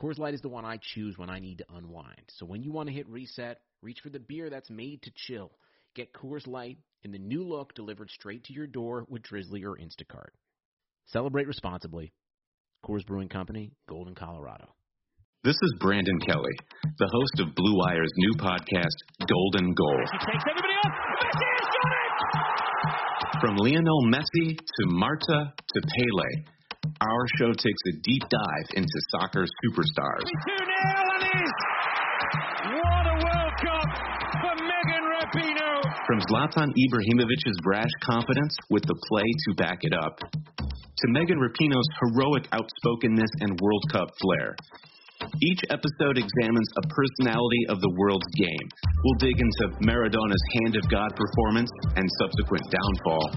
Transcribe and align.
Coors 0.00 0.18
Light 0.18 0.32
is 0.32 0.40
the 0.40 0.48
one 0.48 0.64
I 0.64 0.78
choose 0.80 1.18
when 1.18 1.28
I 1.28 1.40
need 1.40 1.58
to 1.58 1.66
unwind. 1.76 2.22
So 2.28 2.46
when 2.46 2.62
you 2.62 2.72
want 2.72 2.88
to 2.88 2.94
hit 2.94 3.06
reset, 3.06 3.60
reach 3.82 3.98
for 4.02 4.08
the 4.08 4.18
beer 4.18 4.48
that's 4.48 4.70
made 4.70 5.02
to 5.02 5.10
chill. 5.14 5.50
Get 5.94 6.14
Coors 6.14 6.46
Light 6.46 6.78
in 7.04 7.12
the 7.12 7.18
new 7.18 7.44
look 7.44 7.74
delivered 7.74 8.08
straight 8.08 8.44
to 8.44 8.54
your 8.54 8.66
door 8.66 9.04
with 9.10 9.22
Drizly 9.22 9.62
or 9.62 9.76
Instacart. 9.76 10.30
Celebrate 11.04 11.46
responsibly. 11.46 12.14
Coors 12.82 13.04
Brewing 13.06 13.28
Company, 13.28 13.72
Golden, 13.90 14.14
Colorado. 14.14 14.68
This 15.44 15.56
is 15.56 15.74
Brandon 15.80 16.18
Kelly, 16.20 16.56
the 16.98 17.10
host 17.12 17.46
of 17.46 17.54
Blue 17.54 17.76
Wire's 17.76 18.12
new 18.16 18.34
podcast, 18.38 18.96
Golden 19.28 19.74
Goal. 19.74 20.00
He 20.12 20.18
takes 20.18 20.44
everybody 20.48 20.74
off. 20.82 20.92
Messi 21.20 21.44
has 21.44 21.68
got 21.76 21.92
it! 23.34 23.40
From 23.40 23.56
Lionel 23.56 24.04
Messi 24.06 24.56
to 24.56 24.86
Marta 24.86 25.52
to 25.74 25.80
Pele, 25.80 26.44
our 27.00 27.24
show 27.38 27.52
takes 27.52 27.82
a 27.88 27.94
deep 28.02 28.22
dive 28.28 28.68
into 28.76 28.98
soccer 29.10 29.44
superstars. 29.64 30.24
2 30.24 30.30
0. 30.56 31.00
What 32.76 33.04
a 33.04 33.16
World 33.24 33.54
Cup 33.60 33.88
for 34.40 34.54
Megan 34.60 35.04
Rapinoe. 35.08 35.80
From 36.06 36.20
Zlatan 36.28 36.68
Ibrahimovic's 36.72 37.60
brash 37.62 37.92
confidence 38.02 38.56
with 38.70 38.84
the 38.84 38.96
play 39.08 39.24
to 39.24 39.54
back 39.56 39.78
it 39.80 39.92
up, 39.94 40.18
to 40.20 41.06
Megan 41.08 41.38
Rapinoe's 41.38 41.88
heroic 42.00 42.48
outspokenness 42.52 43.30
and 43.40 43.58
World 43.60 43.84
Cup 43.92 44.08
flair. 44.20 44.56
Each 45.42 45.60
episode 45.68 46.16
examines 46.16 46.68
a 46.76 46.88
personality 46.88 47.64
of 47.68 47.80
the 47.80 47.92
world's 47.96 48.28
game. 48.36 48.68
We'll 49.04 49.20
dig 49.20 49.36
into 49.36 49.76
Maradona's 49.84 50.44
hand 50.60 50.76
of 50.76 50.88
God 50.88 51.12
performance 51.16 51.70
and 51.96 52.08
subsequent 52.20 52.64
downfall, 52.72 53.28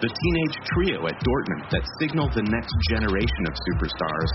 the 0.00 0.08
teenage 0.08 0.56
trio 0.74 1.06
at 1.10 1.18
Dortmund 1.26 1.70
that 1.70 1.82
signaled 1.98 2.32
the 2.32 2.46
next 2.46 2.74
generation 2.88 3.42
of 3.50 3.54
superstars, 3.66 4.30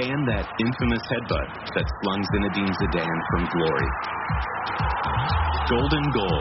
and 0.00 0.28
that 0.28 0.48
infamous 0.60 1.04
headbutt 1.12 1.48
that 1.76 1.86
slung 2.02 2.20
Zinedine 2.32 2.72
Zidane 2.72 3.20
from 3.30 3.42
glory. 3.52 3.88
Golden 5.68 6.04
Goal 6.12 6.40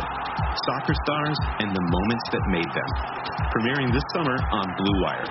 Soccer 0.64 0.96
Stars 1.04 1.40
and 1.60 1.76
the 1.76 1.82
Moments 1.82 2.26
That 2.32 2.46
Made 2.48 2.72
Them. 2.72 2.90
Premiering 3.52 3.92
this 3.92 4.04
summer 4.14 4.38
on 4.52 4.66
Blue 4.78 5.02
Wire. 5.04 5.28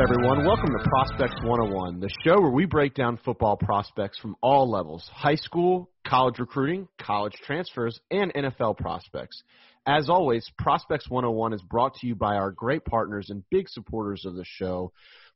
Everyone? 0.00 0.46
Welcome 0.46 0.70
to 0.70 0.84
Prospects 0.84 1.42
101, 1.42 1.98
the 1.98 2.08
show 2.24 2.40
where 2.40 2.52
we 2.52 2.66
break 2.66 2.94
down 2.94 3.18
football 3.24 3.56
prospects 3.56 4.16
from 4.16 4.36
all 4.40 4.70
levels 4.70 5.10
high 5.12 5.34
school, 5.34 5.90
college 6.06 6.38
recruiting, 6.38 6.86
college 7.00 7.32
transfers, 7.42 7.98
and 8.08 8.32
NFL 8.32 8.76
prospects. 8.76 9.42
As 9.86 10.08
always, 10.08 10.48
Prospects 10.56 11.10
101 11.10 11.52
is 11.52 11.62
brought 11.62 11.94
to 11.96 12.06
you 12.06 12.14
by 12.14 12.36
our 12.36 12.52
great 12.52 12.84
partners 12.84 13.26
and 13.30 13.42
big 13.50 13.68
supporters 13.68 14.24
of 14.24 14.36
the 14.36 14.44
show, 14.46 14.92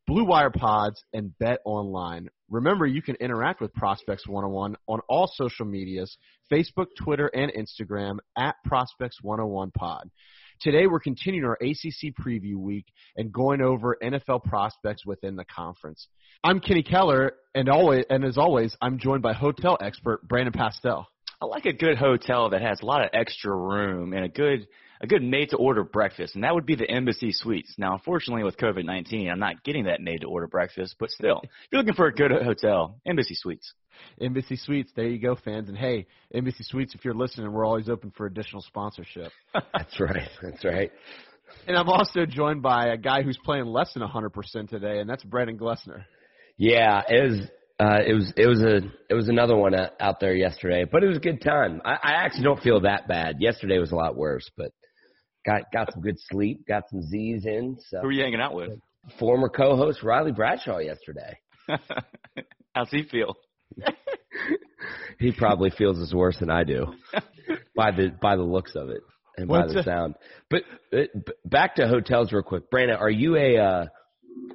Blue 0.06 0.24
Wire 0.24 0.50
Pods 0.50 1.02
and 1.12 1.36
Bet 1.38 1.58
Online. 1.64 2.28
Remember, 2.48 2.86
you 2.86 3.02
can 3.02 3.16
interact 3.16 3.60
with 3.60 3.74
Prospects 3.74 4.28
101 4.28 4.76
on 4.86 5.00
all 5.08 5.28
social 5.34 5.66
medias 5.66 6.16
Facebook, 6.52 6.86
Twitter, 7.02 7.26
and 7.34 7.50
Instagram 7.52 8.18
at 8.38 8.54
Prospects 8.64 9.16
101 9.22 9.72
Pod. 9.72 10.08
Today, 10.62 10.86
we're 10.86 11.00
continuing 11.00 11.44
our 11.44 11.58
ACC 11.60 12.14
preview 12.14 12.54
week 12.54 12.86
and 13.16 13.32
going 13.32 13.60
over 13.60 13.98
NFL 14.00 14.44
prospects 14.44 15.04
within 15.04 15.34
the 15.34 15.44
conference. 15.44 16.06
I'm 16.44 16.60
Kenny 16.60 16.84
Keller, 16.84 17.32
and 17.52 17.68
always, 17.68 18.04
and 18.08 18.24
as 18.24 18.38
always, 18.38 18.76
I'm 18.80 19.00
joined 19.00 19.24
by 19.24 19.32
hotel 19.32 19.76
expert 19.80 20.22
Brandon 20.28 20.52
Pastel. 20.52 21.08
I 21.40 21.46
like 21.46 21.66
a 21.66 21.72
good 21.72 21.98
hotel 21.98 22.50
that 22.50 22.62
has 22.62 22.80
a 22.80 22.86
lot 22.86 23.02
of 23.02 23.10
extra 23.12 23.52
room 23.52 24.12
and 24.12 24.24
a 24.24 24.28
good 24.28 24.68
a 25.02 25.06
good 25.06 25.22
made 25.22 25.50
to 25.50 25.56
order 25.56 25.82
breakfast, 25.82 26.34
and 26.36 26.44
that 26.44 26.54
would 26.54 26.64
be 26.64 26.76
the 26.76 26.88
Embassy 26.88 27.32
Suites. 27.32 27.74
Now, 27.76 27.94
unfortunately, 27.94 28.44
with 28.44 28.56
COVID 28.56 28.84
nineteen, 28.84 29.28
I'm 29.28 29.40
not 29.40 29.64
getting 29.64 29.84
that 29.84 30.00
made 30.00 30.20
to 30.20 30.28
order 30.28 30.46
breakfast, 30.46 30.94
but 30.98 31.10
still, 31.10 31.40
if 31.42 31.50
you're 31.70 31.80
looking 31.80 31.94
for 31.94 32.06
a 32.06 32.14
good 32.14 32.30
hotel, 32.30 33.00
Embassy 33.04 33.34
Suites. 33.34 33.72
Embassy 34.20 34.56
Suites, 34.56 34.90
there 34.96 35.06
you 35.06 35.18
go, 35.18 35.36
fans. 35.36 35.68
And 35.68 35.76
hey, 35.76 36.06
Embassy 36.32 36.64
Suites, 36.64 36.94
if 36.94 37.04
you're 37.04 37.14
listening, 37.14 37.52
we're 37.52 37.66
always 37.66 37.88
open 37.88 38.12
for 38.16 38.26
additional 38.26 38.62
sponsorship. 38.62 39.32
That's 39.52 40.00
right. 40.00 40.28
That's 40.40 40.64
right. 40.64 40.90
and 41.66 41.76
I'm 41.76 41.88
also 41.88 42.24
joined 42.24 42.62
by 42.62 42.86
a 42.88 42.96
guy 42.96 43.22
who's 43.22 43.38
playing 43.44 43.66
less 43.66 43.92
than 43.92 44.02
100% 44.02 44.68
today, 44.70 45.00
and 45.00 45.10
that's 45.10 45.22
Brandon 45.24 45.58
Glessner. 45.58 46.04
Yeah, 46.56 47.02
it 47.08 47.30
was. 47.30 47.40
Uh, 47.80 47.98
it 48.06 48.12
was 48.12 48.32
it 48.36 48.46
was 48.46 48.62
a 48.62 48.76
it 49.10 49.14
was 49.14 49.28
another 49.28 49.56
one 49.56 49.74
out 49.74 49.90
out 49.98 50.20
there 50.20 50.34
yesterday, 50.34 50.84
but 50.84 51.02
it 51.02 51.08
was 51.08 51.16
a 51.16 51.20
good 51.20 51.42
time. 51.42 51.80
I, 51.84 51.94
I 51.94 52.12
actually 52.24 52.44
don't 52.44 52.62
feel 52.62 52.82
that 52.82 53.08
bad. 53.08 53.36
Yesterday 53.40 53.78
was 53.78 53.90
a 53.90 53.96
lot 53.96 54.14
worse, 54.14 54.48
but 54.56 54.72
got 55.44 55.70
got 55.72 55.92
some 55.92 56.02
good 56.02 56.18
sleep, 56.30 56.66
got 56.66 56.88
some 56.90 57.02
Z's 57.02 57.44
in. 57.46 57.78
So 57.88 57.98
Who 58.00 58.08
are 58.08 58.12
you 58.12 58.22
hanging 58.22 58.40
out 58.40 58.54
with? 58.54 58.78
former 59.18 59.48
co-host 59.48 60.02
Riley 60.02 60.32
Bradshaw 60.32 60.78
yesterday. 60.78 61.38
How's 62.74 62.90
he 62.90 63.02
feel? 63.04 63.36
He 65.18 65.30
probably 65.30 65.70
feels 65.70 66.00
as 66.00 66.12
worse 66.12 66.36
than 66.40 66.50
I 66.50 66.64
do 66.64 66.86
by 67.76 67.92
the 67.92 68.08
by 68.20 68.34
the 68.34 68.42
looks 68.42 68.74
of 68.74 68.88
it 68.90 69.02
and 69.36 69.46
by 69.46 69.66
the 69.68 69.78
a- 69.78 69.82
sound. 69.84 70.14
But 70.50 70.62
uh, 70.92 71.02
b- 71.14 71.32
back 71.44 71.76
to 71.76 71.86
hotels 71.86 72.32
real 72.32 72.42
quick. 72.42 72.70
Brandon, 72.70 72.96
are 72.96 73.10
you 73.10 73.36
a 73.36 73.56
uh, 73.58 73.86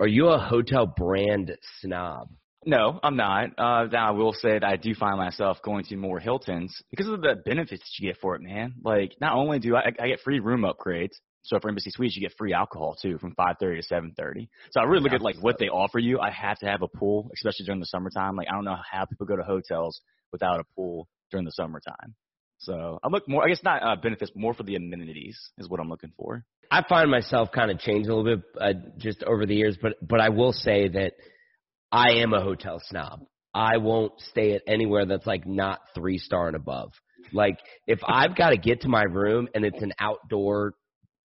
are 0.01 0.07
you 0.07 0.27
a 0.27 0.37
hotel 0.37 0.85
brand 0.85 1.55
snob? 1.79 2.29
No, 2.67 2.99
I'm 3.01 3.15
not. 3.15 3.51
Uh, 3.57 3.85
now 3.85 4.09
I 4.09 4.11
will 4.11 4.33
say 4.33 4.59
that 4.59 4.63
I 4.65 4.75
do 4.75 4.93
find 4.93 5.15
myself 5.15 5.61
going 5.63 5.85
to 5.85 5.95
more 5.95 6.19
Hiltons 6.19 6.75
because 6.91 7.07
of 7.07 7.21
the 7.21 7.37
benefits 7.45 7.95
you 7.97 8.09
get 8.09 8.19
for 8.19 8.35
it, 8.35 8.41
man. 8.41 8.73
Like, 8.83 9.13
not 9.21 9.35
only 9.35 9.57
do 9.59 9.77
I, 9.77 9.85
I 9.97 10.07
get 10.09 10.19
free 10.19 10.41
room 10.41 10.63
upgrades, 10.63 11.13
so 11.43 11.57
for 11.61 11.69
Embassy 11.69 11.91
Suites 11.91 12.17
you 12.17 12.21
get 12.21 12.37
free 12.37 12.51
alcohol 12.51 12.97
too 13.01 13.19
from 13.19 13.35
5:30 13.35 13.87
to 13.87 13.95
7:30. 13.95 14.49
So 14.71 14.81
I 14.81 14.83
really 14.83 15.01
look 15.01 15.13
at 15.13 15.21
like 15.21 15.37
what 15.39 15.57
they 15.59 15.69
offer 15.69 15.97
you. 15.97 16.19
I 16.19 16.29
have 16.29 16.59
to 16.59 16.65
have 16.65 16.81
a 16.81 16.89
pool, 16.89 17.31
especially 17.33 17.65
during 17.65 17.79
the 17.79 17.85
summertime. 17.85 18.35
Like, 18.35 18.49
I 18.49 18.53
don't 18.53 18.65
know 18.65 18.75
how 18.91 19.05
people 19.05 19.27
go 19.27 19.37
to 19.37 19.43
hotels 19.43 20.01
without 20.33 20.59
a 20.59 20.65
pool 20.75 21.07
during 21.31 21.45
the 21.45 21.53
summertime. 21.53 22.15
So 22.57 22.99
I 23.01 23.07
look 23.07 23.29
more, 23.29 23.45
I 23.45 23.47
guess 23.47 23.63
not 23.63 23.81
uh, 23.81 23.95
benefits, 23.95 24.31
more 24.35 24.53
for 24.53 24.63
the 24.63 24.75
amenities 24.75 25.39
is 25.57 25.69
what 25.69 25.79
I'm 25.79 25.87
looking 25.87 26.11
for. 26.17 26.43
I 26.69 26.83
find 26.89 27.09
myself 27.09 27.49
kind 27.53 27.71
of 27.71 27.79
changing 27.79 28.11
a 28.11 28.15
little 28.15 28.35
bit 28.35 28.45
uh, 28.59 28.73
just 28.97 29.23
over 29.23 29.45
the 29.45 29.55
years, 29.55 29.77
but 29.81 29.93
but 30.05 30.19
I 30.19 30.27
will 30.27 30.51
say 30.51 30.89
that 30.89 31.13
I 31.91 32.15
am 32.15 32.33
a 32.33 32.41
hotel 32.41 32.81
snob. 32.85 33.21
I 33.53 33.77
won't 33.77 34.13
stay 34.19 34.53
at 34.53 34.61
anywhere 34.67 35.05
that's 35.05 35.25
like 35.25 35.47
not 35.47 35.79
three 35.95 36.17
star 36.17 36.47
and 36.47 36.55
above. 36.55 36.91
Like 37.33 37.57
if 37.87 37.99
I've 38.07 38.35
got 38.35 38.49
to 38.49 38.57
get 38.57 38.81
to 38.81 38.89
my 38.89 39.03
room 39.03 39.47
and 39.55 39.65
it's 39.65 39.81
an 39.81 39.93
outdoor 39.99 40.73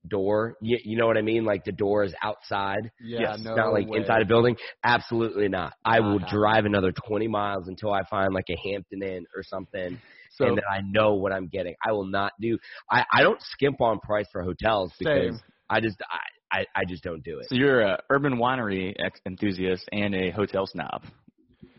door, 0.09 0.57
you, 0.61 0.79
you 0.85 0.97
know 0.97 1.07
what 1.07 1.17
I 1.17 1.23
mean? 1.23 1.45
Like 1.45 1.65
the 1.65 1.73
door 1.73 2.05
is 2.05 2.15
outside. 2.23 2.91
Yeah, 3.01 3.37
Yes, 3.37 3.41
no 3.45 3.55
not 3.57 3.73
like 3.73 3.89
way. 3.89 3.99
inside 3.99 4.23
a 4.23 4.25
building. 4.25 4.57
Absolutely 4.83 5.49
not. 5.49 5.75
I 5.85 6.01
will 6.01 6.19
happening. 6.21 6.41
drive 6.41 6.65
another 6.65 6.93
20 7.07 7.29
miles 7.29 7.69
until 7.69 7.93
I 7.93 8.03
find 8.09 8.33
like 8.33 8.47
a 8.51 8.57
Hampton 8.71 9.03
Inn 9.03 9.27
or 9.37 9.43
something 9.43 9.99
So 10.31 10.47
and 10.47 10.57
that 10.57 10.65
I 10.71 10.81
know 10.85 11.15
what 11.15 11.33
I'm 11.33 11.49
getting. 11.49 11.75
I 11.87 11.93
will 11.93 12.07
not 12.07 12.33
do. 12.41 12.59
I 12.91 13.05
I 13.13 13.23
don't 13.23 13.41
skimp 13.43 13.81
on 13.81 13.99
price 14.01 14.27
for 14.33 14.43
hotels 14.43 14.93
because 14.99 15.35
Same. 15.35 15.41
I 15.69 15.81
just 15.81 16.01
I, 16.03 16.19
I 16.53 16.67
I 16.75 16.85
just 16.87 17.03
don't 17.03 17.25
do 17.25 17.39
it. 17.41 17.47
So 17.49 17.55
you're 17.55 17.81
a 17.81 18.03
urban 18.11 18.37
winery 18.37 18.95
ex- 18.99 19.21
enthusiast 19.27 19.89
and 19.93 20.15
a 20.15 20.31
hotel 20.31 20.67
snob. 20.67 21.03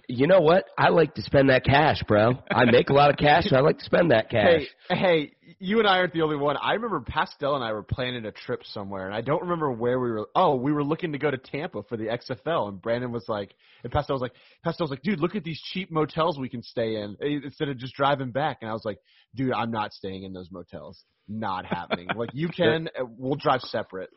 You 0.10 0.28
know 0.28 0.42
what? 0.42 0.66
I 0.78 0.90
like 0.90 1.16
to 1.16 1.22
spend 1.22 1.50
that 1.50 1.64
cash, 1.64 2.04
bro. 2.06 2.34
I 2.52 2.66
make 2.66 2.90
a 2.90 2.94
lot 2.94 3.10
of 3.10 3.16
cash, 3.16 3.46
so 3.46 3.56
I 3.56 3.62
like 3.62 3.80
to 3.80 3.86
spend 3.86 4.12
that 4.12 4.30
cash. 4.30 4.68
hey, 4.90 4.96
hey, 4.96 5.32
you 5.60 5.80
and 5.80 5.88
I 5.88 5.98
aren't 5.98 6.14
the 6.14 6.24
only 6.24 6.36
one. 6.36 6.58
I 6.62 6.74
remember 6.74 7.00
Pastel 7.00 7.56
and 7.56 7.64
I 7.64 7.72
were 7.72 7.84
planning 7.84 8.26
a 8.26 8.32
trip 8.34 8.64
somewhere, 8.66 9.06
and 9.06 9.16
I 9.16 9.22
don't 9.22 9.42
remember 9.44 9.72
where 9.72 10.00
we 10.00 10.12
were. 10.12 10.28
Oh, 10.36 10.56
we 10.56 10.74
were 10.74 10.84
looking 10.84 11.14
to 11.14 11.18
go 11.18 11.32
to 11.32 11.38
Tampa 11.38 11.84
for 11.84 11.96
the 11.96 12.08
XFL, 12.08 12.68
and 12.68 12.82
Brandon 12.82 13.14
was 13.14 13.26
like, 13.30 13.54
and 13.84 13.94
Pastel 13.94 14.16
was 14.16 14.22
like, 14.22 14.34
Pastel 14.64 14.84
was 14.84 14.92
like, 14.92 15.04
dude, 15.04 15.22
look 15.22 15.36
at 15.36 15.46
these 15.46 15.62
cheap 15.72 15.90
motels 15.90 16.38
we 16.38 16.50
can 16.50 16.64
stay 16.64 16.96
in 16.96 17.16
eh, 17.22 17.40
instead 17.42 17.70
of 17.70 17.78
just 17.78 17.94
driving 17.96 18.32
back. 18.32 18.58
And 18.62 18.70
I 18.70 18.74
was 18.74 18.84
like, 18.84 19.00
dude, 19.36 19.54
I'm 19.54 19.72
not 19.72 19.94
staying 19.94 20.24
in 20.24 20.34
those 20.34 20.50
motels. 20.52 21.02
Not 21.30 21.66
happening. 21.66 22.10
like 22.16 22.32
you 22.34 22.50
can, 22.50 22.90
eh, 22.96 23.04
we'll 23.18 23.36
drive 23.36 23.62
separate. 23.62 24.10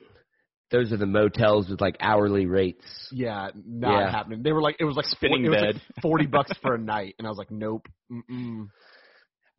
Those 0.71 0.93
are 0.93 0.97
the 0.97 1.07
motels 1.07 1.69
with 1.69 1.81
like 1.81 1.97
hourly 2.01 2.47
rates. 2.47 2.85
Yeah, 3.13 3.51
not 3.65 4.01
Yeah. 4.01 4.11
happening. 4.11 4.43
They 4.43 4.53
were 4.53 4.63
like, 4.63 4.77
it 4.81 4.85
was 4.85 4.97
like 4.97 5.07
Spinning 5.07 5.45
it 5.45 5.49
was 5.51 5.61
bed. 5.61 5.75
like 5.75 5.83
forty 6.03 6.27
bucks 6.27 6.53
for 6.61 6.75
a 6.75 6.79
night, 6.79 7.15
and 7.19 7.27
I 7.27 7.31
was 7.31 7.39
like, 7.39 7.51
nope. 7.53 7.87
Mm-mm. 8.11 8.67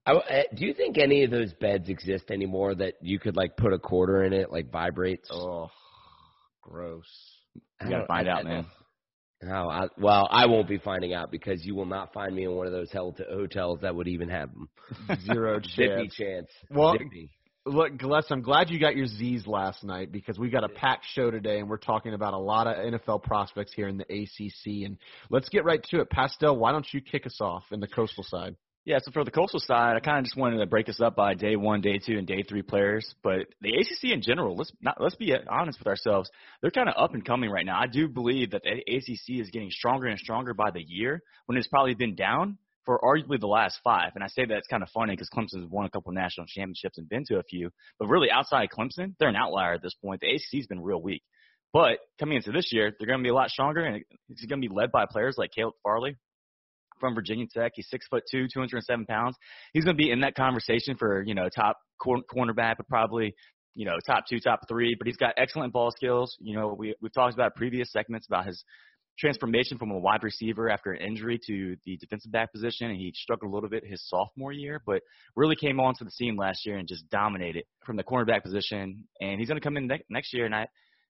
I, 0.06 0.12
uh, 0.12 0.44
do 0.56 0.65
you 0.65 0.74
think 0.74 0.98
any 0.98 1.24
of 1.24 1.31
those 1.31 1.54
beds 1.54 1.89
exist 1.89 2.31
anymore 2.31 2.75
that 2.75 2.94
you 3.01 3.19
could 3.19 3.36
like 3.38 3.56
put 3.57 3.74
a 3.74 3.80
quarter 3.80 4.24
in 4.24 4.33
it, 4.33 4.51
like 4.51 4.69
vibrates? 4.71 5.30
Oh, 5.31 5.69
gross. 6.62 7.06
You 7.81 7.89
gotta 7.89 8.06
find 8.07 8.27
I- 8.30 8.31
out, 8.31 8.39
I 8.39 8.44
man. 8.44 8.56
don't- 8.63 8.68
Oh, 9.44 9.69
I, 9.69 9.88
well, 10.00 10.27
I 10.31 10.48
won't 10.48 10.68
be 10.68 10.80
finding 10.80 11.13
out 11.13 11.30
because 11.30 11.63
you 11.63 11.75
will 11.75 11.86
not 11.86 12.12
find 12.12 12.36
me 12.36 12.45
in 12.45 12.56
one 12.56 12.65
of 12.65 12.74
those 12.74 12.92
hel- 12.92 13.15
hotels 13.30 13.81
that 13.81 13.94
would 13.95 14.07
even 14.07 14.30
have 14.30 14.50
them. 14.51 14.68
Zero 15.27 15.59
Zippy 15.75 16.07
chance. 16.09 16.15
chance. 16.15 16.50
Well, 16.71 16.94
Zippy. 16.94 17.30
Look, 17.68 17.98
Gillespie, 17.98 18.34
I'm 18.34 18.42
glad 18.42 18.69
you 18.69 18.80
got 18.80 18.96
your 18.96 19.08
Z's 19.08 19.46
last 19.46 19.84
night 19.84 20.10
because 20.10 20.40
we 20.40 20.50
got 20.50 20.64
a 20.64 20.69
packed 20.69 21.06
show 21.14 21.30
today, 21.30 21.60
and 21.60 21.69
we're 21.69 21.75
talking 21.75 22.14
about 22.14 22.34
a 22.34 22.38
lot 22.38 22.66
of 22.66 22.78
NFL 22.78 23.24
prospects 23.24 23.74
here 23.74 23.90
in 23.90 23.98
the 23.98 24.06
ACC. 24.06 24.86
And 24.86 24.98
let's 25.30 25.50
get 25.50 25.66
right 25.66 25.84
to 25.90 26.00
it. 26.00 26.10
Pastel, 26.10 26.56
why 26.56 26.72
don't 26.72 26.88
you 26.94 27.02
kick 27.02 27.25
us 27.25 27.42
off 27.42 27.64
in 27.72 27.81
the 27.81 27.88
coastal 27.88 28.24
side? 28.24 28.56
Yeah, 28.86 29.00
so 29.04 29.12
for 29.12 29.25
the 29.25 29.31
coastal 29.31 29.60
side, 29.60 29.98
I 29.98 30.00
kind 30.00 30.19
of 30.19 30.24
just 30.24 30.38
wanted 30.38 30.60
to 30.60 30.66
break 30.66 30.86
this 30.86 31.02
up 31.02 31.18
by 31.18 31.34
day 31.34 31.58
one, 31.58 31.81
day 31.81 32.00
two, 32.00 32.18
and 32.18 32.25
day 32.25 32.42
three 32.42 32.62
players. 32.62 33.14
But 33.22 33.48
the 33.60 33.74
ACC 33.74 34.14
in 34.14 34.22
general, 34.22 34.56
let's 34.56 34.72
not 34.81 34.96
let's 35.02 35.16
be 35.16 35.36
honest 35.50 35.80
with 35.80 35.88
ourselves, 35.88 36.31
they're 36.62 36.72
kind 36.72 36.88
of 36.88 36.96
up 36.98 37.14
and 37.14 37.25
coming 37.25 37.50
right 37.50 37.66
now. 37.66 37.78
I 37.78 37.88
do 37.88 38.08
believe 38.08 38.52
that 38.52 38.64
the 38.64 38.69
ACC 38.69 39.42
is 39.42 39.50
getting 39.50 39.72
stronger 39.72 40.08
and 40.08 40.18
stronger 40.18 40.54
by 40.54 40.72
the 40.72 40.81
year 40.81 41.22
when 41.48 41.58
it's 41.58 41.68
probably 41.68 41.96
been 41.96 42.16
down 42.16 42.60
for 42.88 43.00
arguably 43.04 43.39
the 43.39 43.48
last 43.48 43.80
five. 43.84 44.13
And 44.16 44.24
I 44.24 44.28
say 44.28 44.45
that 44.45 44.57
it's 44.57 44.68
kind 44.68 44.81
of 44.81 44.89
funny 44.89 45.13
because 45.13 45.30
Clemson's 45.30 45.69
won 45.69 45.86
a 45.86 45.89
couple 45.89 46.13
national 46.13 46.48
championships 46.48 46.98
and 46.98 47.07
been 47.07 47.25
to 47.25 47.38
a 47.38 47.44
few, 47.44 47.69
but 48.00 48.07
really 48.07 48.31
outside 48.31 48.63
of 48.63 48.69
Clemson, 48.69 49.13
they're 49.19 49.30
an 49.30 49.36
outlier 49.36 49.74
at 49.74 49.84
this 49.84 49.94
point. 50.04 50.22
The 50.22 50.34
ACC's 50.34 50.68
been 50.68 50.81
real 50.81 51.01
weak. 51.01 51.22
But 51.74 52.00
coming 52.18 52.38
into 52.38 52.51
this 52.51 52.72
year, 52.72 52.95
they're 52.98 53.07
going 53.07 53.19
to 53.19 53.24
be 53.24 53.30
a 53.30 53.36
lot 53.36 53.50
stronger, 53.50 53.81
and 53.81 54.01
it's 54.30 54.45
going 54.45 54.62
to 54.62 54.68
be 54.68 54.74
led 54.74 54.89
by 54.92 55.06
players 55.06 55.36
like 55.38 55.51
Caleb 55.51 55.74
Farley, 55.84 56.16
from 57.00 57.13
Virginia 57.13 57.45
Tech. 57.54 57.74
He's 57.75 57.89
six 57.89 58.07
foot 58.07 58.24
two, 58.31 58.48
207 58.54 59.06
pounds. 59.06 59.36
He's 59.74 59.83
going 59.83 59.95
to 59.95 60.01
be 60.01 60.10
in 60.10 60.22
that 60.22 60.33
conversation 60.33 60.95
for 60.98 61.22
you 61.24 61.36
know 61.36 61.50
top 61.50 61.78
cor- 62.01 62.24
cornerback, 62.33 62.78
but 62.78 62.88
probably 62.88 63.36
you 63.75 63.86
know 63.86 63.98
top 64.06 64.24
two, 64.30 64.40
top 64.40 64.62
three. 64.68 64.95
But 64.98 65.07
he's 65.07 65.18
got 65.18 65.33
excellent 65.38 65.74
ball 65.74 65.92
skills. 65.92 66.36
You 66.40 66.56
know 66.56 66.75
we 66.78 66.95
we've 67.01 67.13
talked 67.13 67.33
about 67.33 67.56
previous 67.56 67.92
segments 67.92 68.28
about 68.28 68.45
his 68.45 68.63
transformation 69.18 69.78
from 69.78 69.92
a 69.92 69.98
wide 69.98 70.24
receiver 70.24 70.69
after 70.69 70.92
an 70.92 71.02
injury 71.02 71.40
to 71.48 71.75
the 71.86 71.98
defensive 71.98 72.31
back 72.31 72.52
position, 72.52 72.90
and 72.90 72.98
he 72.98 73.12
struggled 73.16 73.52
a 73.52 73.54
little 73.54 73.69
bit 73.69 73.84
his 73.86 74.08
sophomore 74.08 74.52
year, 74.52 74.81
but 74.86 75.02
really 75.36 75.56
came 75.56 75.80
onto 75.80 76.06
the 76.06 76.12
scene 76.12 76.36
last 76.36 76.66
year 76.66 76.78
and 76.78 76.88
just 76.88 77.10
dominated 77.10 77.64
from 77.86 77.98
the 77.98 78.04
cornerback 78.04 78.44
position. 78.44 79.04
And 79.22 79.40
he's 79.40 79.48
going 79.48 79.60
to 79.60 79.64
come 79.64 79.78
in 79.78 79.88
ne- 79.88 80.06
next 80.10 80.34
year, 80.34 80.46
and 80.46 80.56
I. 80.56 80.68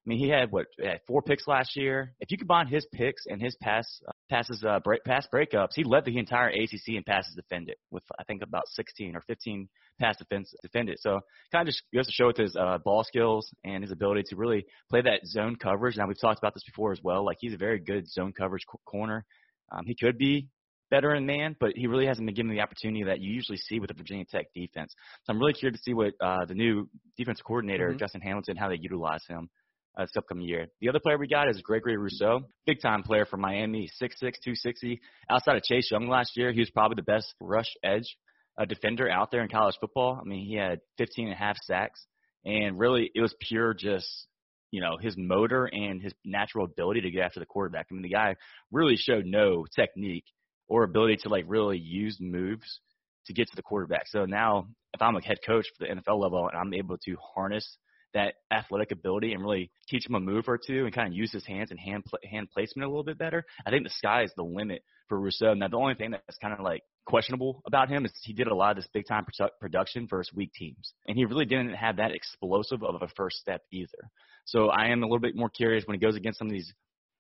I 0.08 0.10
mean, 0.10 0.20
he 0.20 0.30
had 0.30 0.54
what 0.54 0.68
had 0.82 1.02
four 1.06 1.22
picks 1.22 1.48
last 1.48 1.76
year. 1.76 2.14
If 2.22 2.32
you 2.32 2.38
combine 2.38 2.68
his 2.68 2.88
picks 2.94 3.26
and 3.26 3.42
his 3.42 3.58
pass 3.62 3.86
uh, 4.08 4.12
passes 4.30 4.64
uh, 4.66 4.80
break, 4.80 5.04
pass 5.04 5.28
breakups, 5.34 5.72
he 5.76 5.84
led 5.84 6.06
the 6.06 6.18
entire 6.18 6.48
ACC 6.48 6.96
in 6.96 7.04
passes 7.04 7.36
defended 7.36 7.76
with 7.92 8.04
I 8.18 8.24
think 8.24 8.42
about 8.42 8.64
16 8.70 9.18
or 9.18 9.22
15 9.28 9.68
pass 10.00 10.16
defense 10.16 10.54
defended. 10.62 10.98
So 11.02 11.20
kind 11.52 11.68
of 11.68 11.74
just 11.74 11.84
goes 11.94 12.06
to 12.06 12.14
show 12.14 12.28
with 12.28 12.38
his 12.38 12.56
uh, 12.56 12.78
ball 12.78 13.04
skills 13.04 13.52
and 13.66 13.84
his 13.84 13.92
ability 13.92 14.24
to 14.28 14.38
really 14.38 14.66
play 14.90 15.02
that 15.02 15.26
zone 15.26 15.58
coverage. 15.58 15.98
Now 15.98 16.08
we've 16.08 16.22
talked 16.22 16.40
about 16.40 16.54
this 16.54 16.64
before 16.64 16.94
as 16.94 17.00
well. 17.04 17.26
Like 17.26 17.38
he's 17.42 17.54
a 17.54 17.58
very 17.58 17.80
good 17.80 18.08
zone 18.10 18.32
coverage 18.32 18.64
co- 18.66 18.80
corner. 18.86 19.26
Um, 19.74 19.82
he 19.86 19.94
could 19.94 20.18
be 20.18 20.48
better 20.90 21.14
in 21.16 21.26
man, 21.26 21.54
but 21.60 21.72
he 21.76 21.86
really 21.86 22.06
hasn't 22.06 22.26
been 22.26 22.34
given 22.36 22.50
the 22.50 22.62
opportunity 22.62 23.04
that 23.04 23.20
you 23.20 23.34
usually 23.34 23.58
see 23.58 23.82
with 23.82 23.90
the 23.90 23.94
Virginia 23.94 24.24
Tech 24.24 24.46
defense. 24.56 24.94
So 25.26 25.34
I'm 25.34 25.40
really 25.40 25.52
curious 25.52 25.78
to 25.78 25.84
see 25.84 25.94
what 25.94 26.14
uh, 26.22 26.46
the 26.46 26.54
new 26.54 26.88
defense 27.18 27.42
coordinator 27.42 27.92
Mhm. 27.92 28.00
Justin 28.00 28.22
Hamilton 28.22 28.56
how 28.56 28.70
they 28.70 28.78
utilize 28.80 29.26
him 29.28 29.50
uh, 29.98 30.04
this 30.04 30.12
upcoming 30.18 30.48
year. 30.48 30.68
The 30.80 30.90
other 30.90 31.00
player 31.00 31.18
we 31.18 31.28
got 31.28 31.50
is 31.50 31.62
Gregory 31.62 31.98
Rousseau, 31.98 32.42
big 32.66 32.82
time 32.82 33.04
player 33.04 33.26
for 33.26 33.38
Miami, 33.38 33.90
6'6", 34.02 34.20
260. 34.20 35.00
Outside 35.30 35.56
of 35.56 35.64
Chase 35.64 35.90
Young 35.92 36.08
last 36.08 36.32
year, 36.36 36.52
he 36.52 36.60
was 36.60 36.70
probably 36.70 36.96
the 36.96 37.02
best 37.02 37.34
rush 37.40 37.70
edge 37.84 38.18
uh, 38.60 38.66
defender 38.66 39.10
out 39.10 39.32
there 39.32 39.42
in 39.42 39.50
college 39.50 39.76
football. 39.80 40.20
I 40.22 40.28
mean, 40.28 40.46
he 40.46 40.56
had 40.56 40.80
15 40.98 41.28
and 41.28 41.34
a 41.34 41.38
half 41.38 41.58
sacks, 41.64 42.06
and 42.46 42.80
really 42.80 43.12
it 43.14 43.22
was 43.22 43.36
pure 43.40 43.74
just 43.74 44.28
you 44.72 44.82
know 44.82 44.98
his 45.00 45.16
motor 45.18 45.66
and 45.66 46.02
his 46.02 46.14
natural 46.26 46.66
ability 46.66 47.02
to 47.02 47.12
get 47.12 47.24
after 47.24 47.40
the 47.40 47.46
quarterback. 47.46 47.88
I 47.90 47.94
mean, 47.94 48.04
the 48.04 48.10
guy 48.10 48.36
really 48.72 48.98
showed 48.98 49.26
no 49.26 49.66
technique 49.76 50.26
or 50.68 50.84
ability 50.84 51.18
to 51.24 51.30
like 51.30 51.46
really 51.48 51.78
use 51.78 52.18
moves 52.20 52.82
to 53.26 53.34
get 53.34 53.48
to 53.48 53.56
the 53.56 53.62
quarterback. 53.62 54.04
So 54.08 54.26
now, 54.26 54.68
if 54.94 55.02
I'm 55.02 55.16
a 55.16 55.22
head 55.22 55.38
coach 55.46 55.66
for 55.78 55.86
the 55.86 55.94
NFL 55.94 56.22
level 56.22 56.48
and 56.48 56.60
I'm 56.60 56.74
able 56.74 56.98
to 56.98 57.18
harness 57.36 57.78
that 58.14 58.36
athletic 58.52 58.92
ability 58.92 59.34
and 59.34 59.42
really 59.42 59.70
teach 59.88 60.08
him 60.08 60.16
a 60.16 60.20
move 60.20 60.46
or 60.48 60.58
two 60.58 60.86
and 60.86 60.94
kind 60.94 61.08
of 61.08 61.14
use 61.14 61.32
his 61.32 61.46
hands 61.46 61.72
and 61.72 61.80
hand 61.80 62.06
pla 62.06 62.20
hand 62.30 62.50
placement 62.52 62.86
a 62.86 62.90
little 62.90 63.04
bit 63.04 63.18
better, 63.18 63.46
I 63.66 63.70
think 63.70 63.84
the 63.84 63.90
sky 63.90 64.24
is 64.24 64.32
the 64.36 64.44
limit 64.44 64.84
for 65.08 65.20
Rousseau. 65.20 65.54
Now, 65.54 65.68
the 65.68 65.78
only 65.78 65.96
thing 65.96 66.12
that's 66.12 66.38
kind 66.38 66.54
of 66.54 66.62
like 66.62 66.82
questionable 67.06 67.62
about 67.66 67.90
him 67.90 68.06
is 68.06 68.12
he 68.24 68.34
did 68.34 68.48
a 68.48 68.56
lot 68.56 68.72
of 68.72 68.76
this 68.78 68.90
big 68.94 69.08
time 69.08 69.26
produ- 69.26 69.50
production 69.62 70.08
versus 70.08 70.34
weak 70.34 70.52
teams, 70.54 70.94
and 71.08 71.18
he 71.18 71.26
really 71.26 71.46
didn't 71.46 71.74
have 71.74 71.98
that 71.98 72.12
explosive 72.12 72.84
of 72.84 73.02
a 73.02 73.08
first 73.16 73.38
step 73.38 73.62
either. 73.72 74.10
So 74.46 74.70
I 74.70 74.88
am 74.88 75.04
a 75.04 75.06
little 75.06 75.20
bit 75.20 75.36
more 75.36 75.50
curious 75.50 75.86
when 75.86 75.96
he 75.96 76.00
goes 76.00 76.16
against 76.16 76.40
some 76.40 76.48
of 76.48 76.54
these 76.54 76.74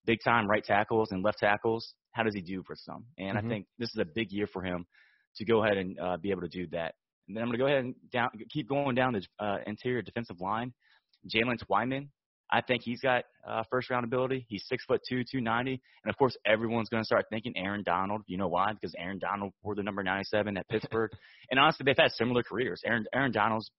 big 0.05 0.19
time 0.23 0.47
right 0.47 0.63
tackles 0.63 1.11
and 1.11 1.23
left 1.23 1.39
tackles. 1.39 1.93
How 2.13 2.23
does 2.23 2.33
he 2.33 2.41
do 2.41 2.63
versus 2.67 2.85
them? 2.85 3.05
And 3.17 3.37
Mhm. 3.37 3.45
I 3.45 3.47
think 3.47 3.67
this 3.77 3.89
is 3.89 3.97
a 3.97 4.05
big 4.05 4.31
year 4.31 4.47
for 4.47 4.63
him 4.63 4.85
to 5.35 5.45
go 5.45 5.63
ahead 5.63 5.77
and 5.77 5.99
uh, 5.99 6.17
be 6.17 6.31
able 6.31 6.41
to 6.41 6.47
do 6.47 6.67
that. 6.67 6.95
And 7.27 7.35
then 7.35 7.43
I'm 7.43 7.49
going 7.49 7.59
to 7.59 7.63
go 7.63 7.67
ahead 7.67 7.83
and 7.83 7.95
down, 8.11 8.29
keep 8.49 8.69
going 8.69 8.95
down 8.95 9.13
the 9.13 9.45
uh, 9.45 9.57
interior 9.65 10.01
defensive 10.01 10.39
line. 10.39 10.73
Jaylen 11.27 11.57
Twyman, 11.59 12.07
I 12.51 12.61
think 12.61 12.83
he's 12.83 13.01
got 13.01 13.25
uh, 13.47 13.63
first 13.69 13.89
round 13.89 14.05
ability. 14.05 14.45
He's 14.47 14.65
six 14.67 14.85
foot 14.85 15.01
two, 15.07 15.23
two 15.29 15.41
ninety, 15.41 15.81
and 16.03 16.09
of 16.09 16.17
course 16.17 16.37
everyone's 16.45 16.89
going 16.89 17.01
to 17.01 17.05
start 17.05 17.25
thinking 17.29 17.53
Aaron 17.57 17.83
Donald. 17.83 18.21
You 18.27 18.37
know 18.37 18.47
why? 18.47 18.71
Because 18.73 18.93
Aaron 18.97 19.19
Donald 19.19 19.51
wore 19.63 19.75
the 19.75 19.83
number 19.83 20.03
ninety 20.03 20.25
seven 20.25 20.57
at 20.57 20.67
Pittsburgh, 20.69 21.11
and 21.51 21.59
honestly, 21.59 21.83
they've 21.83 21.97
had 21.97 22.11
similar 22.11 22.43
careers. 22.43 22.81
Aaron 22.85 23.05
Aaron 23.13 23.31
Donald's, 23.31 23.69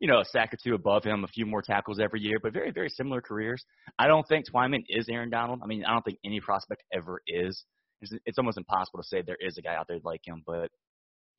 you 0.00 0.08
know, 0.08 0.20
a 0.20 0.24
sack 0.24 0.54
or 0.54 0.58
two 0.62 0.74
above 0.74 1.04
him, 1.04 1.24
a 1.24 1.28
few 1.28 1.44
more 1.44 1.60
tackles 1.60 2.00
every 2.00 2.20
year, 2.20 2.38
but 2.42 2.52
very 2.52 2.70
very 2.70 2.88
similar 2.88 3.20
careers. 3.20 3.62
I 3.98 4.06
don't 4.06 4.26
think 4.26 4.46
Twyman 4.50 4.84
is 4.88 5.08
Aaron 5.10 5.30
Donald. 5.30 5.60
I 5.62 5.66
mean, 5.66 5.84
I 5.84 5.92
don't 5.92 6.04
think 6.04 6.18
any 6.24 6.40
prospect 6.40 6.82
ever 6.92 7.20
is. 7.26 7.64
It's, 8.00 8.12
it's 8.24 8.38
almost 8.38 8.58
impossible 8.58 9.00
to 9.00 9.06
say 9.06 9.22
there 9.22 9.36
is 9.38 9.58
a 9.58 9.62
guy 9.62 9.74
out 9.74 9.86
there 9.88 9.98
like 10.02 10.20
him, 10.26 10.42
but 10.46 10.70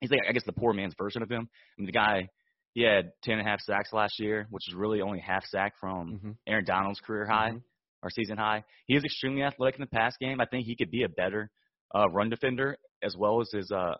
he's 0.01 0.11
like 0.11 0.21
I 0.27 0.31
guess 0.31 0.43
the 0.45 0.53
poor 0.53 0.73
man's 0.73 0.93
version 0.97 1.21
of 1.21 1.29
him. 1.29 1.47
I 1.51 1.81
mean, 1.81 1.85
the 1.85 1.91
guy 1.91 2.29
he 2.73 2.81
had 2.83 3.11
ten 3.23 3.39
and 3.39 3.47
a 3.47 3.49
half 3.49 3.61
sacks 3.61 3.93
last 3.93 4.19
year, 4.19 4.47
which 4.49 4.67
is 4.67 4.73
really 4.75 5.01
only 5.01 5.19
half 5.19 5.45
sack 5.45 5.73
from 5.79 6.19
Mhm. 6.23 6.37
Aaron 6.47 6.65
Donald's 6.65 6.99
career 6.99 7.25
high 7.25 7.51
Mhm. 7.51 7.63
or 8.03 8.09
season 8.09 8.37
high. 8.37 8.63
He 8.85 8.95
is 8.95 9.03
extremely 9.03 9.43
athletic 9.43 9.75
in 9.75 9.81
the 9.81 9.87
pass 9.87 10.15
game. 10.17 10.41
I 10.41 10.45
think 10.45 10.65
he 10.65 10.75
could 10.75 10.91
be 10.91 11.03
a 11.03 11.09
better 11.09 11.49
uh, 11.93 12.09
run 12.09 12.29
defender 12.29 12.77
as 13.03 13.15
well 13.17 13.39
as 13.39 13.49
his 13.51 13.71
uh, 13.71 13.95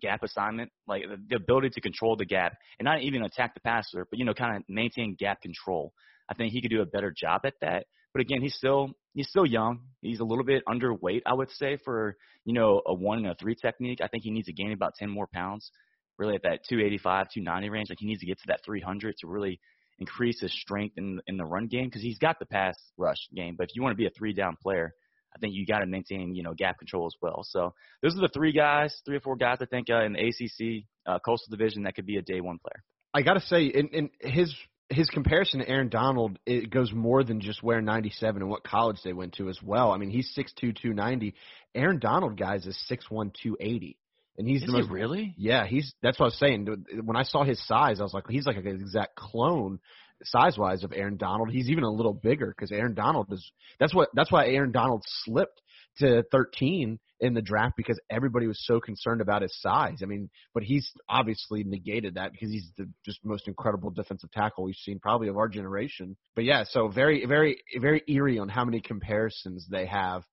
gap 0.00 0.22
assignment, 0.22 0.70
like 0.86 1.02
the, 1.08 1.16
the 1.28 1.36
ability 1.36 1.70
to 1.70 1.80
control 1.80 2.16
the 2.16 2.24
gap 2.24 2.56
and 2.78 2.84
not 2.86 3.02
even 3.02 3.24
attack 3.24 3.54
the 3.54 3.60
passer, 3.60 4.06
but 4.08 4.18
you 4.18 4.24
know, 4.24 4.34
kind 4.34 4.56
of 4.56 4.62
maintain 4.68 5.16
gap 5.18 5.40
control. 5.42 5.92
I 6.28 6.34
think 6.34 6.52
he 6.52 6.60
could 6.62 6.70
do 6.70 6.82
a 6.82 6.86
better 6.86 7.12
job 7.16 7.42
at 7.44 7.54
that. 7.60 7.86
But 8.14 8.20
again, 8.22 8.40
he's 8.40 8.54
still 8.54 8.90
he's 9.12 9.28
still 9.28 9.44
young. 9.44 9.80
He's 10.00 10.20
a 10.20 10.24
little 10.24 10.44
bit 10.44 10.62
underweight, 10.66 11.22
I 11.26 11.34
would 11.34 11.50
say, 11.50 11.78
for 11.84 12.16
you 12.44 12.54
know 12.54 12.80
a 12.86 12.94
one 12.94 13.18
and 13.18 13.26
a 13.26 13.34
three 13.34 13.56
technique. 13.56 14.00
I 14.00 14.06
think 14.06 14.22
he 14.22 14.30
needs 14.30 14.46
to 14.46 14.52
gain 14.52 14.72
about 14.72 14.94
ten 14.94 15.10
more 15.10 15.26
pounds, 15.26 15.70
really 16.16 16.36
at 16.36 16.44
that 16.44 16.60
285, 16.68 17.28
290 17.34 17.70
range. 17.70 17.90
Like 17.90 17.98
he 17.98 18.06
needs 18.06 18.20
to 18.20 18.26
get 18.26 18.38
to 18.38 18.46
that 18.46 18.60
300 18.64 19.16
to 19.18 19.26
really 19.26 19.60
increase 19.98 20.40
his 20.40 20.52
strength 20.52 20.96
in 20.96 21.20
in 21.26 21.36
the 21.36 21.44
run 21.44 21.66
game 21.66 21.86
because 21.86 22.02
he's 22.02 22.18
got 22.18 22.38
the 22.38 22.46
pass 22.46 22.76
rush 22.96 23.28
game. 23.34 23.56
But 23.58 23.64
if 23.64 23.76
you 23.76 23.82
want 23.82 23.92
to 23.92 24.00
be 24.00 24.06
a 24.06 24.10
three 24.10 24.32
down 24.32 24.56
player, 24.62 24.94
I 25.34 25.40
think 25.40 25.54
you 25.54 25.66
got 25.66 25.80
to 25.80 25.86
maintain 25.86 26.36
you 26.36 26.44
know 26.44 26.54
gap 26.54 26.78
control 26.78 27.06
as 27.06 27.14
well. 27.20 27.42
So 27.42 27.74
those 28.00 28.16
are 28.16 28.20
the 28.20 28.30
three 28.32 28.52
guys, 28.52 28.94
three 29.04 29.16
or 29.16 29.20
four 29.20 29.34
guys 29.34 29.58
I 29.60 29.66
think 29.66 29.90
uh, 29.90 30.04
in 30.04 30.12
the 30.12 30.28
ACC 30.28 30.84
uh, 31.04 31.18
Coastal 31.18 31.50
Division 31.50 31.82
that 31.82 31.96
could 31.96 32.06
be 32.06 32.16
a 32.18 32.22
day 32.22 32.40
one 32.40 32.58
player. 32.58 32.84
I 33.12 33.22
got 33.22 33.34
to 33.34 33.40
say, 33.40 33.66
in, 33.66 33.88
in 33.88 34.10
his 34.20 34.52
his 34.90 35.08
comparison 35.08 35.60
to 35.60 35.68
Aaron 35.68 35.88
Donald, 35.88 36.38
it 36.46 36.70
goes 36.70 36.92
more 36.92 37.24
than 37.24 37.40
just 37.40 37.62
where 37.62 37.80
97 37.80 38.42
and 38.42 38.50
what 38.50 38.64
college 38.64 38.98
they 39.04 39.12
went 39.12 39.34
to 39.34 39.48
as 39.48 39.58
well. 39.62 39.92
I 39.92 39.98
mean, 39.98 40.10
he's 40.10 40.32
6'2", 40.36 40.76
290. 40.76 41.34
Aaron 41.74 41.98
Donald, 41.98 42.38
guys, 42.38 42.66
is 42.66 42.78
6'1", 42.90 43.32
280. 43.42 43.96
And 44.36 44.48
he's 44.48 44.62
Is 44.62 44.72
the 44.72 44.82
he 44.82 44.88
really? 44.88 45.34
Yeah, 45.38 45.64
he's 45.64 45.94
that's 46.02 46.18
what 46.18 46.26
I 46.26 46.28
was 46.28 46.38
saying. 46.38 46.84
When 47.04 47.16
I 47.16 47.22
saw 47.22 47.44
his 47.44 47.64
size, 47.66 48.00
I 48.00 48.02
was 48.02 48.12
like, 48.12 48.24
he's 48.28 48.46
like 48.46 48.56
an 48.56 48.66
exact 48.66 49.14
clone 49.14 49.78
size 50.24 50.58
wise 50.58 50.82
of 50.82 50.92
Aaron 50.92 51.16
Donald. 51.16 51.50
He's 51.50 51.70
even 51.70 51.84
a 51.84 51.90
little 51.90 52.12
bigger 52.12 52.48
because 52.48 52.72
Aaron 52.72 52.94
Donald 52.94 53.32
is. 53.32 53.52
That's 53.78 53.94
what 53.94 54.08
that's 54.12 54.32
why 54.32 54.48
Aaron 54.48 54.72
Donald 54.72 55.04
slipped 55.06 55.60
to 55.98 56.24
13 56.30 56.98
in 57.20 57.34
the 57.34 57.42
draft 57.42 57.74
because 57.76 57.98
everybody 58.10 58.46
was 58.46 58.64
so 58.64 58.80
concerned 58.80 59.20
about 59.20 59.42
his 59.42 59.58
size. 59.60 60.00
I 60.02 60.06
mean, 60.06 60.28
but 60.52 60.62
he's 60.62 60.90
obviously 61.08 61.64
negated 61.64 62.14
that 62.14 62.32
because 62.32 62.50
he's 62.50 62.70
the 62.76 62.88
just 63.04 63.24
most 63.24 63.48
incredible 63.48 63.90
defensive 63.90 64.30
tackle 64.32 64.64
we've 64.64 64.74
seen 64.76 64.98
probably 64.98 65.28
of 65.28 65.36
our 65.36 65.48
generation. 65.48 66.16
But 66.34 66.44
yeah, 66.44 66.64
so 66.68 66.88
very, 66.88 67.24
very, 67.26 67.62
very 67.80 68.02
eerie 68.08 68.38
on 68.38 68.48
how 68.48 68.64
many 68.64 68.80
comparisons 68.80 69.66
they 69.70 69.86
have 69.86 70.24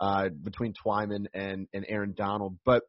uh, 0.00 0.28
between 0.28 0.74
Twyman 0.74 1.26
and 1.34 1.66
and 1.72 1.84
Aaron 1.88 2.14
Donald. 2.16 2.58
But 2.64 2.84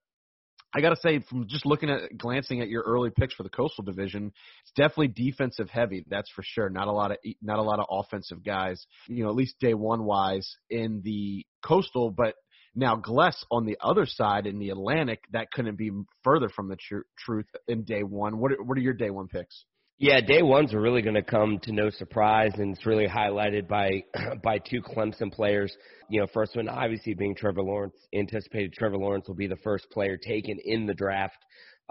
I 0.74 0.81
got 0.81 0.89
to 0.91 0.98
say, 1.01 1.19
from 1.19 1.48
just 1.48 1.65
looking 1.65 1.89
at 1.89 2.15
glancing 2.15 2.62
at 2.62 2.69
your 2.69 2.83
early 2.83 3.09
picks 3.09 3.33
for 3.33 3.41
the 3.43 3.50
Coastal 3.50 3.83
Division, 3.83 4.31
it's 4.62 4.71
definitely 4.75 5.07
defensive 5.07 5.69
heavy. 5.69 6.05
That's 6.07 6.29
for 6.29 6.43
sure. 6.45 6.69
Not 6.69 6.88
a 6.88 6.91
lot 6.91 7.12
of 7.12 7.17
not 7.41 7.57
a 7.57 7.63
lot 7.63 7.79
of 7.79 7.86
offensive 7.89 8.43
guys. 8.43 8.86
You 9.07 9.24
know, 9.24 9.29
at 9.29 9.36
least 9.36 9.59
day 9.59 9.74
one 9.74 10.03
wise 10.03 10.48
in 10.69 11.01
the 11.03 11.45
Coastal, 11.62 12.12
but 12.12 12.36
now 12.75 12.96
Gless 12.96 13.44
on 13.51 13.66
the 13.66 13.78
other 13.82 14.06
side 14.06 14.46
in 14.46 14.60
the 14.60 14.70
Atlantic, 14.70 15.24
that 15.32 15.51
couldn't 15.51 15.78
be 15.78 15.92
further 16.24 16.50
from 16.50 16.70
the 16.70 16.78
tr- 16.78 17.00
truth 17.18 17.48
in 17.68 17.84
day 17.84 18.04
one. 18.04 18.39
What 18.39 18.51
are, 18.51 18.63
what 18.63 18.78
are 18.78 18.82
your 18.82 18.94
day 18.94 19.10
one 19.10 19.28
picks? 19.28 19.66
Yeah, 20.01 20.22
day 20.22 20.42
ones 20.42 20.74
are 20.74 20.80
really 20.80 21.01
going 21.01 21.16
to 21.16 21.22
come 21.22 21.60
to 21.63 21.74
no 21.74 21.89
surprise, 21.89 22.54
and 22.56 22.74
it's 22.74 22.86
really 22.86 23.06
highlighted 23.06 23.68
by 23.68 24.04
by 24.44 24.60
two 24.60 24.82
Clemson 24.82 25.30
players. 25.30 25.75
You 26.10 26.22
know, 26.22 26.28
first 26.34 26.56
one 26.56 26.70
obviously 26.70 27.16
being 27.16 27.36
Trevor 27.36 27.63
Lawrence. 27.63 27.98
Anticipated 28.16 28.72
Trevor 28.72 28.98
Lawrence 28.98 29.28
will 29.28 29.36
be 29.36 29.48
the 29.48 29.58
first 29.58 29.89
player 29.92 30.16
taken 30.16 30.58
in 30.63 30.86
the 30.86 30.94
draft. 30.94 31.38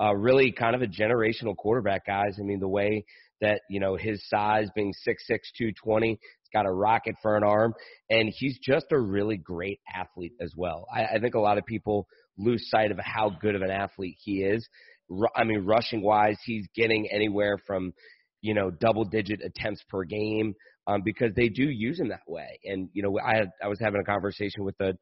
Uh, 0.00 0.14
really, 0.14 0.52
kind 0.52 0.75
of 0.76 0.83
a 0.83 0.87
generational 0.87 1.57
quarterback, 1.57 2.07
guys. 2.07 2.37
I 2.38 2.43
mean, 2.43 2.61
the 2.61 2.69
way 2.69 3.05
that 3.40 3.62
you 3.69 3.81
know 3.81 3.97
his 3.97 4.23
size, 4.28 4.69
being 4.75 4.93
six 4.93 5.26
six 5.26 5.50
two 5.57 5.73
twenty, 5.73 6.11
he's 6.11 6.50
got 6.52 6.67
a 6.67 6.73
rocket 6.73 7.17
for 7.23 7.37
an 7.37 7.45
arm, 7.45 7.75
and 8.11 8.33
he's 8.37 8.59
just 8.62 8.87
a 8.93 8.99
really 8.99 9.37
great 9.37 9.81
athlete 9.93 10.35
as 10.40 10.52
well. 10.57 10.87
I, 10.95 11.17
I 11.17 11.19
think 11.21 11.35
a 11.35 11.40
lot 11.40 11.59
of 11.59 11.67
people 11.67 12.07
lose 12.37 12.69
sight 12.71 12.90
of 12.90 12.99
how 13.00 13.31
good 13.40 13.55
of 13.55 13.62
an 13.62 13.71
athlete 13.71 14.17
he 14.19 14.43
is. 14.43 14.67
I 15.35 15.45
mean, 15.45 15.64
rushing 15.64 16.02
wise, 16.02 16.37
he's 16.45 16.67
getting 16.75 17.09
anywhere 17.11 17.57
from, 17.67 17.93
you 18.43 18.55
know, 18.55 18.71
double 18.71 19.05
digit 19.05 19.40
attempts 19.43 19.83
per 19.88 20.05
game 20.05 20.55
um, 20.87 21.02
because 21.05 21.33
they 21.35 21.49
do 21.49 21.64
use 21.64 21.99
him 21.99 22.09
that 22.09 22.23
way. 22.26 22.59
And 22.64 22.88
you 22.93 23.02
know, 23.02 23.19
I 23.19 23.37
had 23.37 23.50
I 23.62 23.69
was 23.69 23.78
having 23.81 24.00
a 24.00 24.05
conversation 24.05 24.64
with 24.64 24.78
a 24.81 24.95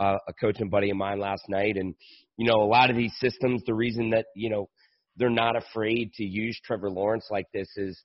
uh, 0.00 0.18
a 0.26 0.32
coach 0.32 0.56
and 0.58 0.70
buddy 0.70 0.90
of 0.90 0.96
mine 0.96 1.20
last 1.20 1.42
night, 1.48 1.76
and 1.76 1.94
you 2.36 2.46
know, 2.46 2.62
a 2.62 2.66
lot 2.66 2.90
of 2.90 2.96
these 2.96 3.12
systems, 3.20 3.62
the 3.66 3.74
reason 3.74 4.10
that 4.10 4.26
you 4.34 4.50
know 4.50 4.68
they're 5.16 5.30
not 5.30 5.56
afraid 5.56 6.12
to 6.14 6.24
use 6.24 6.58
Trevor 6.64 6.90
Lawrence 6.90 7.26
like 7.30 7.46
this 7.52 7.68
is 7.76 8.02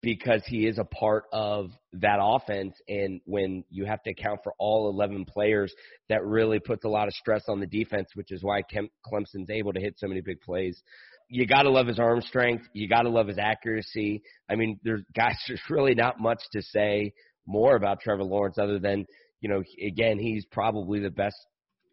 because 0.00 0.42
he 0.46 0.66
is 0.66 0.78
a 0.78 0.84
part 0.84 1.24
of 1.32 1.70
that 1.94 2.18
offense. 2.22 2.76
And 2.88 3.20
when 3.24 3.64
you 3.70 3.84
have 3.84 4.02
to 4.04 4.10
account 4.10 4.40
for 4.44 4.52
all 4.58 4.88
11 4.90 5.24
players, 5.24 5.74
that 6.08 6.24
really 6.24 6.60
puts 6.60 6.84
a 6.84 6.88
lot 6.88 7.08
of 7.08 7.14
stress 7.14 7.44
on 7.48 7.58
the 7.58 7.66
defense, 7.66 8.10
which 8.14 8.30
is 8.30 8.42
why 8.42 8.62
Clemson's 8.62 9.50
able 9.50 9.72
to 9.72 9.80
hit 9.80 9.98
so 9.98 10.06
many 10.06 10.20
big 10.20 10.40
plays. 10.40 10.80
You 11.28 11.46
got 11.46 11.62
to 11.62 11.70
love 11.70 11.88
his 11.88 11.98
arm 11.98 12.20
strength. 12.22 12.66
You 12.72 12.88
got 12.88 13.02
to 13.02 13.08
love 13.08 13.26
his 13.26 13.38
accuracy. 13.38 14.22
I 14.48 14.54
mean, 14.54 14.78
there's 14.84 15.02
guys, 15.16 15.36
there's 15.48 15.60
really 15.68 15.94
not 15.94 16.20
much 16.20 16.40
to 16.52 16.62
say 16.62 17.12
more 17.46 17.74
about 17.74 18.00
Trevor 18.00 18.24
Lawrence 18.24 18.58
other 18.58 18.78
than, 18.78 19.06
you 19.40 19.48
know, 19.48 19.62
again, 19.84 20.18
he's 20.18 20.44
probably 20.46 21.00
the 21.00 21.10
best 21.10 21.36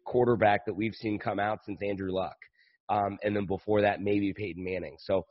quarterback 0.04 0.66
that 0.66 0.74
we've 0.74 0.94
seen 0.94 1.18
come 1.18 1.38
out 1.38 1.60
since 1.64 1.78
Andrew 1.82 2.12
Luck. 2.12 2.36
Um, 2.88 3.18
and 3.22 3.34
then 3.34 3.46
before 3.46 3.82
that, 3.82 4.00
maybe 4.00 4.32
Peyton 4.32 4.62
Manning. 4.62 4.96
So 4.98 5.26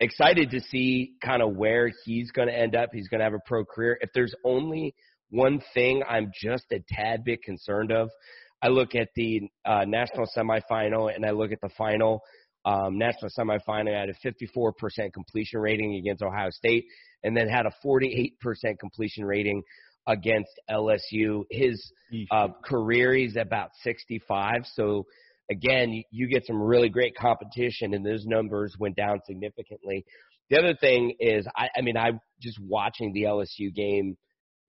excited 0.00 0.50
to 0.50 0.60
see 0.60 1.14
kind 1.22 1.42
of 1.42 1.56
where 1.56 1.90
he's 2.04 2.30
going 2.30 2.48
to 2.48 2.56
end 2.56 2.76
up. 2.76 2.90
He's 2.92 3.08
going 3.08 3.20
to 3.20 3.24
have 3.24 3.34
a 3.34 3.42
pro 3.46 3.64
career. 3.64 3.98
If 4.00 4.10
there's 4.14 4.34
only 4.44 4.94
one 5.30 5.60
thing 5.74 6.02
I'm 6.08 6.30
just 6.34 6.64
a 6.72 6.78
tad 6.88 7.24
bit 7.24 7.42
concerned 7.42 7.90
of, 7.92 8.10
I 8.62 8.68
look 8.68 8.94
at 8.94 9.08
the 9.16 9.48
uh, 9.64 9.84
national 9.86 10.26
semifinal 10.36 11.14
and 11.14 11.26
I 11.26 11.30
look 11.30 11.52
at 11.52 11.60
the 11.60 11.70
final. 11.76 12.20
Um, 12.64 12.96
national 12.96 13.30
semifinal 13.36 13.92
had 13.92 14.08
a 14.08 14.14
54% 14.24 15.12
completion 15.12 15.58
rating 15.58 15.96
against 15.96 16.22
Ohio 16.22 16.50
State, 16.50 16.84
and 17.24 17.36
then 17.36 17.48
had 17.48 17.66
a 17.66 17.72
48% 17.84 18.32
completion 18.78 19.24
rating 19.24 19.62
against 20.06 20.50
LSU. 20.70 21.44
His 21.50 21.92
uh, 22.30 22.48
career 22.64 23.14
is 23.14 23.36
about 23.36 23.70
65, 23.82 24.64
so 24.74 25.06
again, 25.50 26.02
you 26.10 26.28
get 26.28 26.46
some 26.46 26.60
really 26.60 26.88
great 26.88 27.16
competition, 27.16 27.94
and 27.94 28.04
those 28.04 28.24
numbers 28.26 28.74
went 28.78 28.96
down 28.96 29.20
significantly. 29.26 30.04
The 30.50 30.58
other 30.58 30.74
thing 30.74 31.14
is, 31.20 31.46
I, 31.56 31.68
I 31.76 31.80
mean, 31.82 31.96
I'm 31.96 32.20
just 32.40 32.58
watching 32.60 33.12
the 33.12 33.22
LSU 33.24 33.74
game 33.74 34.16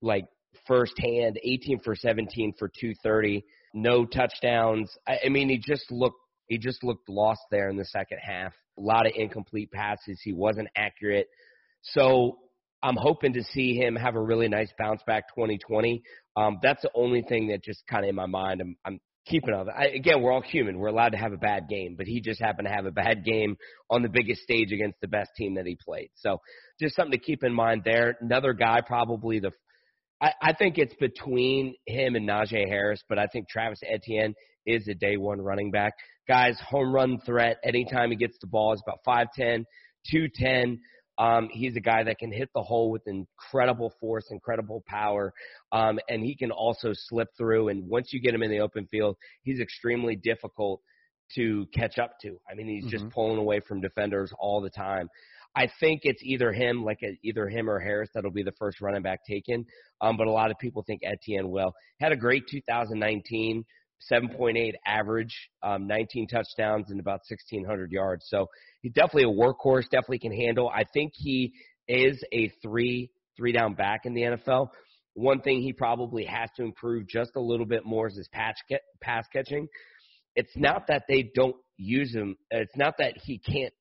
like 0.02 0.26
firsthand 0.68 1.40
18 1.44 1.80
for 1.84 1.96
17 1.96 2.54
for 2.58 2.68
230, 2.68 3.44
no 3.74 4.06
touchdowns. 4.06 4.92
I, 5.08 5.20
I 5.26 5.30
mean, 5.30 5.50
he 5.50 5.58
just 5.58 5.92
looked 5.92 6.18
he 6.48 6.58
just 6.58 6.84
looked 6.84 7.10
lost 7.10 7.42
there 7.52 7.70
in 7.70 7.78
the 7.78 7.86
second 7.86 8.20
half. 8.22 8.54
A 8.78 8.82
lot 8.82 9.06
of 9.08 9.14
incomplete 9.16 9.72
passes. 9.72 10.20
He 10.24 10.34
wasn't 10.34 10.68
accurate. 10.76 11.28
So 11.82 12.38
I'm 12.84 12.98
hoping 12.98 13.34
to 13.34 13.44
see 13.44 13.76
him 13.76 13.96
have 13.96 14.16
a 14.16 14.22
really 14.22 14.50
nice 14.50 14.70
bounce 14.78 15.02
back 15.08 15.30
2020. 15.34 16.04
Um, 16.36 16.60
that's 16.62 16.82
the 16.82 16.92
only 16.94 17.22
thing 17.22 17.48
that 17.48 17.64
just 17.64 17.82
kind 17.90 18.04
of 18.04 18.10
in 18.10 18.16
my 18.16 18.26
mind. 18.26 18.60
I'm, 18.60 18.76
I'm 18.86 19.00
keeping 19.26 19.54
of 19.54 19.68
it. 19.68 19.74
I, 19.76 19.86
again, 19.86 20.22
we're 20.22 20.34
all 20.34 20.42
human. 20.42 20.78
We're 20.78 20.90
allowed 20.90 21.14
to 21.14 21.18
have 21.18 21.32
a 21.32 21.38
bad 21.38 21.70
game, 21.70 21.96
but 21.98 22.08
he 22.08 22.20
just 22.20 22.42
happened 22.42 22.68
to 22.68 22.74
have 22.74 22.86
a 22.86 22.92
bad 22.92 23.24
game 23.24 23.56
on 23.90 24.02
the 24.02 24.10
biggest 24.10 24.42
stage 24.42 24.72
against 24.74 25.00
the 25.02 25.08
best 25.08 25.32
team 25.38 25.56
that 25.56 25.66
he 25.66 25.78
played. 25.84 26.10
So 26.16 26.40
just 26.80 26.96
something 26.96 27.18
to 27.18 27.26
keep 27.26 27.44
in 27.44 27.54
mind 27.54 27.84
there. 27.86 28.18
Another 28.20 28.54
guy, 28.54 28.82
probably 28.86 29.40
the, 29.40 29.52
I, 30.22 30.34
I 30.42 30.54
think 30.54 30.78
it's 30.78 30.96
between 30.96 31.76
him 31.88 32.16
and 32.16 32.28
Najee 32.28 32.68
Harris, 32.68 33.02
but 33.08 33.18
I 33.18 33.28
think 33.28 33.48
Travis 33.48 33.80
Etienne 33.90 34.34
is 34.66 34.88
a 34.90 34.94
day 34.94 35.16
one 35.16 35.40
running 35.40 35.72
back. 35.72 35.94
Guys, 36.28 36.58
home 36.68 36.94
run 36.94 37.20
threat. 37.26 37.58
Anytime 37.64 38.12
he 38.12 38.18
gets 38.18 38.38
the 38.42 38.48
ball, 38.48 38.74
is 38.74 38.84
about 38.86 39.00
5'10, 39.08 39.66
210. 40.12 40.80
Um, 41.18 41.50
he's 41.52 41.76
a 41.76 41.80
guy 41.80 42.04
that 42.04 42.18
can 42.18 42.32
hit 42.32 42.50
the 42.56 42.62
hole 42.62 42.92
with 42.92 43.04
incredible 43.08 43.94
force, 44.00 44.26
incredible 44.32 44.84
power, 44.88 45.34
um, 45.72 46.00
and 46.10 46.24
he 46.24 46.36
can 46.36 46.52
also 46.52 46.92
slip 46.94 47.30
through. 47.38 47.70
And 47.70 47.88
once 47.88 48.12
you 48.12 48.20
get 48.20 48.34
him 48.34 48.44
in 48.44 48.50
the 48.50 48.62
open 48.62 48.88
field, 48.88 49.18
he's 49.44 49.60
extremely 49.60 50.16
difficult 50.16 50.82
to 51.36 51.68
catch 51.74 51.98
up 51.98 52.20
to. 52.22 52.40
I 52.50 52.56
mean, 52.56 52.68
he's 52.68 52.86
mm-hmm. 52.86 53.06
just 53.06 53.10
pulling 53.10 53.38
away 53.38 53.60
from 53.60 53.82
defenders 53.82 54.32
all 54.40 54.62
the 54.62 54.70
time. 54.70 55.10
I 55.56 55.70
think 55.80 56.02
it's 56.04 56.22
either 56.24 56.52
him, 56.52 56.84
like 56.84 57.00
a, 57.04 57.18
either 57.24 57.48
him 57.48 57.70
or 57.70 57.80
Harris, 57.80 58.10
that'll 58.14 58.32
be 58.32 58.44
the 58.44 58.54
first 58.58 58.82
running 58.82 59.04
back 59.04 59.20
taken. 59.24 59.66
Um, 60.02 60.18
but 60.18 60.28
a 60.28 60.32
lot 60.32 60.50
of 60.50 60.58
people 60.58 60.84
think 60.86 61.02
Etienne 61.04 61.50
will. 61.50 61.74
Had 62.00 62.12
a 62.12 62.16
great 62.16 62.48
2019. 62.50 63.64
7.8 64.12 64.74
average, 64.86 65.36
um, 65.62 65.88
19 65.88 66.28
touchdowns 66.28 66.90
and 66.90 67.00
about 67.00 67.22
1,600 67.30 67.92
yards. 67.92 68.26
So 68.28 68.48
he's 68.82 68.94
definitely 68.94 69.24
a 69.24 69.36
workhorse, 69.36 69.84
definitely 69.84 70.20
can 70.20 70.34
handle. 70.34 70.70
I 70.70 70.84
think 70.94 71.14
he 71.16 71.54
is 71.88 72.24
a 72.32 72.50
three 72.62 73.12
three 73.36 73.52
down 73.52 73.74
back 73.74 74.02
in 74.06 74.14
the 74.14 74.22
NFL. 74.22 74.70
One 75.16 75.42
thing 75.42 75.62
he 75.62 75.74
probably 75.74 76.26
has 76.26 76.50
to 76.58 76.64
improve 76.64 77.08
just 77.08 77.32
a 77.36 77.42
little 77.42 77.66
bit 77.66 77.86
more 77.86 78.08
is 78.08 78.16
his 78.16 78.28
patch 78.30 78.58
get, 78.70 78.82
pass 79.02 79.26
catching. 79.32 79.68
It's 80.36 80.56
not 80.56 80.88
that 80.88 81.04
they 81.08 81.32
don't 81.36 81.56
use 81.78 82.14
him. 82.14 82.36
It's 82.50 82.76
not 82.76 82.96
that 82.98 83.14
he 83.24 83.38
can't 83.38 83.74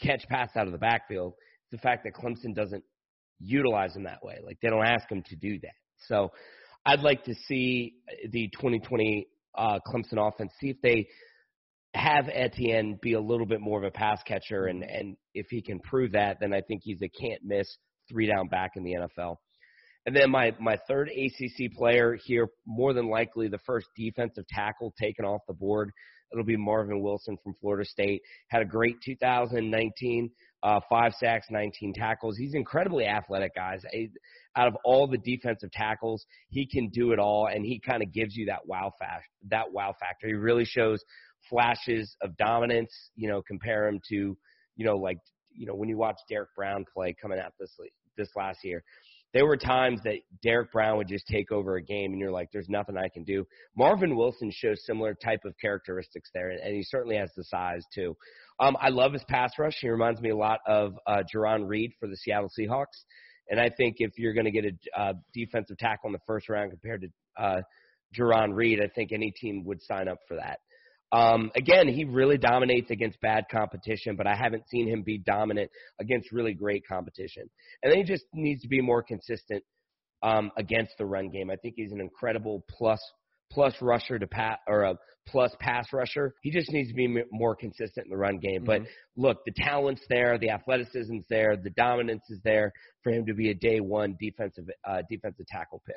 catch 0.00 0.26
pass 0.28 0.50
out 0.56 0.66
of 0.66 0.72
the 0.72 0.78
backfield. 0.78 1.34
It's 1.70 1.80
the 1.80 1.88
fact 1.88 2.04
that 2.04 2.14
Clemson 2.14 2.54
doesn't 2.54 2.82
utilize 3.38 3.94
him 3.94 4.04
that 4.04 4.24
way. 4.24 4.38
Like 4.44 4.58
they 4.60 4.68
don't 4.68 4.84
ask 4.84 5.10
him 5.10 5.22
to 5.28 5.36
do 5.36 5.60
that. 5.60 5.74
So 6.08 6.32
I'd 6.84 7.00
like 7.00 7.24
to 7.24 7.34
see 7.46 7.94
the 8.30 8.48
2020 8.48 9.28
uh, 9.56 9.78
Clemson 9.86 10.18
offense. 10.18 10.52
See 10.60 10.70
if 10.70 10.76
they 10.82 11.06
have 11.94 12.28
Etienne 12.28 12.98
be 13.00 13.14
a 13.14 13.20
little 13.20 13.46
bit 13.46 13.60
more 13.60 13.78
of 13.78 13.84
a 13.84 13.90
pass 13.90 14.22
catcher, 14.26 14.66
and 14.66 14.82
and 14.82 15.16
if 15.34 15.46
he 15.50 15.62
can 15.62 15.80
prove 15.80 16.12
that, 16.12 16.38
then 16.40 16.52
I 16.52 16.60
think 16.60 16.82
he's 16.84 17.02
a 17.02 17.08
can't 17.08 17.42
miss 17.42 17.68
three 18.10 18.26
down 18.26 18.48
back 18.48 18.72
in 18.76 18.84
the 18.84 18.94
NFL. 18.94 19.36
And 20.06 20.14
then 20.14 20.30
my 20.30 20.54
my 20.60 20.78
third 20.88 21.08
ACC 21.10 21.72
player 21.76 22.16
here, 22.24 22.48
more 22.66 22.92
than 22.92 23.08
likely 23.08 23.48
the 23.48 23.58
first 23.66 23.86
defensive 23.96 24.46
tackle 24.48 24.94
taken 25.00 25.24
off 25.24 25.40
the 25.48 25.54
board. 25.54 25.90
It'll 26.32 26.44
be 26.44 26.56
Marvin 26.56 27.02
Wilson 27.02 27.36
from 27.42 27.54
Florida 27.60 27.88
State. 27.88 28.20
Had 28.48 28.62
a 28.62 28.64
great 28.64 28.96
2019, 29.04 30.30
uh, 30.62 30.80
five 30.88 31.12
sacks, 31.18 31.46
19 31.50 31.92
tackles. 31.94 32.36
He's 32.36 32.54
incredibly 32.54 33.06
athletic, 33.06 33.54
guys 33.54 33.82
out 34.56 34.68
of 34.68 34.76
all 34.84 35.06
the 35.06 35.18
defensive 35.18 35.70
tackles, 35.70 36.24
he 36.48 36.66
can 36.66 36.88
do 36.88 37.12
it 37.12 37.18
all, 37.18 37.46
and 37.46 37.64
he 37.64 37.78
kind 37.78 38.02
of 38.02 38.12
gives 38.12 38.34
you 38.34 38.46
that 38.46 38.66
wow 38.66 38.92
factor. 38.98 39.26
That 39.50 39.72
wow 39.72 39.94
factor. 40.00 40.26
He 40.26 40.34
really 40.34 40.64
shows 40.64 41.02
flashes 41.48 42.16
of 42.22 42.36
dominance. 42.36 42.92
You 43.14 43.28
know, 43.28 43.42
compare 43.42 43.86
him 43.86 44.00
to, 44.08 44.36
you 44.76 44.84
know, 44.84 44.96
like 44.96 45.18
you 45.54 45.66
know 45.66 45.74
when 45.74 45.88
you 45.88 45.96
watch 45.96 46.16
Derrick 46.28 46.54
Brown 46.56 46.84
play 46.92 47.14
coming 47.20 47.38
out 47.38 47.52
this 47.60 47.74
this 48.16 48.30
last 48.34 48.58
year. 48.64 48.82
There 49.34 49.44
were 49.44 49.58
times 49.58 50.00
that 50.04 50.20
Derrick 50.42 50.72
Brown 50.72 50.96
would 50.96 51.08
just 51.08 51.26
take 51.26 51.52
over 51.52 51.76
a 51.76 51.82
game, 51.82 52.12
and 52.12 52.20
you're 52.20 52.30
like, 52.30 52.48
"There's 52.52 52.70
nothing 52.70 52.96
I 52.96 53.08
can 53.08 53.22
do." 53.24 53.46
Marvin 53.76 54.16
Wilson 54.16 54.50
shows 54.50 54.86
similar 54.86 55.14
type 55.14 55.40
of 55.44 55.52
characteristics 55.60 56.30
there, 56.32 56.50
and 56.50 56.74
he 56.74 56.82
certainly 56.82 57.16
has 57.16 57.30
the 57.36 57.44
size 57.44 57.84
too. 57.94 58.16
Um, 58.58 58.76
I 58.80 58.88
love 58.88 59.12
his 59.12 59.24
pass 59.24 59.52
rush. 59.58 59.76
He 59.80 59.90
reminds 59.90 60.22
me 60.22 60.30
a 60.30 60.36
lot 60.36 60.60
of 60.66 60.94
uh, 61.06 61.22
Jarran 61.34 61.68
Reed 61.68 61.92
for 62.00 62.08
the 62.08 62.16
Seattle 62.16 62.50
Seahawks. 62.58 63.04
And 63.48 63.60
I 63.60 63.70
think 63.70 63.96
if 63.98 64.12
you're 64.18 64.34
going 64.34 64.46
to 64.46 64.50
get 64.50 64.64
a 64.64 65.00
uh, 65.00 65.12
defensive 65.32 65.78
tackle 65.78 66.08
in 66.08 66.12
the 66.12 66.20
first 66.26 66.48
round 66.48 66.70
compared 66.70 67.02
to 67.02 67.42
uh, 67.42 67.60
Jarran 68.16 68.54
Reed, 68.54 68.80
I 68.82 68.88
think 68.88 69.12
any 69.12 69.30
team 69.30 69.64
would 69.64 69.82
sign 69.82 70.08
up 70.08 70.18
for 70.26 70.36
that. 70.36 70.58
Um, 71.12 71.52
again, 71.54 71.86
he 71.88 72.04
really 72.04 72.36
dominates 72.36 72.90
against 72.90 73.20
bad 73.20 73.44
competition, 73.50 74.16
but 74.16 74.26
I 74.26 74.34
haven't 74.34 74.68
seen 74.68 74.88
him 74.88 75.02
be 75.02 75.18
dominant 75.18 75.70
against 76.00 76.32
really 76.32 76.52
great 76.52 76.82
competition. 76.86 77.48
And 77.82 77.92
then 77.92 77.98
he 77.98 78.04
just 78.04 78.24
needs 78.34 78.62
to 78.62 78.68
be 78.68 78.80
more 78.80 79.02
consistent 79.02 79.62
um, 80.22 80.50
against 80.58 80.92
the 80.98 81.06
run 81.06 81.30
game. 81.30 81.50
I 81.50 81.56
think 81.56 81.74
he's 81.76 81.92
an 81.92 82.00
incredible 82.00 82.64
plus 82.68 83.00
plus 83.50 83.74
rusher 83.80 84.18
to 84.18 84.26
pat 84.26 84.60
or 84.66 84.82
a 84.82 84.96
plus 85.26 85.50
pass 85.58 85.86
rusher. 85.92 86.34
He 86.42 86.50
just 86.50 86.70
needs 86.70 86.88
to 86.88 86.94
be 86.94 87.22
more 87.30 87.56
consistent 87.56 88.06
in 88.06 88.10
the 88.10 88.16
run 88.16 88.38
game. 88.38 88.64
Mm-hmm. 88.64 88.84
But 88.84 88.90
look, 89.16 89.38
the 89.44 89.52
talent's 89.56 90.02
there, 90.08 90.38
the 90.38 90.50
athleticism's 90.50 91.24
there, 91.28 91.56
the 91.56 91.70
dominance 91.70 92.22
is 92.30 92.40
there 92.44 92.72
for 93.02 93.12
him 93.12 93.26
to 93.26 93.34
be 93.34 93.50
a 93.50 93.54
day 93.54 93.80
one 93.80 94.16
defensive 94.20 94.66
uh, 94.88 95.02
defensive 95.10 95.46
tackle 95.46 95.82
pick. 95.86 95.96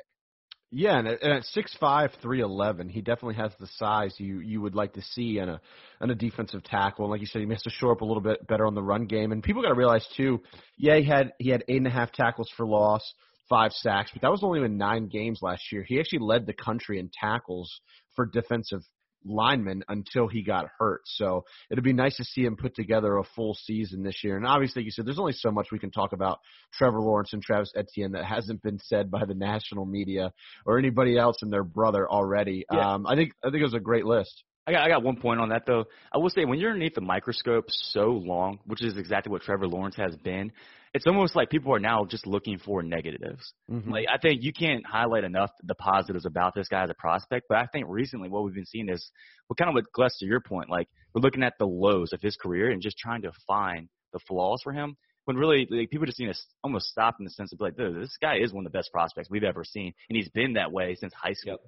Yeah, 0.72 0.98
and 0.98 1.08
at, 1.08 1.22
and 1.22 1.32
at 1.32 1.44
six 1.46 1.76
five, 1.80 2.12
three 2.22 2.40
eleven, 2.40 2.88
he 2.88 3.00
definitely 3.00 3.34
has 3.34 3.52
the 3.58 3.66
size 3.76 4.14
you 4.18 4.38
you 4.38 4.60
would 4.60 4.76
like 4.76 4.92
to 4.92 5.02
see 5.02 5.38
in 5.38 5.48
a 5.48 5.60
in 6.00 6.10
a 6.10 6.14
defensive 6.14 6.62
tackle. 6.62 7.06
And 7.06 7.10
like 7.10 7.20
you 7.20 7.26
said, 7.26 7.42
he 7.42 7.48
has 7.48 7.62
to 7.62 7.70
show 7.70 7.90
up 7.90 8.02
a 8.02 8.04
little 8.04 8.22
bit 8.22 8.46
better 8.46 8.66
on 8.66 8.74
the 8.76 8.82
run 8.82 9.06
game. 9.06 9.32
And 9.32 9.42
people 9.42 9.62
got 9.62 9.70
to 9.70 9.74
realize 9.74 10.06
too, 10.16 10.40
yeah, 10.78 10.96
he 10.96 11.04
had 11.04 11.32
he 11.40 11.50
had 11.50 11.64
eight 11.66 11.78
and 11.78 11.88
a 11.88 11.90
half 11.90 12.12
tackles 12.12 12.48
for 12.56 12.66
loss, 12.66 13.02
five 13.50 13.72
sacks, 13.72 14.10
but 14.12 14.22
that 14.22 14.30
was 14.30 14.42
only 14.42 14.64
in 14.64 14.78
nine 14.78 15.08
games 15.08 15.40
last 15.42 15.70
year. 15.70 15.84
He 15.86 16.00
actually 16.00 16.20
led 16.20 16.46
the 16.46 16.54
country 16.54 16.98
in 16.98 17.10
tackles 17.12 17.80
for 18.16 18.24
defensive 18.24 18.80
lineman 19.24 19.82
until 19.88 20.28
he 20.28 20.42
got 20.42 20.66
hurt. 20.78 21.02
So 21.04 21.44
it'd 21.70 21.84
be 21.84 21.92
nice 21.92 22.16
to 22.16 22.24
see 22.24 22.42
him 22.42 22.56
put 22.56 22.74
together 22.74 23.16
a 23.16 23.24
full 23.36 23.54
season 23.54 24.02
this 24.02 24.24
year. 24.24 24.36
And 24.36 24.46
obviously, 24.46 24.80
like 24.80 24.86
you 24.86 24.92
said, 24.92 25.06
there's 25.06 25.18
only 25.18 25.32
so 25.32 25.50
much 25.50 25.68
we 25.70 25.78
can 25.78 25.90
talk 25.90 26.12
about 26.12 26.38
Trevor 26.72 27.00
Lawrence 27.00 27.32
and 27.32 27.42
Travis 27.42 27.72
Etienne 27.76 28.12
that 28.12 28.24
hasn't 28.24 28.62
been 28.62 28.78
said 28.78 29.10
by 29.10 29.24
the 29.26 29.34
national 29.34 29.84
media 29.84 30.32
or 30.64 30.78
anybody 30.78 31.18
else 31.18 31.36
and 31.42 31.52
their 31.52 31.64
brother 31.64 32.08
already. 32.08 32.64
Yeah. 32.72 32.94
Um, 32.94 33.06
I 33.06 33.14
think 33.14 33.32
I 33.44 33.50
think 33.50 33.60
it 33.60 33.64
was 33.64 33.74
a 33.74 33.80
great 33.80 34.06
list. 34.06 34.42
I 34.70 34.72
got, 34.72 34.86
I 34.86 34.88
got 34.88 35.02
one 35.02 35.16
point 35.16 35.40
on 35.40 35.48
that 35.48 35.66
though. 35.66 35.84
I 36.12 36.18
will 36.18 36.30
say 36.30 36.44
when 36.44 36.60
you're 36.60 36.70
underneath 36.70 36.94
the 36.94 37.00
microscope 37.00 37.64
so 37.68 38.06
long, 38.06 38.60
which 38.66 38.84
is 38.84 38.96
exactly 38.96 39.30
what 39.30 39.42
Trevor 39.42 39.66
Lawrence 39.66 39.96
has 39.96 40.14
been, 40.16 40.52
it's 40.94 41.06
almost 41.06 41.34
like 41.34 41.50
people 41.50 41.74
are 41.74 41.80
now 41.80 42.04
just 42.04 42.26
looking 42.26 42.58
for 42.58 42.82
negatives. 42.82 43.52
Mm-hmm. 43.70 43.90
Like 43.90 44.06
I 44.12 44.18
think 44.18 44.42
you 44.42 44.52
can't 44.52 44.86
highlight 44.86 45.24
enough 45.24 45.50
the 45.64 45.74
positives 45.74 46.24
about 46.24 46.54
this 46.54 46.68
guy 46.68 46.84
as 46.84 46.90
a 46.90 46.94
prospect, 46.94 47.46
but 47.48 47.58
I 47.58 47.66
think 47.66 47.86
recently 47.88 48.28
what 48.28 48.44
we've 48.44 48.54
been 48.54 48.66
seeing 48.66 48.88
is 48.88 49.10
well 49.48 49.56
kind 49.56 49.68
of 49.68 49.74
what 49.74 49.92
Gless 49.92 50.16
to 50.18 50.26
your 50.26 50.40
point, 50.40 50.70
like 50.70 50.88
we're 51.14 51.22
looking 51.22 51.42
at 51.42 51.54
the 51.58 51.66
lows 51.66 52.12
of 52.12 52.20
his 52.20 52.36
career 52.36 52.70
and 52.70 52.80
just 52.80 52.96
trying 52.96 53.22
to 53.22 53.32
find 53.48 53.88
the 54.12 54.20
flaws 54.28 54.60
for 54.62 54.72
him. 54.72 54.96
When 55.24 55.36
really 55.36 55.66
like, 55.70 55.90
people 55.90 56.06
just 56.06 56.18
need 56.18 56.32
to 56.32 56.38
almost 56.64 56.86
stop 56.86 57.16
in 57.18 57.24
the 57.24 57.30
sense 57.30 57.52
of 57.52 57.60
like, 57.60 57.76
this 57.76 58.16
guy 58.20 58.38
is 58.40 58.52
one 58.52 58.64
of 58.66 58.72
the 58.72 58.76
best 58.76 58.90
prospects 58.92 59.28
we've 59.30 59.44
ever 59.44 59.64
seen, 59.64 59.92
and 60.08 60.16
he's 60.16 60.28
been 60.28 60.54
that 60.54 60.72
way 60.72 60.94
since 60.94 61.12
high 61.12 61.34
school. 61.34 61.58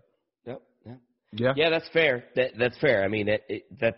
Yep. 0.47 0.52
Yep. 0.54 0.62
Yeah. 0.87 0.94
Yeah. 1.33 1.53
Yeah, 1.57 1.71
that's 1.71 1.89
fair. 1.93 2.25
That 2.37 2.53
that's 2.59 2.79
fair. 2.79 3.05
I 3.05 3.09
mean, 3.09 3.29
it, 3.29 3.43
it, 3.49 3.81
that 3.81 3.97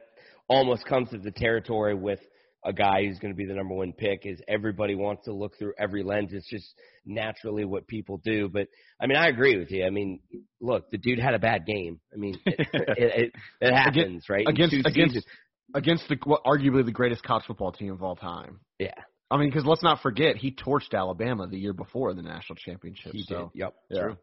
almost 0.49 0.87
comes 0.87 1.11
to 1.11 1.19
the 1.19 1.33
territory 1.33 1.95
with 1.95 2.21
a 2.65 2.73
guy 2.73 3.05
who's 3.05 3.19
going 3.19 3.33
to 3.33 3.37
be 3.37 3.45
the 3.45 3.55
number 3.55 3.75
one 3.75 3.93
pick 3.93 4.25
is 4.25 4.41
everybody 4.49 4.95
wants 4.95 5.25
to 5.25 5.33
look 5.33 5.59
through 5.59 5.75
every 5.79 6.03
lens. 6.03 6.31
It's 6.33 6.49
just 6.49 6.75
naturally 7.05 7.65
what 7.65 7.87
people 7.87 8.19
do. 8.25 8.49
But 8.49 8.69
I 9.01 9.07
mean, 9.07 9.19
I 9.19 9.29
agree 9.29 9.59
with 9.59 9.71
you. 9.71 9.85
I 9.85 9.91
mean, 9.91 10.21
look, 10.61 10.91
the 10.91 10.99
dude 10.99 11.19
had 11.19 11.35
a 11.35 11.39
bad 11.39 11.67
game. 11.67 12.01
I 12.13 12.17
mean, 12.17 12.39
it, 12.47 12.67
it, 12.73 13.33
it 13.61 13.75
happens, 13.75 13.97
against, 13.97 14.31
right? 14.31 14.47
Against 14.49 14.75
against 14.87 15.27
against 15.75 16.09
the 16.09 16.17
what, 16.25 16.45
arguably 16.45 16.85
the 16.85 16.93
greatest 16.93 17.23
college 17.23 17.45
football 17.47 17.73
team 17.73 17.93
of 17.93 18.03
all 18.03 18.17
time. 18.17 18.61
Yeah. 18.79 18.95
I 19.31 19.37
mean, 19.37 19.49
because 19.49 19.65
let's 19.65 19.83
not 19.83 20.01
forget 20.01 20.37
he 20.37 20.53
torched 20.53 20.95
Alabama 20.95 21.47
the 21.47 21.59
year 21.59 21.73
before 21.73 22.15
the 22.15 22.23
national 22.23 22.57
championship. 22.57 23.13
He 23.13 23.25
so, 23.25 23.51
did. 23.53 23.61
Yep. 23.61 23.75
Yeah. 23.91 24.01
True. 24.01 24.17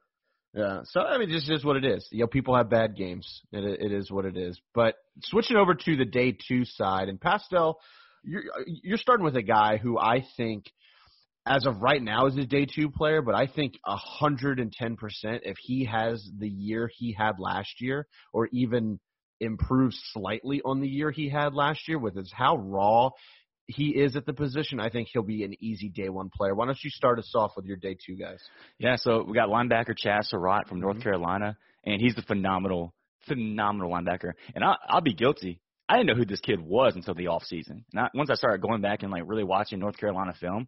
Yeah. 0.54 0.82
So 0.86 1.02
I 1.02 1.18
mean, 1.18 1.30
this 1.30 1.50
is 1.50 1.64
what 1.64 1.78
it 1.78 1.86
is. 1.86 2.08
You 2.12 2.22
know, 2.22 2.28
people 2.28 2.56
have 2.56 2.70
bad 2.70 2.96
games. 2.96 3.42
It, 3.52 3.64
it 3.64 3.92
is 3.92 4.12
what 4.12 4.26
it 4.26 4.36
is. 4.36 4.60
But 4.74 4.96
switching 5.24 5.58
over 5.58 5.74
to 5.74 5.96
the 5.96 6.06
day 6.06 6.36
two 6.48 6.66
side 6.66 7.08
and 7.08 7.20
Pastel 7.20 7.80
you're 8.24 8.44
you're 8.66 8.98
starting 8.98 9.26
with 9.26 9.36
a 9.36 9.42
guy 9.42 9.78
who 9.78 9.98
I 9.98 10.26
think 10.38 10.66
as 11.46 11.66
of 11.66 11.82
right 11.82 12.02
now 12.02 12.28
is 12.28 12.38
a 12.38 12.46
day 12.46 12.66
two 12.66 12.90
player, 12.90 13.22
but 13.22 13.36
I 13.36 13.48
think 13.48 13.80
hundred 13.86 14.60
and 14.60 14.72
ten 14.72 14.96
percent 14.96 15.42
if 15.46 15.58
he 15.60 15.86
has 15.86 16.28
the 16.38 16.50
year 16.50 16.90
he 16.96 17.14
had 17.18 17.40
last 17.40 17.82
year, 17.82 18.08
or 18.32 18.48
even 18.52 19.00
improves 19.40 20.00
slightly 20.14 20.62
on 20.64 20.82
the 20.82 20.88
year 20.88 21.10
he 21.10 21.30
had 21.30 21.56
last 21.56 21.88
year, 21.88 21.98
with 21.98 22.16
his 22.16 22.32
how 22.32 22.58
raw 22.58 23.10
he 23.72 23.90
is 23.90 24.16
at 24.16 24.26
the 24.26 24.34
position, 24.34 24.80
I 24.80 24.90
think 24.90 25.10
he'll 25.12 25.24
be 25.24 25.44
an 25.44 25.56
easy 25.60 25.90
day 25.90 26.10
one 26.10 26.30
player. 26.30 26.54
Why 26.54 26.66
don't 26.66 26.78
you 26.84 26.90
start 26.90 27.20
us 27.20 27.32
off 27.36 27.52
with 27.56 27.66
your 27.66 27.78
day 27.78 27.96
two 28.06 28.16
guys? 28.16 28.40
Yeah, 28.78 28.96
so 28.98 29.24
we 29.24 29.34
got 29.34 29.50
linebacker 29.50 29.96
Chazz 29.96 30.26
Surratt 30.26 30.68
from 30.68 30.80
North 30.80 30.98
mm-hmm. 30.98 31.04
Carolina, 31.04 31.58
and 31.86 32.02
he's 32.02 32.18
a 32.18 32.22
phenomenal, 32.22 32.94
phenomenal 33.28 33.92
linebacker. 33.92 34.34
And 34.56 34.64
I, 34.64 34.76
I'll 34.88 35.02
be 35.02 35.14
guilty. 35.14 35.60
I 35.90 35.98
didn't 35.98 36.08
know 36.08 36.16
who 36.16 36.26
this 36.26 36.40
kid 36.40 36.62
was 36.62 36.96
until 36.96 37.14
the 37.14 37.28
off 37.28 37.44
season. 37.44 37.86
And 37.92 38.02
I, 38.02 38.10
once 38.14 38.30
I 38.30 38.36
started 38.36 38.62
going 38.62 38.82
back 38.82 39.04
and 39.04 39.12
like 39.12 39.24
really 39.26 39.44
watching 39.44 39.80
North 39.80 39.98
Carolina 39.98 40.34
film, 40.40 40.68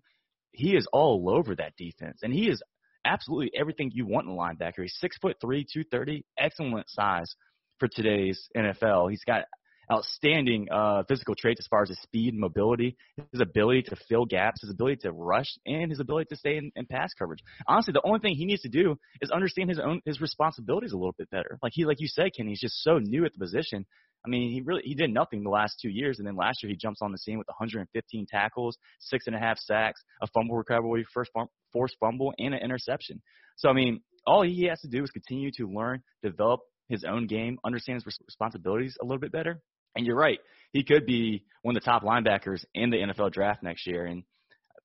he 0.52 0.76
is 0.76 0.88
all 0.92 1.30
over 1.30 1.56
that 1.56 1.74
defense, 1.78 2.20
and 2.24 2.34
he 2.34 2.48
is 2.48 2.62
absolutely 3.06 3.52
everything 3.60 3.92
you 3.94 4.06
want 4.06 4.28
in 4.28 4.34
a 4.34 4.38
linebacker. 4.38 4.82
He's 4.82 4.98
six 5.00 5.18
foot 5.18 5.38
three, 5.42 5.66
two 5.72 5.84
thirty, 5.84 6.26
excellent 6.38 6.90
size 6.90 7.34
for 7.80 7.88
today's 7.88 8.48
NFL. 8.56 9.10
He's 9.10 9.24
got 9.26 9.46
outstanding 9.94 10.68
uh, 10.72 11.04
physical 11.08 11.36
traits 11.36 11.60
as 11.60 11.68
far 11.68 11.84
as 11.84 11.90
his 11.90 12.00
speed 12.02 12.34
and 12.34 12.40
mobility, 12.40 12.96
his 13.32 13.42
ability 13.42 13.84
to 13.84 13.96
fill 14.10 14.26
gaps, 14.26 14.62
his 14.62 14.72
ability 14.72 14.98
to 15.04 15.12
rush, 15.12 15.48
and 15.66 15.92
his 15.92 16.00
ability 16.00 16.28
to 16.30 16.36
stay 16.36 16.58
in, 16.58 16.72
in 16.76 16.86
pass 16.86 17.14
coverage. 17.18 17.40
Honestly, 17.68 17.94
the 17.94 18.02
only 18.06 18.20
thing 18.20 18.36
he 18.36 18.46
needs 18.46 18.62
to 18.62 18.70
do 18.70 18.96
is 19.22 19.32
understand 19.32 19.70
his 19.70 19.80
own 19.80 20.02
his 20.06 20.20
responsibilities 20.22 20.94
a 20.94 20.98
little 20.98 21.16
bit 21.18 21.30
better. 21.30 21.58
Like 21.62 21.74
he, 21.76 21.86
like 21.86 22.00
you 22.00 22.08
said, 22.08 22.32
Ken, 22.36 22.48
he's 22.48 22.62
just 22.62 22.84
so 22.84 22.98
new 23.00 23.26
at 23.26 23.34
the 23.34 23.40
position. 23.40 23.86
I 24.26 24.30
mean, 24.30 24.52
he 24.52 24.62
really 24.62 24.82
he 24.84 24.96
did 24.96 25.14
nothing 25.14 25.44
the 25.44 25.50
last 25.50 25.76
two 25.82 25.90
years, 25.90 26.18
and 26.20 26.28
then 26.28 26.36
last 26.36 26.64
year 26.64 26.70
he 26.70 26.78
jumps 26.78 27.02
on 27.02 27.12
the 27.12 27.18
scene 27.18 27.38
with 27.38 27.48
115 27.48 28.26
tackles, 28.30 28.78
six 29.00 29.28
and 29.28 29.36
a 29.36 29.40
half 29.40 29.58
sacks, 29.60 30.02
a 30.22 30.28
fumble 30.28 30.56
recovery, 30.56 31.06
first 31.14 31.32
forced 31.72 31.98
fumble, 32.00 32.34
and 32.40 32.54
an 32.54 32.62
interception. 32.62 33.22
So 33.58 33.70
I 33.70 33.74
mean, 33.74 34.02
all 34.26 34.44
he 34.44 34.66
has 34.70 34.80
to 34.82 34.88
do 34.88 35.04
is 35.04 35.12
continue 35.12 35.52
to 35.58 35.68
learn, 35.68 36.02
develop 36.22 36.62
his 36.90 37.04
own 37.04 37.28
game, 37.28 37.58
understand 37.66 38.02
his 38.04 38.18
responsibilities 38.28 38.98
a 39.02 39.06
little 39.06 39.20
bit 39.20 39.32
better. 39.32 39.62
And 39.96 40.06
you're 40.06 40.16
right, 40.16 40.40
he 40.72 40.84
could 40.84 41.06
be 41.06 41.44
one 41.62 41.76
of 41.76 41.84
the 41.84 41.86
top 41.86 42.04
linebackers 42.04 42.66
in 42.74 42.90
the 42.90 42.98
NFL 42.98 43.32
draft 43.32 43.64
next 43.64 43.88
year. 43.88 44.06
And 44.06 44.24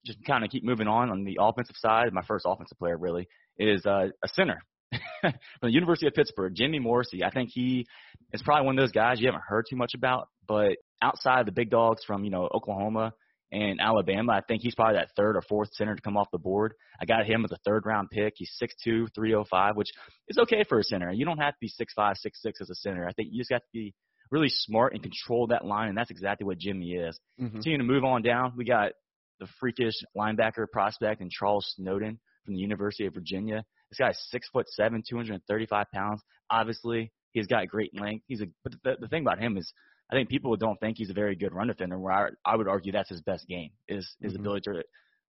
just 0.04 0.24
kind 0.24 0.44
of 0.44 0.50
keep 0.50 0.64
moving 0.64 0.88
on 0.88 1.10
on 1.10 1.24
the 1.24 1.38
offensive 1.40 1.76
side. 1.76 2.12
My 2.12 2.22
first 2.22 2.46
offensive 2.48 2.78
player 2.78 2.96
really 2.96 3.28
is 3.58 3.84
uh, 3.84 4.08
a 4.24 4.28
center. 4.28 4.60
from 5.20 5.32
the 5.62 5.70
University 5.70 6.06
of 6.06 6.14
Pittsburgh, 6.14 6.54
Jimmy 6.54 6.78
Morrissey. 6.78 7.22
I 7.22 7.30
think 7.30 7.50
he 7.52 7.86
is 8.32 8.42
probably 8.42 8.66
one 8.66 8.78
of 8.78 8.82
those 8.82 8.92
guys 8.92 9.20
you 9.20 9.26
haven't 9.26 9.44
heard 9.46 9.66
too 9.68 9.76
much 9.76 9.92
about, 9.94 10.28
but 10.46 10.76
outside 11.02 11.40
of 11.40 11.46
the 11.46 11.52
big 11.52 11.70
dogs 11.70 12.02
from, 12.06 12.24
you 12.24 12.30
know, 12.30 12.48
Oklahoma 12.54 13.12
and 13.52 13.80
Alabama, 13.80 14.32
I 14.32 14.40
think 14.40 14.62
he's 14.62 14.74
probably 14.74 14.96
that 14.96 15.10
third 15.16 15.36
or 15.36 15.42
fourth 15.42 15.70
center 15.74 15.94
to 15.94 16.00
come 16.00 16.16
off 16.16 16.28
the 16.32 16.38
board. 16.38 16.74
I 17.00 17.04
got 17.04 17.26
him 17.26 17.44
as 17.44 17.52
a 17.52 17.58
third 17.66 17.84
round 17.84 18.08
pick. 18.10 18.34
He's 18.36 18.52
6'2", 18.62 19.08
305, 19.14 19.76
which 19.76 19.90
is 20.28 20.38
okay 20.38 20.64
for 20.66 20.78
a 20.78 20.84
center. 20.84 21.12
You 21.12 21.24
don't 21.24 21.38
have 21.38 21.54
to 21.54 21.58
be 21.60 21.68
6'5", 21.68 22.14
6'6", 22.26 22.52
as 22.60 22.70
a 22.70 22.74
center. 22.74 23.06
I 23.06 23.12
think 23.12 23.28
you 23.32 23.40
just 23.40 23.52
have 23.52 23.62
to 23.62 23.72
be 23.72 23.94
really 24.30 24.48
smart 24.48 24.94
and 24.94 25.02
control 25.02 25.46
that 25.48 25.64
line, 25.64 25.88
and 25.88 25.96
that's 25.96 26.10
exactly 26.10 26.44
what 26.46 26.58
Jimmy 26.58 26.92
is. 26.92 27.18
Mm-hmm. 27.40 27.54
Continuing 27.54 27.86
to 27.86 27.92
move 27.92 28.04
on 28.04 28.22
down, 28.22 28.52
we 28.56 28.64
got 28.64 28.92
the 29.40 29.46
freakish 29.60 29.94
linebacker 30.16 30.66
prospect 30.70 31.20
and 31.20 31.30
Charles 31.30 31.72
Snowden 31.76 32.18
from 32.44 32.54
the 32.54 32.60
University 32.60 33.06
of 33.06 33.14
Virginia. 33.14 33.64
This 33.90 33.98
guy's 33.98 34.18
six 34.30 34.48
foot 34.48 34.66
seven, 34.68 35.02
235 35.08 35.86
pounds. 35.92 36.22
Obviously, 36.50 37.12
he's 37.32 37.46
got 37.46 37.66
great 37.68 37.98
length. 37.98 38.24
He's 38.26 38.40
a, 38.40 38.46
but 38.64 38.72
the, 38.84 38.96
the 39.00 39.08
thing 39.08 39.22
about 39.22 39.38
him 39.38 39.56
is, 39.56 39.72
I 40.10 40.14
think 40.14 40.28
people 40.28 40.56
don't 40.56 40.78
think 40.80 40.96
he's 40.96 41.10
a 41.10 41.14
very 41.14 41.36
good 41.36 41.52
run 41.52 41.68
defender. 41.68 41.98
Where 41.98 42.12
I, 42.12 42.28
I 42.44 42.56
would 42.56 42.68
argue 42.68 42.92
that's 42.92 43.10
his 43.10 43.20
best 43.20 43.46
game 43.46 43.70
is 43.88 44.08
his 44.20 44.32
mm-hmm. 44.32 44.40
ability 44.40 44.62
to 44.72 44.82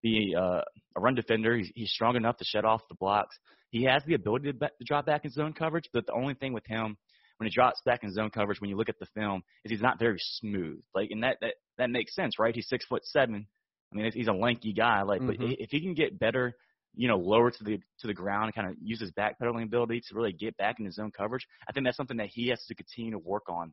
be 0.02 0.34
uh, 0.36 0.62
a 0.96 1.00
run 1.00 1.14
defender. 1.14 1.56
He's, 1.56 1.70
he's 1.74 1.90
strong 1.90 2.16
enough 2.16 2.36
to 2.38 2.44
shut 2.44 2.64
off 2.64 2.82
the 2.88 2.94
blocks. 2.94 3.36
He 3.70 3.84
has 3.84 4.02
the 4.06 4.14
ability 4.14 4.52
to, 4.52 4.54
be, 4.54 4.66
to 4.66 4.84
drop 4.84 5.06
back 5.06 5.24
in 5.24 5.30
zone 5.30 5.52
coverage, 5.52 5.88
but 5.92 6.06
the 6.06 6.14
only 6.14 6.34
thing 6.34 6.52
with 6.52 6.66
him 6.66 6.96
when 7.38 7.48
he 7.48 7.54
drops 7.54 7.80
back 7.84 8.04
in 8.04 8.12
zone 8.12 8.30
coverage, 8.30 8.60
when 8.60 8.70
you 8.70 8.76
look 8.76 8.88
at 8.88 8.98
the 8.98 9.06
film, 9.14 9.42
is 9.64 9.70
he's 9.70 9.80
not 9.80 9.98
very 9.98 10.18
smooth. 10.18 10.80
Like, 10.94 11.10
and 11.10 11.22
that 11.22 11.38
that 11.40 11.54
that 11.78 11.90
makes 11.90 12.14
sense, 12.14 12.38
right? 12.38 12.54
He's 12.54 12.68
six 12.68 12.84
foot 12.84 13.04
seven. 13.04 13.46
I 13.92 13.96
mean, 13.96 14.10
he's 14.12 14.28
a 14.28 14.32
lanky 14.32 14.72
guy. 14.72 15.02
Like, 15.02 15.20
mm-hmm. 15.20 15.46
but 15.46 15.56
if 15.58 15.70
he 15.70 15.80
can 15.80 15.94
get 15.94 16.18
better 16.18 16.54
you 16.98 17.06
know, 17.06 17.16
lower 17.16 17.50
to 17.50 17.64
the 17.64 17.78
to 18.00 18.06
the 18.06 18.14
ground 18.14 18.46
and 18.46 18.54
kind 18.54 18.68
of 18.68 18.76
use 18.82 19.00
his 19.00 19.12
backpedaling 19.12 19.62
ability 19.62 20.00
to 20.00 20.14
really 20.14 20.32
get 20.32 20.56
back 20.56 20.80
in 20.80 20.84
his 20.84 20.96
zone 20.96 21.12
coverage. 21.16 21.46
I 21.68 21.72
think 21.72 21.86
that's 21.86 21.96
something 21.96 22.16
that 22.16 22.26
he 22.26 22.48
has 22.48 22.62
to 22.66 22.74
continue 22.74 23.12
to 23.12 23.18
work 23.18 23.44
on. 23.48 23.72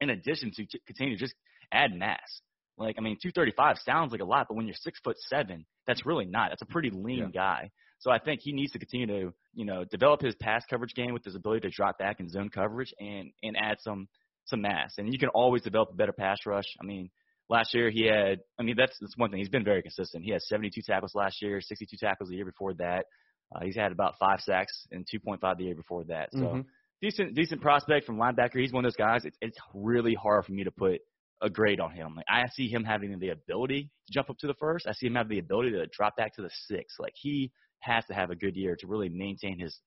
In 0.00 0.10
addition 0.10 0.50
to 0.56 0.66
continue 0.86 1.16
to 1.16 1.20
just 1.20 1.34
add 1.72 1.94
mass. 1.94 2.40
Like 2.76 2.96
I 2.98 3.02
mean, 3.02 3.18
235 3.22 3.78
sounds 3.84 4.10
like 4.10 4.20
a 4.20 4.24
lot, 4.24 4.46
but 4.48 4.56
when 4.56 4.66
you're 4.66 4.74
six 4.74 4.98
foot 5.04 5.16
seven, 5.28 5.64
that's 5.86 6.04
really 6.04 6.24
not. 6.24 6.50
That's 6.50 6.62
a 6.62 6.66
pretty 6.66 6.90
lean 6.90 7.30
yeah. 7.32 7.40
guy. 7.40 7.70
So 8.00 8.10
I 8.10 8.18
think 8.18 8.40
he 8.42 8.52
needs 8.52 8.72
to 8.72 8.78
continue 8.78 9.06
to, 9.06 9.34
you 9.54 9.64
know, 9.64 9.84
develop 9.84 10.20
his 10.20 10.34
pass 10.34 10.64
coverage 10.68 10.94
game 10.94 11.12
with 11.12 11.24
his 11.24 11.34
ability 11.34 11.68
to 11.68 11.70
drop 11.70 11.98
back 11.98 12.20
in 12.20 12.28
zone 12.28 12.48
coverage 12.48 12.92
and 12.98 13.30
and 13.42 13.56
add 13.56 13.78
some 13.80 14.08
some 14.46 14.62
mass. 14.62 14.94
And 14.98 15.12
you 15.12 15.18
can 15.18 15.28
always 15.28 15.62
develop 15.62 15.90
a 15.92 15.96
better 15.96 16.12
pass 16.12 16.38
rush. 16.46 16.66
I 16.80 16.84
mean, 16.84 17.10
Last 17.50 17.74
year 17.74 17.90
he 17.90 18.06
had, 18.06 18.38
I 18.60 18.62
mean, 18.62 18.76
that's 18.78 18.96
that's 19.00 19.16
one 19.16 19.30
thing. 19.30 19.40
He's 19.40 19.48
been 19.48 19.64
very 19.64 19.82
consistent. 19.82 20.24
He 20.24 20.30
had 20.30 20.40
72 20.40 20.82
tackles 20.86 21.16
last 21.16 21.42
year, 21.42 21.60
62 21.60 21.96
tackles 21.96 22.30
the 22.30 22.36
year 22.36 22.44
before 22.44 22.74
that. 22.74 23.06
Uh, 23.52 23.64
he's 23.64 23.74
had 23.74 23.90
about 23.90 24.14
five 24.20 24.40
sacks 24.40 24.86
and 24.92 25.04
2.5 25.04 25.58
the 25.58 25.64
year 25.64 25.74
before 25.74 26.04
that. 26.04 26.28
So, 26.32 26.38
mm-hmm. 26.38 26.60
decent 27.02 27.34
decent 27.34 27.60
prospect 27.60 28.06
from 28.06 28.18
linebacker. 28.18 28.60
He's 28.60 28.72
one 28.72 28.84
of 28.84 28.92
those 28.92 28.96
guys. 29.04 29.24
It's 29.24 29.36
it's 29.40 29.58
really 29.74 30.14
hard 30.14 30.44
for 30.44 30.52
me 30.52 30.62
to 30.62 30.70
put 30.70 31.00
a 31.42 31.50
grade 31.50 31.80
on 31.80 31.90
him. 31.90 32.14
Like 32.14 32.26
I 32.28 32.46
see 32.54 32.68
him 32.68 32.84
having 32.84 33.18
the 33.18 33.30
ability 33.30 33.90
to 34.06 34.12
jump 34.12 34.30
up 34.30 34.38
to 34.38 34.46
the 34.46 34.54
first. 34.54 34.86
I 34.86 34.92
see 34.92 35.08
him 35.08 35.16
have 35.16 35.28
the 35.28 35.40
ability 35.40 35.72
to 35.72 35.86
drop 35.86 36.16
back 36.16 36.36
to 36.36 36.42
the 36.42 36.50
six. 36.68 36.94
Like 37.00 37.14
he 37.16 37.50
has 37.80 38.04
to 38.06 38.14
have 38.14 38.30
a 38.30 38.36
good 38.36 38.56
year 38.56 38.76
to 38.80 38.86
really 38.86 39.08
maintain 39.08 39.58
his 39.58 39.78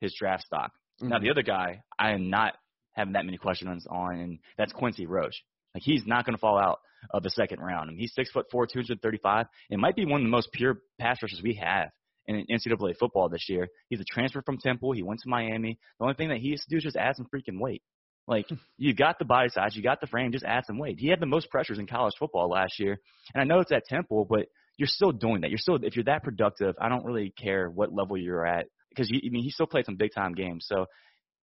his 0.00 0.14
draft 0.18 0.44
stock. 0.44 0.72
Mm-hmm. 1.00 1.08
Now 1.08 1.18
the 1.18 1.30
other 1.30 1.42
guy, 1.42 1.82
I 1.98 2.12
am 2.12 2.30
not 2.30 2.54
having 2.92 3.14
that 3.14 3.24
many 3.24 3.36
questions 3.36 3.86
on, 3.90 4.16
and 4.16 4.38
that's 4.56 4.72
Quincy 4.72 5.06
Roche. 5.06 5.42
Like 5.74 5.82
he's 5.82 6.06
not 6.06 6.24
going 6.24 6.36
to 6.36 6.40
fall 6.40 6.58
out 6.58 6.80
of 7.10 7.22
the 7.22 7.30
second 7.30 7.60
round. 7.60 7.88
I 7.88 7.92
mean, 7.92 8.00
he's 8.00 8.14
six 8.14 8.30
foot 8.30 8.46
four, 8.50 8.66
235. 8.66 9.46
It 9.70 9.78
might 9.78 9.96
be 9.96 10.04
one 10.04 10.20
of 10.20 10.24
the 10.24 10.30
most 10.30 10.50
pure 10.52 10.78
pass 10.98 11.22
rushers 11.22 11.40
we 11.42 11.54
have 11.62 11.88
in 12.26 12.46
NCAA 12.50 12.96
football 12.98 13.28
this 13.28 13.48
year. 13.48 13.68
He's 13.88 14.00
a 14.00 14.04
transfer 14.04 14.42
from 14.42 14.58
Temple. 14.58 14.92
He 14.92 15.02
went 15.02 15.20
to 15.20 15.28
Miami. 15.28 15.78
The 15.98 16.04
only 16.04 16.14
thing 16.14 16.28
that 16.28 16.38
he 16.38 16.52
has 16.52 16.60
to 16.60 16.70
do 16.70 16.76
is 16.78 16.84
just 16.84 16.96
add 16.96 17.16
some 17.16 17.26
freaking 17.34 17.60
weight. 17.60 17.82
Like 18.26 18.46
you 18.78 18.94
got 18.94 19.18
the 19.18 19.26
body 19.26 19.50
size, 19.50 19.76
you 19.76 19.82
got 19.82 20.00
the 20.00 20.06
frame, 20.06 20.32
just 20.32 20.46
add 20.46 20.64
some 20.66 20.78
weight. 20.78 20.98
He 20.98 21.08
had 21.08 21.20
the 21.20 21.26
most 21.26 21.50
pressures 21.50 21.78
in 21.78 21.86
college 21.86 22.14
football 22.18 22.48
last 22.48 22.78
year, 22.78 22.98
and 23.34 23.42
I 23.42 23.44
know 23.44 23.60
it's 23.60 23.72
at 23.72 23.84
Temple, 23.84 24.26
but 24.28 24.46
you're 24.76 24.88
still 24.88 25.12
doing 25.12 25.42
that. 25.42 25.50
You're 25.50 25.58
still 25.58 25.78
if 25.82 25.96
you're 25.96 26.04
that 26.06 26.22
productive, 26.22 26.74
I 26.80 26.88
don't 26.88 27.04
really 27.04 27.32
care 27.36 27.68
what 27.68 27.92
level 27.92 28.16
you're 28.16 28.46
at 28.46 28.66
because 28.90 29.10
I 29.12 29.28
mean 29.28 29.42
he 29.42 29.50
still 29.50 29.66
played 29.66 29.86
some 29.86 29.96
big 29.96 30.10
time 30.14 30.32
games. 30.34 30.66
So 30.68 30.86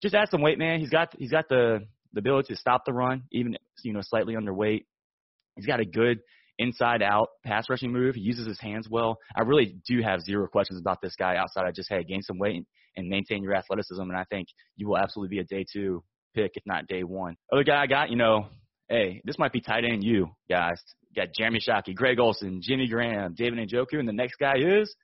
just 0.03 0.15
add 0.15 0.29
some 0.31 0.43
weight, 0.43 0.59
man. 0.59 0.81
He's 0.81 0.91
got 0.91 1.15
he's 1.19 1.31
got 1.31 1.49
the 1.49 1.81
the 2.13 2.21
ability 2.21 2.55
to 2.55 2.61
stop 2.61 2.85
the 2.85 2.93
run, 2.93 3.25
even 3.33 3.57
you 3.83 3.93
know 3.93 4.01
slightly 4.03 4.35
underweight. 4.35 4.85
He's 5.57 5.67
got 5.67 5.81
a 5.81 5.85
good 5.85 6.21
inside 6.59 7.03
out 7.03 7.29
pass 7.45 7.69
rushing 7.69 7.93
move. 7.93 8.15
He 8.15 8.23
uses 8.23 8.47
his 8.47 8.61
hands 8.61 8.89
well. 8.91 9.19
I 9.37 9.43
really 9.43 9.77
do 9.87 10.03
have 10.03 10.21
zero 10.21 10.47
questions 10.49 10.81
about 10.81 11.01
this 11.03 11.15
guy 11.17 11.37
outside 11.37 11.65
I 11.67 11.71
just 11.71 11.89
hey 11.89 12.05
gain 12.05 12.23
some 12.23 12.39
weight 12.39 12.57
and, 12.57 12.67
and 12.97 13.09
maintain 13.09 13.43
your 13.43 13.55
athleticism, 13.55 14.03
and 14.03 14.17
I 14.17 14.25
think 14.25 14.49
you 14.77 14.89
will 14.89 14.99
absolutely 14.99 15.37
be 15.37 15.41
a 15.41 15.45
day 15.45 15.65
two 15.71 16.03
pick 16.35 16.53
if 16.55 16.63
not 16.67 16.87
day 16.87 17.03
one. 17.03 17.37
Other 17.53 17.65
guy 17.65 17.83
I 17.83 17.87
got, 17.87 18.11
you 18.11 18.17
know, 18.17 18.47
hey, 18.89 19.21
this 19.25 19.39
might 19.39 19.53
be 19.53 19.61
tight 19.61 19.85
end 19.85 20.05
you 20.05 20.31
guys. 20.49 20.81
You 21.11 21.23
got 21.23 21.35
Jeremy 21.35 21.61
Shockey, 21.67 21.95
Greg 21.95 22.19
Olsen, 22.19 22.61
Jimmy 22.63 22.89
Graham, 22.89 23.35
David 23.35 23.59
Njoku, 23.69 23.99
and 23.99 24.09
the 24.09 24.13
next 24.13 24.37
guy 24.37 24.55
is 24.59 24.95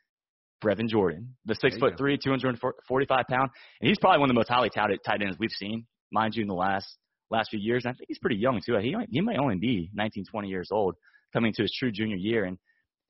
Brevin 0.62 0.88
Jordan, 0.88 1.35
the 1.45 1.55
six 1.55 1.77
foot 1.79 1.92
go. 1.92 1.97
three, 1.97 2.18
245 2.18 3.25
pound, 3.29 3.51
and 3.81 3.88
he's 3.88 3.99
probably 3.99 4.21
one 4.21 4.31
of 4.31 4.35
the 4.35 4.38
most 4.38 4.49
highly 4.49 4.71
touted 4.71 5.01
tight 5.05 5.23
ends 5.23 5.37
we've 5.38 5.51
seen, 5.51 5.87
mind 6.12 6.35
you, 6.35 6.42
in 6.42 6.49
the 6.49 6.55
last 6.55 6.87
last 7.31 7.51
few 7.51 7.59
years. 7.59 7.85
And 7.85 7.92
I 7.92 7.95
think 7.97 8.09
he's 8.09 8.18
pretty 8.18 8.37
young 8.37 8.61
too. 8.64 8.77
He 8.79 8.95
he 9.11 9.21
might 9.21 9.38
only 9.38 9.57
be 9.57 9.90
19, 9.95 10.25
20 10.31 10.49
years 10.49 10.68
old, 10.71 10.95
coming 11.33 11.49
into 11.49 11.62
his 11.62 11.75
true 11.77 11.90
junior 11.90 12.16
year, 12.16 12.45
and 12.45 12.59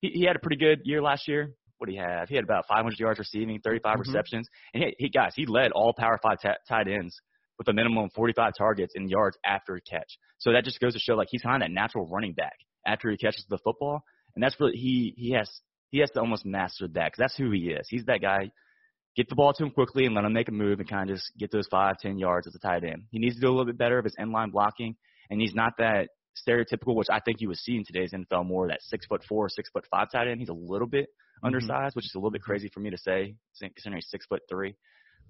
he, 0.00 0.08
he 0.08 0.24
had 0.24 0.36
a 0.36 0.38
pretty 0.38 0.56
good 0.56 0.80
year 0.84 1.02
last 1.02 1.28
year. 1.28 1.52
What 1.78 1.88
do 1.88 1.92
he 1.92 1.98
have? 1.98 2.28
He 2.28 2.36
had 2.36 2.44
about 2.44 2.64
500 2.68 2.98
yards 2.98 3.18
receiving, 3.18 3.60
35 3.60 3.92
mm-hmm. 3.92 4.00
receptions, 4.00 4.48
and 4.72 4.84
he, 4.84 4.94
he 4.98 5.08
guys, 5.08 5.32
he 5.34 5.46
led 5.46 5.72
all 5.72 5.92
Power 5.92 6.18
Five 6.22 6.38
t- 6.40 6.48
tight 6.68 6.88
ends 6.88 7.20
with 7.58 7.68
a 7.68 7.72
minimum 7.72 8.04
of 8.04 8.12
45 8.12 8.52
targets 8.56 8.94
and 8.96 9.10
yards 9.10 9.36
after 9.44 9.76
a 9.76 9.80
catch. 9.80 10.18
So 10.38 10.52
that 10.52 10.64
just 10.64 10.80
goes 10.80 10.94
to 10.94 10.98
show 10.98 11.14
like 11.14 11.28
he's 11.30 11.42
kind 11.42 11.62
of 11.62 11.68
that 11.68 11.72
natural 11.72 12.06
running 12.06 12.32
back 12.32 12.56
after 12.86 13.10
he 13.10 13.16
catches 13.16 13.44
the 13.48 13.58
football, 13.58 14.02
and 14.34 14.42
that's 14.42 14.58
really 14.58 14.76
he 14.76 15.14
he 15.16 15.32
has 15.32 15.48
he 15.90 15.98
has 15.98 16.10
to 16.12 16.20
almost 16.20 16.44
master 16.44 16.88
that 16.88 17.12
because 17.12 17.18
that's 17.18 17.36
who 17.36 17.50
he 17.50 17.70
is. 17.70 17.86
He's 17.88 18.04
that 18.06 18.20
guy. 18.20 18.50
Get 19.14 19.28
the 19.28 19.34
ball 19.34 19.52
to 19.52 19.64
him 19.64 19.70
quickly 19.70 20.06
and 20.06 20.14
let 20.14 20.24
him 20.24 20.32
make 20.32 20.48
a 20.48 20.52
move 20.52 20.80
and 20.80 20.88
kind 20.88 21.10
of 21.10 21.16
just 21.16 21.30
get 21.38 21.52
those 21.52 21.68
five, 21.70 21.98
ten 21.98 22.18
yards 22.18 22.46
as 22.46 22.54
a 22.54 22.58
tight 22.58 22.82
end. 22.82 23.04
He 23.10 23.18
needs 23.18 23.34
to 23.34 23.42
do 23.42 23.48
a 23.48 23.50
little 23.50 23.66
bit 23.66 23.76
better 23.76 23.98
of 23.98 24.04
his 24.04 24.14
end 24.18 24.32
line 24.32 24.50
blocking, 24.50 24.96
and 25.28 25.40
he's 25.40 25.54
not 25.54 25.74
that 25.78 26.08
stereotypical, 26.48 26.94
which 26.94 27.08
I 27.10 27.20
think 27.20 27.40
you 27.40 27.48
would 27.48 27.58
see 27.58 27.76
in 27.76 27.84
today's 27.84 28.12
NFL 28.12 28.46
more 28.46 28.68
that 28.68 28.80
six 28.82 29.04
foot 29.06 29.22
four, 29.28 29.48
six 29.50 29.68
foot 29.70 29.84
five 29.90 30.10
tight 30.10 30.28
end. 30.28 30.40
He's 30.40 30.48
a 30.48 30.54
little 30.54 30.86
bit 30.86 31.04
mm-hmm. 31.04 31.46
undersized, 31.46 31.94
which 31.94 32.06
is 32.06 32.14
a 32.14 32.18
little 32.18 32.30
bit 32.30 32.42
crazy 32.42 32.70
for 32.72 32.80
me 32.80 32.90
to 32.90 32.98
say 32.98 33.34
considering 33.60 33.98
he's 33.98 34.10
six 34.10 34.26
foot 34.26 34.40
three. 34.48 34.74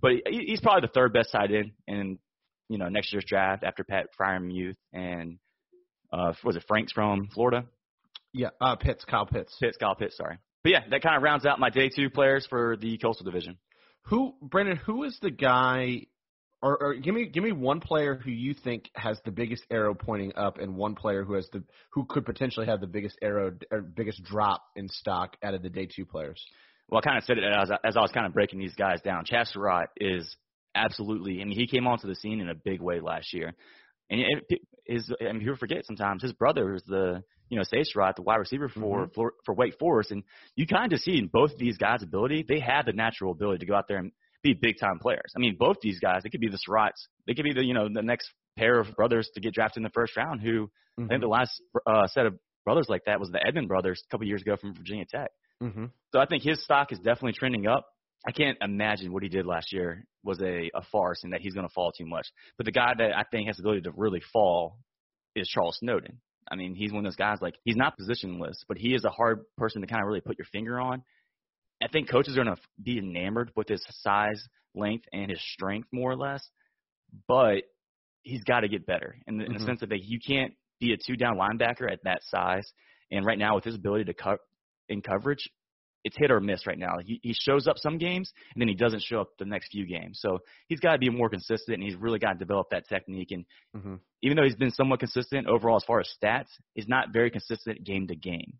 But 0.02 0.12
he's 0.28 0.60
probably 0.60 0.82
the 0.82 0.92
third 0.92 1.12
best 1.12 1.32
tight 1.32 1.52
end 1.52 1.70
in 1.86 2.18
you 2.68 2.76
know 2.76 2.88
next 2.88 3.12
year's 3.12 3.24
draft 3.24 3.62
after 3.64 3.84
Pat 3.84 4.08
Freiermuth 4.18 4.76
and 4.92 5.38
uh, 6.12 6.32
was 6.44 6.56
it 6.56 6.64
Franks 6.68 6.92
from 6.92 7.28
Florida? 7.32 7.64
Yeah, 8.34 8.48
uh, 8.60 8.76
Pitts, 8.76 9.04
Kyle 9.04 9.26
Pitts. 9.26 9.56
Pitts, 9.60 9.76
Kyle 9.76 9.94
Pitts. 9.94 10.16
Sorry. 10.16 10.38
But 10.62 10.72
yeah, 10.72 10.80
that 10.90 11.02
kind 11.02 11.16
of 11.16 11.22
rounds 11.22 11.44
out 11.44 11.58
my 11.58 11.70
day 11.70 11.88
two 11.88 12.10
players 12.10 12.46
for 12.48 12.76
the 12.76 12.98
Coastal 12.98 13.24
Division. 13.24 13.58
Who, 14.06 14.34
Brandon? 14.42 14.76
Who 14.86 15.04
is 15.04 15.18
the 15.22 15.30
guy? 15.30 16.06
Or, 16.62 16.80
or 16.80 16.94
give 16.94 17.14
me 17.14 17.26
give 17.26 17.42
me 17.42 17.50
one 17.50 17.80
player 17.80 18.14
who 18.14 18.30
you 18.30 18.54
think 18.54 18.88
has 18.94 19.20
the 19.24 19.32
biggest 19.32 19.64
arrow 19.70 19.94
pointing 19.94 20.32
up, 20.36 20.58
and 20.58 20.76
one 20.76 20.94
player 20.94 21.24
who 21.24 21.34
has 21.34 21.48
the 21.52 21.64
who 21.92 22.04
could 22.04 22.24
potentially 22.24 22.66
have 22.66 22.80
the 22.80 22.86
biggest 22.86 23.18
arrow 23.20 23.52
or 23.72 23.80
biggest 23.80 24.22
drop 24.22 24.62
in 24.76 24.88
stock 24.88 25.36
out 25.42 25.54
of 25.54 25.62
the 25.62 25.70
day 25.70 25.86
two 25.86 26.06
players. 26.06 26.44
Well, 26.88 27.00
I 27.02 27.06
kind 27.06 27.18
of 27.18 27.24
said 27.24 27.38
it 27.38 27.44
as, 27.44 27.70
as 27.84 27.96
I 27.96 28.00
was 28.00 28.12
kind 28.12 28.26
of 28.26 28.34
breaking 28.34 28.58
these 28.58 28.74
guys 28.74 29.00
down. 29.00 29.24
Surratt 29.26 29.88
is 29.96 30.36
absolutely. 30.74 31.40
I 31.40 31.44
mean, 31.44 31.58
he 31.58 31.66
came 31.66 31.86
onto 31.86 32.06
the 32.06 32.14
scene 32.14 32.40
in 32.40 32.48
a 32.48 32.54
big 32.54 32.80
way 32.80 33.00
last 33.00 33.32
year, 33.32 33.54
and 34.10 34.20
it, 34.48 34.60
his. 34.86 35.10
I 35.20 35.32
mean, 35.32 35.40
people 35.40 35.56
forget 35.56 35.86
sometimes 35.86 36.22
his 36.22 36.32
brother 36.32 36.74
is 36.74 36.82
the 36.86 37.22
you 37.48 37.56
know 37.56 37.64
Sage 37.64 37.86
Surratt, 37.88 38.16
the 38.16 38.22
wide 38.22 38.36
receiver 38.36 38.68
for, 38.68 39.04
mm-hmm. 39.04 39.12
for 39.14 39.34
for 39.44 39.54
Wake 39.54 39.78
Forest, 39.78 40.10
and 40.10 40.22
you 40.56 40.66
kind 40.66 40.92
of 40.92 41.00
see 41.00 41.18
in 41.18 41.28
both 41.28 41.52
of 41.52 41.58
these 41.58 41.78
guys' 41.78 42.02
ability, 42.02 42.44
they 42.48 42.60
have 42.60 42.86
the 42.86 42.92
natural 42.92 43.32
ability 43.32 43.60
to 43.60 43.66
go 43.66 43.74
out 43.74 43.88
there 43.88 43.98
and 43.98 44.12
be 44.42 44.54
big 44.54 44.78
time 44.78 44.98
players. 44.98 45.32
I 45.36 45.38
mean, 45.38 45.56
both 45.58 45.76
these 45.80 46.00
guys, 46.00 46.22
they 46.22 46.30
could 46.30 46.40
be 46.40 46.48
the 46.48 46.58
Surratts, 46.68 47.06
they 47.26 47.34
could 47.34 47.44
be 47.44 47.52
the 47.52 47.64
you 47.64 47.74
know 47.74 47.88
the 47.92 48.02
next 48.02 48.30
pair 48.58 48.78
of 48.78 48.94
brothers 48.96 49.30
to 49.34 49.40
get 49.40 49.54
drafted 49.54 49.78
in 49.78 49.84
the 49.84 49.90
first 49.90 50.16
round. 50.16 50.40
Who 50.40 50.66
mm-hmm. 50.66 51.04
I 51.04 51.08
think 51.08 51.20
the 51.20 51.26
mm-hmm. 51.26 51.30
last 51.30 51.62
uh, 51.86 52.06
set 52.08 52.26
of 52.26 52.38
brothers 52.64 52.86
like 52.88 53.04
that 53.06 53.20
was 53.20 53.30
the 53.30 53.44
Edmond 53.44 53.68
brothers 53.68 54.02
a 54.06 54.10
couple 54.10 54.26
years 54.26 54.42
ago 54.42 54.56
from 54.56 54.74
Virginia 54.74 55.04
Tech. 55.08 55.30
Mm-hmm. 55.62 55.84
So 56.12 56.18
I 56.18 56.26
think 56.26 56.42
his 56.42 56.62
stock 56.62 56.92
is 56.92 56.98
definitely 56.98 57.32
trending 57.32 57.66
up. 57.66 57.86
I 58.26 58.32
can't 58.32 58.58
imagine 58.60 59.12
what 59.12 59.22
he 59.22 59.28
did 59.28 59.46
last 59.46 59.72
year 59.72 60.04
was 60.22 60.40
a, 60.40 60.70
a 60.74 60.82
farce 60.92 61.20
and 61.24 61.32
that 61.32 61.40
he's 61.40 61.54
going 61.54 61.66
to 61.66 61.72
fall 61.72 61.92
too 61.92 62.06
much. 62.06 62.26
But 62.56 62.66
the 62.66 62.72
guy 62.72 62.92
that 62.96 63.16
I 63.16 63.24
think 63.30 63.48
has 63.48 63.56
the 63.56 63.62
ability 63.62 63.82
to 63.82 63.92
really 63.96 64.22
fall 64.32 64.78
is 65.34 65.48
Charles 65.48 65.76
Snowden. 65.80 66.20
I 66.50 66.56
mean, 66.56 66.74
he's 66.74 66.92
one 66.92 67.04
of 67.04 67.10
those 67.10 67.16
guys 67.16 67.38
like 67.40 67.54
he's 67.64 67.76
not 67.76 67.94
positionless, 67.98 68.56
but 68.68 68.76
he 68.76 68.94
is 68.94 69.04
a 69.04 69.10
hard 69.10 69.40
person 69.56 69.80
to 69.80 69.86
kind 69.86 70.02
of 70.02 70.06
really 70.06 70.20
put 70.20 70.38
your 70.38 70.46
finger 70.52 70.78
on. 70.78 71.02
I 71.82 71.88
think 71.88 72.08
coaches 72.10 72.36
are 72.36 72.44
going 72.44 72.54
to 72.54 72.62
be 72.80 72.98
enamored 72.98 73.50
with 73.56 73.68
his 73.68 73.84
size, 74.02 74.40
length, 74.74 75.06
and 75.12 75.30
his 75.30 75.40
strength 75.52 75.88
more 75.92 76.12
or 76.12 76.16
less, 76.16 76.46
but 77.26 77.62
he's 78.22 78.44
got 78.44 78.60
to 78.60 78.68
get 78.68 78.86
better 78.86 79.16
in 79.26 79.38
the, 79.38 79.44
in 79.44 79.52
mm-hmm. 79.52 79.58
the 79.58 79.66
sense 79.66 79.80
that 79.80 79.90
you 80.04 80.20
can't 80.24 80.52
be 80.78 80.92
a 80.92 80.96
two 80.96 81.16
down 81.16 81.38
linebacker 81.38 81.90
at 81.90 82.00
that 82.04 82.20
size. 82.24 82.70
And 83.10 83.26
right 83.26 83.38
now, 83.38 83.56
with 83.56 83.64
his 83.64 83.74
ability 83.74 84.04
to 84.04 84.14
cut 84.14 84.38
in 84.92 85.02
coverage, 85.02 85.48
it's 86.04 86.16
hit 86.18 86.30
or 86.30 86.40
miss 86.40 86.66
right 86.66 86.78
now. 86.78 86.96
He 87.04 87.20
he 87.22 87.32
shows 87.32 87.66
up 87.68 87.76
some 87.78 87.98
games 87.98 88.32
and 88.54 88.60
then 88.60 88.68
he 88.68 88.74
doesn't 88.74 89.02
show 89.02 89.20
up 89.20 89.30
the 89.38 89.44
next 89.44 89.70
few 89.70 89.86
games. 89.86 90.18
So 90.20 90.38
he's 90.68 90.80
got 90.80 90.92
to 90.92 90.98
be 90.98 91.10
more 91.10 91.28
consistent 91.28 91.76
and 91.76 91.82
he's 91.82 91.96
really 91.96 92.18
got 92.18 92.32
to 92.32 92.38
develop 92.38 92.68
that 92.70 92.88
technique. 92.88 93.30
And 93.30 93.44
mm-hmm. 93.76 93.94
even 94.22 94.36
though 94.36 94.44
he's 94.44 94.56
been 94.56 94.72
somewhat 94.72 95.00
consistent 95.00 95.46
overall 95.46 95.76
as 95.76 95.84
far 95.84 96.00
as 96.00 96.08
stats, 96.22 96.48
he's 96.74 96.88
not 96.88 97.12
very 97.12 97.30
consistent 97.30 97.84
game 97.84 98.08
to 98.08 98.16
game. 98.16 98.54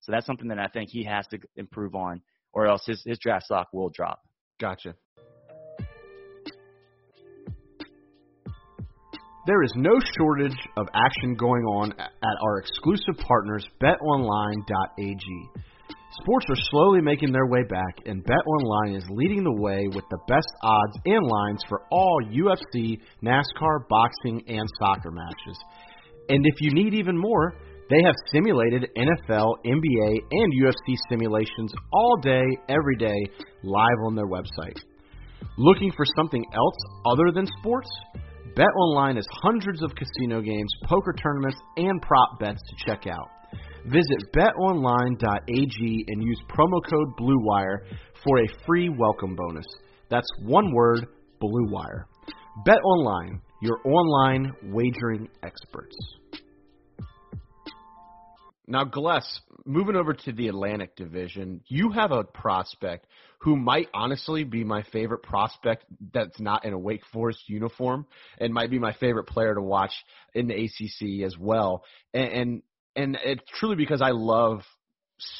So 0.00 0.12
that's 0.12 0.26
something 0.26 0.48
that 0.48 0.58
I 0.58 0.68
think 0.68 0.90
he 0.90 1.04
has 1.04 1.26
to 1.28 1.38
improve 1.56 1.94
on, 1.94 2.22
or 2.52 2.66
else 2.66 2.82
his 2.86 3.02
his 3.06 3.18
draft 3.18 3.44
stock 3.44 3.68
will 3.72 3.90
drop. 3.90 4.20
Gotcha. 4.60 4.94
There 9.46 9.62
is 9.62 9.72
no 9.76 9.98
shortage 10.18 10.58
of 10.76 10.88
action 10.92 11.34
going 11.34 11.62
on 11.64 11.92
at 11.92 12.36
our 12.42 12.58
exclusive 12.58 13.16
partners, 13.26 13.66
betonline.ag. 13.82 15.24
Sports 16.22 16.46
are 16.48 16.62
slowly 16.70 17.00
making 17.00 17.32
their 17.32 17.46
way 17.46 17.62
back, 17.68 18.00
and 18.06 18.24
BetOnline 18.24 18.96
is 18.96 19.04
leading 19.10 19.44
the 19.44 19.60
way 19.60 19.86
with 19.86 20.04
the 20.10 20.18
best 20.26 20.48
odds 20.62 20.98
and 21.04 21.26
lines 21.26 21.62
for 21.68 21.82
all 21.90 22.18
UFC, 22.30 22.98
NASCAR, 23.22 23.88
boxing, 23.88 24.42
and 24.48 24.68
soccer 24.80 25.10
matches. 25.10 25.58
And 26.28 26.44
if 26.44 26.54
you 26.60 26.72
need 26.72 26.94
even 26.94 27.16
more, 27.16 27.54
they 27.88 28.02
have 28.04 28.14
simulated 28.32 28.90
NFL, 28.96 29.54
NBA, 29.64 30.18
and 30.30 30.52
UFC 30.62 30.96
simulations 31.08 31.72
all 31.92 32.16
day, 32.20 32.44
every 32.68 32.96
day, 32.96 33.16
live 33.62 33.98
on 34.06 34.14
their 34.14 34.26
website. 34.26 34.78
Looking 35.56 35.92
for 35.96 36.04
something 36.16 36.44
else 36.52 36.76
other 37.06 37.30
than 37.32 37.46
sports? 37.58 37.88
BetOnline 38.56 39.16
has 39.16 39.26
hundreds 39.42 39.82
of 39.82 39.92
casino 39.94 40.42
games, 40.42 40.70
poker 40.84 41.12
tournaments, 41.12 41.58
and 41.76 42.02
prop 42.02 42.38
bets 42.40 42.60
to 42.68 42.84
check 42.86 43.06
out. 43.06 43.28
Visit 43.86 44.32
betonline.ag 44.36 46.04
and 46.08 46.22
use 46.22 46.42
promo 46.50 46.80
code 46.90 47.16
BLUEWIRE 47.18 47.84
for 48.24 48.38
a 48.38 48.64
free 48.66 48.88
welcome 48.88 49.34
bonus. 49.34 49.66
That's 50.10 50.28
one 50.42 50.74
word, 50.74 51.06
BLUEWIRE. 51.40 52.04
BetOnline, 52.66 53.40
your 53.62 53.78
online 53.84 54.52
wagering 54.64 55.28
experts. 55.42 55.96
Now, 58.66 58.84
Gless, 58.84 59.40
moving 59.64 59.96
over 59.96 60.12
to 60.12 60.32
the 60.32 60.48
Atlantic 60.48 60.94
Division, 60.94 61.62
you 61.68 61.90
have 61.90 62.12
a 62.12 62.24
prospect 62.24 63.06
who 63.40 63.56
might 63.56 63.88
honestly 63.94 64.44
be 64.44 64.62
my 64.62 64.82
favorite 64.92 65.22
prospect 65.22 65.86
that's 66.12 66.38
not 66.38 66.66
in 66.66 66.74
a 66.74 66.78
Wake 66.78 67.04
Forest 67.10 67.40
uniform 67.46 68.04
and 68.38 68.52
might 68.52 68.70
be 68.70 68.78
my 68.78 68.92
favorite 68.92 69.26
player 69.26 69.54
to 69.54 69.62
watch 69.62 69.92
in 70.34 70.48
the 70.48 70.54
ACC 70.54 71.24
as 71.24 71.34
well. 71.38 71.82
And, 72.12 72.28
and 72.32 72.62
and 72.98 73.16
it's 73.24 73.42
truly 73.58 73.76
because 73.76 74.02
I 74.02 74.10
love 74.10 74.62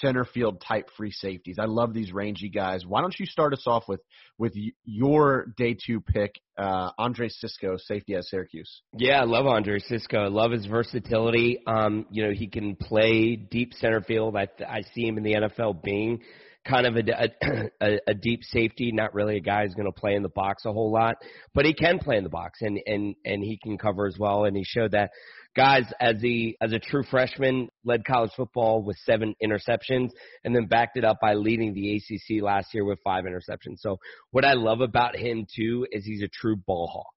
center 0.01 0.25
field 0.25 0.63
type 0.67 0.89
free 0.97 1.11
safeties. 1.11 1.57
I 1.59 1.67
love 1.67 1.95
these 1.95 2.13
rangy 2.13 2.49
guys. 2.49 2.85
Why 2.87 3.01
don't 3.01 3.15
you 3.19 3.27
start 3.27 3.53
us 3.53 3.65
off 3.67 3.85
with 3.89 4.01
with 4.39 4.53
your 4.85 5.47
day 5.57 5.77
two 5.87 6.01
pick, 6.01 6.35
uh, 6.57 6.91
Andre 6.99 7.29
Cisco, 7.29 7.77
safety 7.77 8.15
at 8.15 8.25
Syracuse? 8.25 8.83
Yeah, 8.97 9.21
I 9.21 9.25
love 9.25 9.47
Andre 9.47 9.79
Cisco. 9.81 10.19
I 10.19 10.29
love 10.29 10.53
his 10.53 10.67
versatility. 10.67 11.59
Um, 11.67 12.07
you 12.11 12.25
know, 12.25 12.33
he 12.33 12.49
can 12.49 12.77
play 12.77 13.37
deep 13.37 13.75
center 13.75 14.01
field. 14.01 14.37
I 14.37 14.49
I 14.67 14.83
see 14.95 15.07
him 15.07 15.19
in 15.19 15.25
the 15.25 15.35
NFL 15.35 15.83
being 15.83 16.21
kind 16.69 16.87
of 16.87 16.97
a, 16.97 17.71
a, 17.81 17.99
a 18.09 18.15
deep 18.15 18.43
safety, 18.43 18.93
not 18.93 19.15
really 19.15 19.37
a 19.37 19.41
guy 19.41 19.65
who's 19.65 19.75
going 19.75 19.91
to 19.91 20.01
play 20.01 20.15
in 20.15 20.23
the 20.23 20.29
box 20.29 20.65
a 20.67 20.73
whole 20.73 20.93
lot, 20.93 21.17
but 21.55 21.65
he 21.65 21.73
can 21.73 21.99
play 21.99 22.17
in 22.17 22.25
the 22.25 22.31
box 22.31 22.61
and 22.61 22.79
and 22.87 23.15
and 23.25 23.43
he 23.43 23.59
can 23.63 23.79
cover 23.79 24.07
as 24.07 24.17
well. 24.19 24.45
And 24.45 24.57
he 24.57 24.65
showed 24.65 24.93
that 24.93 25.11
guys 25.57 25.85
as 26.01 26.21
he 26.21 26.57
as 26.61 26.73
a 26.73 26.79
true 26.79 27.03
freshman 27.11 27.69
led 27.85 28.05
college 28.05 28.31
football 28.37 28.83
with 28.83 28.97
seven 29.05 29.35
interceptions 29.43 30.11
and 30.45 30.55
then 30.55 30.67
backed 30.67 30.97
it 30.97 31.05
up 31.05 31.19
by 31.21 31.35
leading 31.35 31.75
the 31.75 31.97
ACC 31.97 32.43
last 32.43 32.75
year 32.75 32.85
with 32.85 32.99
five 33.03 33.25
interceptions. 33.25 33.79
So 33.79 33.99
what 34.31 34.45
I 34.45 34.53
love 34.53 34.81
about 34.81 35.17
him 35.17 35.47
too 35.55 35.87
is 35.91 36.05
he's 36.05 36.23
a 36.23 36.29
true 36.29 36.57
ball 36.57 36.87
hawk. 36.87 37.15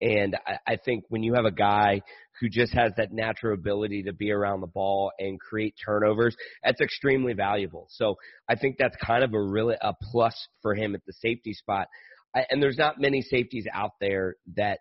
And 0.00 0.36
I, 0.46 0.74
I 0.74 0.76
think 0.76 1.04
when 1.08 1.22
you 1.22 1.34
have 1.34 1.44
a 1.44 1.50
guy 1.50 2.02
who 2.40 2.48
just 2.48 2.72
has 2.74 2.92
that 2.96 3.12
natural 3.12 3.54
ability 3.54 4.04
to 4.04 4.12
be 4.12 4.30
around 4.30 4.60
the 4.60 4.66
ball 4.66 5.10
and 5.18 5.40
create 5.40 5.74
turnovers, 5.84 6.36
that's 6.64 6.80
extremely 6.80 7.32
valuable. 7.32 7.86
So 7.90 8.16
I 8.48 8.54
think 8.54 8.76
that's 8.78 8.96
kind 9.04 9.24
of 9.24 9.34
a 9.34 9.42
really 9.42 9.76
a 9.80 9.92
plus 10.10 10.34
for 10.62 10.74
him 10.74 10.94
at 10.94 11.04
the 11.06 11.12
safety 11.12 11.52
spot. 11.52 11.88
I, 12.34 12.44
and 12.50 12.62
there's 12.62 12.78
not 12.78 13.00
many 13.00 13.22
safeties 13.22 13.66
out 13.72 13.92
there 14.00 14.36
that 14.56 14.80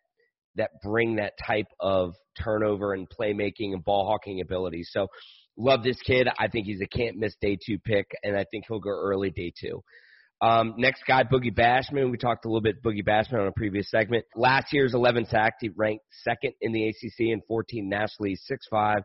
that 0.56 0.72
bring 0.82 1.18
that 1.18 1.34
type 1.46 1.68
of 1.80 2.16
turnover 2.44 2.94
and 2.94 3.08
playmaking 3.10 3.74
and 3.74 3.84
ball 3.84 4.08
hawking 4.08 4.42
ability. 4.42 4.84
So 4.84 5.08
love 5.56 5.84
this 5.84 6.00
kid. 6.02 6.28
I 6.40 6.48
think 6.48 6.66
he's 6.66 6.82
a 6.82 6.88
can't 6.88 7.18
miss 7.18 7.36
day 7.42 7.58
two 7.64 7.78
pick, 7.80 8.08
and 8.24 8.36
I 8.36 8.46
think 8.50 8.66
he'll 8.68 8.80
go 8.80 8.90
early 8.90 9.30
day 9.30 9.54
two. 9.60 9.84
Um, 10.42 10.76
next 10.78 11.04
guy, 11.08 11.24
Boogie 11.24 11.54
Basham. 11.54 12.12
We 12.12 12.18
talked 12.18 12.46
a 12.46 12.48
little 12.48 12.62
bit 12.62 12.84
Boogie 12.84 13.06
Basham 13.06 13.40
on 13.40 13.48
a 13.48 13.52
previous 13.52 13.90
segment. 13.90 14.26
Last 14.36 14.68
year's 14.72 14.94
11 14.94 15.26
sacks, 15.26 15.58
he 15.62 15.70
ranked 15.70 16.04
second 16.24 16.54
in 16.62 16.72
the 16.74 16.88
ACC 16.88 17.32
and 17.32 17.42
14 17.48 17.90
nationally. 17.90 18.38
6'5", 18.50 19.02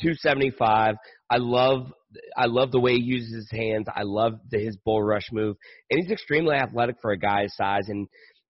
275. 0.00 0.96
I 1.30 1.36
love 1.38 1.90
I 2.36 2.46
love 2.46 2.70
the 2.70 2.80
way 2.80 2.94
he 2.94 3.02
uses 3.02 3.34
his 3.34 3.50
hands. 3.50 3.86
I 3.94 4.02
love 4.02 4.34
the, 4.50 4.58
his 4.58 4.76
bull 4.76 5.02
rush 5.02 5.28
move, 5.32 5.56
and 5.90 6.00
he's 6.00 6.10
extremely 6.10 6.54
athletic 6.54 6.96
for 7.00 7.12
a 7.12 7.18
guy's 7.18 7.54
size. 7.56 7.88
And 7.88 8.06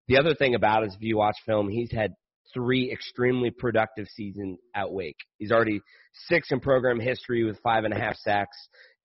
the 0.08 0.18
other 0.18 0.34
thing 0.34 0.54
about 0.54 0.84
is, 0.84 0.94
if 0.94 1.00
you 1.00 1.16
watch 1.16 1.36
film, 1.46 1.68
he's 1.68 1.92
had 1.92 2.14
three 2.52 2.90
extremely 2.92 3.50
productive 3.50 4.06
seasons 4.08 4.58
at 4.74 4.90
Wake. 4.90 5.16
He's 5.38 5.50
already 5.50 5.80
six 6.28 6.48
in 6.50 6.60
program 6.60 7.00
history 7.00 7.44
with 7.44 7.58
five 7.62 7.84
and 7.84 7.94
a 7.94 7.98
half 7.98 8.16
sacks, 8.16 8.56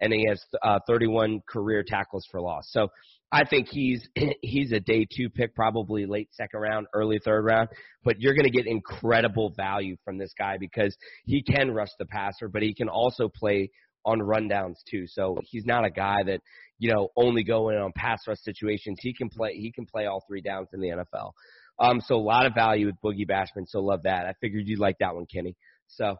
and 0.02 0.14
he 0.14 0.26
has 0.28 0.42
uh, 0.62 0.80
31 0.88 1.42
career 1.50 1.84
tackles 1.86 2.26
for 2.32 2.42
loss. 2.42 2.68
So 2.72 2.90
I 3.32 3.46
think 3.46 3.68
he's 3.70 4.08
he's 4.42 4.72
a 4.72 4.80
day 4.80 5.08
two 5.10 5.30
pick, 5.30 5.56
probably 5.56 6.06
late 6.06 6.30
second 6.32 6.60
round, 6.60 6.88
early 6.94 7.20
third 7.24 7.46
round. 7.46 7.70
But 8.04 8.20
you're 8.20 8.34
going 8.34 8.46
to 8.46 8.52
get 8.52 8.68
incredible 8.68 9.54
value 9.56 9.98
from 10.04 10.18
this 10.18 10.34
guy 10.38 10.58
because 10.60 10.96
he 11.26 11.44
can 11.44 11.72
rush 11.72 11.92
the 12.00 12.06
passer, 12.06 12.48
but 12.48 12.62
he 12.62 12.74
can 12.74 12.90
also 12.90 13.30
play 13.30 13.70
on 14.06 14.20
rundowns 14.20 14.78
too. 14.90 15.06
So 15.08 15.38
he's 15.44 15.66
not 15.66 15.86
a 15.86 15.90
guy 15.90 16.24
that 16.26 16.42
you 16.78 16.92
know 16.94 17.10
only 17.16 17.44
go 17.44 17.70
in 17.70 17.78
on 17.78 17.92
pass 17.96 18.20
rush 18.28 18.40
situations. 18.40 19.00
He 19.02 19.14
can 19.14 19.30
play 19.30 19.54
he 19.54 19.72
can 19.72 19.86
play 19.86 20.06
all 20.06 20.24
three 20.28 20.42
downs 20.42 20.70
in 20.74 20.80
the 20.80 20.90
NFL. 20.90 21.32
Um, 21.80 22.02
so 22.02 22.16
a 22.16 22.18
lot 22.18 22.46
of 22.46 22.54
value 22.54 22.88
with 22.88 22.96
Boogie 23.04 23.30
Basham. 23.30 23.66
So 23.66 23.80
love 23.80 24.04
that. 24.04 24.26
I 24.26 24.34
figured 24.42 24.68
you'd 24.68 24.80
like 24.80 24.98
that 25.00 25.16
one, 25.16 25.26
Kenny. 25.26 25.56
So, 25.88 26.18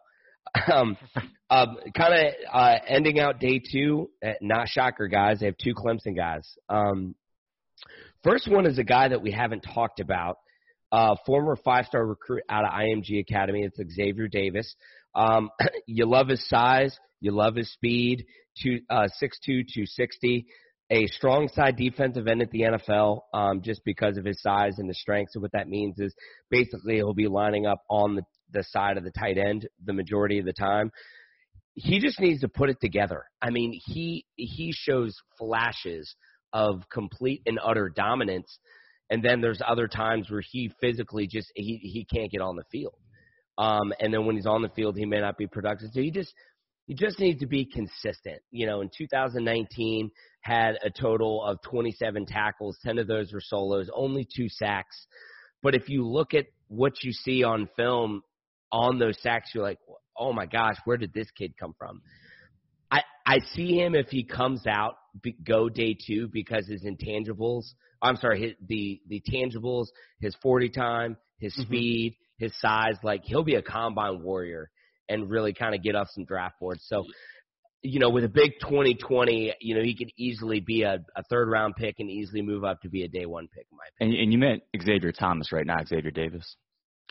um, 0.72 0.96
um, 1.48 1.76
kind 1.96 2.14
of 2.14 2.34
uh, 2.52 2.76
ending 2.86 3.20
out 3.20 3.40
day 3.40 3.60
two. 3.60 4.10
Uh, 4.24 4.32
not 4.40 4.68
shocker, 4.68 5.08
guys. 5.08 5.40
They 5.40 5.46
have 5.46 5.56
two 5.62 5.74
Clemson 5.74 6.16
guys. 6.16 6.48
Um, 6.68 7.14
first 8.22 8.50
one 8.50 8.66
is 8.66 8.78
a 8.78 8.84
guy 8.84 9.08
that 9.08 9.22
we 9.22 9.30
haven't 9.30 9.60
talked 9.60 10.00
about. 10.00 10.38
Uh, 10.92 11.14
former 11.24 11.56
five-star 11.56 12.04
recruit 12.04 12.42
out 12.48 12.64
of 12.64 12.72
IMG 12.72 13.20
Academy. 13.20 13.62
It's 13.62 13.94
Xavier 13.94 14.26
Davis. 14.26 14.74
Um, 15.14 15.50
you 15.86 16.06
love 16.06 16.28
his 16.28 16.46
size. 16.48 16.96
You 17.20 17.32
love 17.32 17.54
his 17.54 17.72
speed. 17.72 18.26
Two, 18.60 18.80
uh, 18.90 19.08
6'2", 19.22 19.30
260 19.46 20.46
a 20.90 21.06
strong 21.06 21.48
side 21.48 21.76
defensive 21.76 22.26
end 22.26 22.42
at 22.42 22.50
the 22.50 22.62
NFL 22.62 23.20
um, 23.32 23.62
just 23.62 23.84
because 23.84 24.16
of 24.16 24.24
his 24.24 24.42
size 24.42 24.78
and 24.78 24.90
the 24.90 24.94
strength. 24.94 25.30
So 25.32 25.40
what 25.40 25.52
that 25.52 25.68
means 25.68 25.98
is 25.98 26.12
basically 26.50 26.96
he'll 26.96 27.14
be 27.14 27.28
lining 27.28 27.66
up 27.66 27.82
on 27.88 28.16
the, 28.16 28.22
the 28.52 28.64
side 28.64 28.96
of 28.96 29.04
the 29.04 29.12
tight 29.12 29.38
end 29.38 29.68
the 29.84 29.92
majority 29.92 30.38
of 30.38 30.44
the 30.44 30.52
time. 30.52 30.90
He 31.74 32.00
just 32.00 32.20
needs 32.20 32.40
to 32.40 32.48
put 32.48 32.70
it 32.70 32.78
together. 32.80 33.24
I 33.40 33.50
mean, 33.50 33.78
he 33.86 34.24
he 34.36 34.72
shows 34.74 35.14
flashes 35.38 36.14
of 36.52 36.82
complete 36.92 37.42
and 37.46 37.58
utter 37.64 37.88
dominance, 37.88 38.58
and 39.08 39.22
then 39.22 39.40
there's 39.40 39.62
other 39.66 39.88
times 39.88 40.30
where 40.30 40.42
he 40.42 40.70
physically 40.80 41.26
just 41.26 41.50
he 41.54 41.78
he 41.82 42.06
can't 42.12 42.30
get 42.30 42.40
on 42.40 42.56
the 42.56 42.64
field. 42.70 42.96
Um, 43.56 43.92
and 44.00 44.12
then 44.12 44.24
when 44.24 44.36
he's 44.36 44.46
on 44.46 44.62
the 44.62 44.70
field, 44.70 44.96
he 44.96 45.04
may 45.04 45.20
not 45.20 45.36
be 45.36 45.46
productive. 45.46 45.90
So 45.92 46.00
he 46.00 46.10
just 46.10 46.32
he 46.86 46.94
just 46.94 47.20
needs 47.20 47.38
to 47.40 47.46
be 47.46 47.64
consistent. 47.64 48.40
You 48.50 48.66
know, 48.66 48.80
in 48.80 48.90
2019, 48.96 50.10
had 50.40 50.76
a 50.84 50.90
total 50.90 51.44
of 51.44 51.60
27 51.62 52.26
tackles. 52.26 52.78
10 52.84 52.98
of 52.98 53.06
those 53.06 53.32
were 53.32 53.40
solos, 53.40 53.88
only 53.94 54.26
two 54.36 54.48
sacks. 54.48 55.06
But 55.62 55.74
if 55.74 55.88
you 55.88 56.06
look 56.06 56.34
at 56.34 56.46
what 56.68 57.04
you 57.04 57.12
see 57.12 57.44
on 57.44 57.68
film 57.76 58.22
on 58.72 58.98
those 58.98 59.20
sacks, 59.22 59.50
you're 59.54 59.64
like, 59.64 59.78
oh 60.16 60.32
my 60.32 60.46
gosh, 60.46 60.76
where 60.84 60.96
did 60.96 61.12
this 61.12 61.30
kid 61.32 61.54
come 61.58 61.74
from? 61.78 62.02
I, 62.90 63.02
I 63.26 63.38
see 63.54 63.78
him 63.78 63.94
if 63.94 64.08
he 64.08 64.24
comes 64.24 64.66
out 64.66 64.94
be, 65.22 65.34
go 65.44 65.68
day 65.68 65.96
two 66.06 66.28
because 66.32 66.66
his 66.66 66.84
intangibles. 66.84 67.64
I'm 68.02 68.16
sorry, 68.16 68.42
his, 68.42 68.52
the 68.66 69.00
the 69.08 69.22
tangibles, 69.30 69.86
his 70.20 70.34
40 70.42 70.70
time, 70.70 71.16
his 71.38 71.52
mm-hmm. 71.52 71.62
speed, 71.62 72.16
his 72.38 72.52
size. 72.60 72.96
Like 73.02 73.24
he'll 73.24 73.44
be 73.44 73.56
a 73.56 73.62
combine 73.62 74.22
warrior 74.22 74.70
and 75.08 75.28
really 75.28 75.52
kind 75.52 75.74
of 75.74 75.82
get 75.82 75.96
off 75.96 76.08
some 76.14 76.24
draft 76.24 76.60
boards. 76.60 76.84
So, 76.86 77.04
you 77.82 77.98
know, 77.98 78.10
with 78.10 78.24
a 78.24 78.28
big 78.28 78.52
2020, 78.60 79.54
you 79.60 79.74
know, 79.74 79.82
he 79.82 79.96
could 79.96 80.10
easily 80.16 80.60
be 80.60 80.82
a, 80.82 80.98
a 81.16 81.22
third 81.24 81.48
round 81.50 81.74
pick 81.76 81.96
and 81.98 82.08
easily 82.08 82.42
move 82.42 82.64
up 82.64 82.80
to 82.82 82.88
be 82.88 83.02
a 83.02 83.08
day 83.08 83.26
one 83.26 83.48
pick, 83.48 83.66
in 83.70 83.76
my 83.76 83.84
opinion. 83.96 84.16
And, 84.16 84.24
and 84.24 84.32
you 84.32 84.38
meant 84.38 84.62
Xavier 84.80 85.12
Thomas 85.12 85.52
right 85.52 85.66
now, 85.66 85.78
Xavier 85.84 86.10
Davis. 86.12 86.56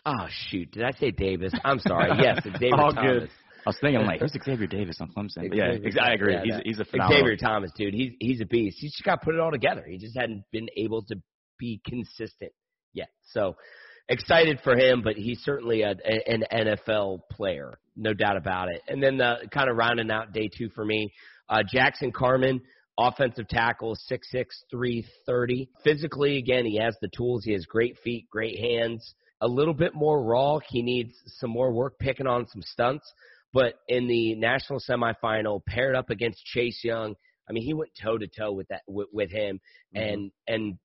Oh 0.05 0.27
shoot, 0.29 0.71
did 0.71 0.83
I 0.83 0.91
say 0.91 1.12
Davis? 1.12 1.53
I'm 1.63 1.79
sorry. 1.79 2.12
Yes, 2.21 2.41
Xavier 2.43 2.75
All 2.75 2.91
Thomas. 2.91 3.23
Good. 3.23 3.29
I 3.65 3.69
was 3.69 3.77
thinking 3.81 4.05
like, 4.05 4.19
who's 4.21 4.33
Xavier 4.43 4.67
Davis 4.67 4.99
on 5.01 5.12
Clemson? 5.12 5.53
yeah, 5.53 6.01
I 6.01 6.13
agree. 6.13 6.33
Yeah, 6.33 6.41
he's 6.43 6.55
he's 6.65 6.79
a 6.79 6.85
phenomenal. 6.85 7.21
Xavier 7.21 7.38
Thomas, 7.38 7.71
dude. 7.77 7.93
He's 7.93 8.13
he's 8.19 8.41
a 8.41 8.45
beast. 8.45 8.77
He's 8.79 8.91
just 8.91 9.03
got 9.03 9.15
to 9.15 9.25
put 9.25 9.35
it 9.35 9.39
all 9.41 9.51
together. 9.51 9.85
He 9.88 9.97
just 9.97 10.17
hadn't 10.17 10.43
been 10.51 10.67
able 10.77 11.03
to 11.03 11.15
be 11.57 11.81
consistent 11.85 12.51
yet. 12.93 13.09
So 13.31 13.55
excited 14.07 14.59
for 14.63 14.75
him, 14.75 15.01
but 15.03 15.15
he's 15.15 15.39
certainly 15.43 15.83
a, 15.83 15.91
an 15.91 16.43
NFL 16.51 17.19
player, 17.31 17.79
no 17.95 18.13
doubt 18.13 18.38
about 18.38 18.69
it. 18.69 18.81
And 18.88 19.03
then 19.03 19.17
the 19.17 19.47
kind 19.53 19.69
of 19.69 19.77
rounding 19.77 20.09
out 20.09 20.33
day 20.33 20.49
two 20.55 20.69
for 20.69 20.83
me, 20.83 21.13
uh, 21.47 21.63
Jackson 21.71 22.12
Carman 22.12 22.62
offensive 22.97 23.47
tackle, 23.47 23.95
six 23.95 24.29
six 24.31 24.63
three 24.69 25.05
thirty. 25.25 25.69
Physically, 25.83 26.38
again, 26.38 26.65
he 26.65 26.77
has 26.77 26.95
the 27.01 27.09
tools. 27.15 27.43
He 27.45 27.53
has 27.53 27.65
great 27.65 27.97
feet, 28.03 28.27
great 28.29 28.59
hands. 28.59 29.13
A 29.41 29.47
little 29.47 29.73
bit 29.73 29.95
more 29.95 30.21
raw. 30.23 30.60
He 30.67 30.82
needs 30.82 31.13
some 31.25 31.49
more 31.49 31.71
work 31.71 31.97
picking 31.99 32.28
on 32.28 32.47
some 32.47 32.62
stunts. 32.62 33.12
But 33.54 33.75
in 33.88 34.08
the 34.08 34.36
national 34.36 34.80
semifinal, 34.88 35.65
paired 35.65 35.95
up 35.95 36.10
against 36.10 36.43
Chase 36.45 36.82
Young, 36.84 37.15
I 37.49 37.54
mean, 37.54 37.63
he 37.63 37.73
went 37.73 37.91
toe 38.02 38.17
to 38.17 38.28
toe 38.28 38.52
with 38.52 38.67
that 38.67 38.82
with, 38.88 39.08
with 39.12 39.32
him, 39.32 39.60
mm-hmm. 39.95 40.08
and 40.08 40.32
and 40.47 40.78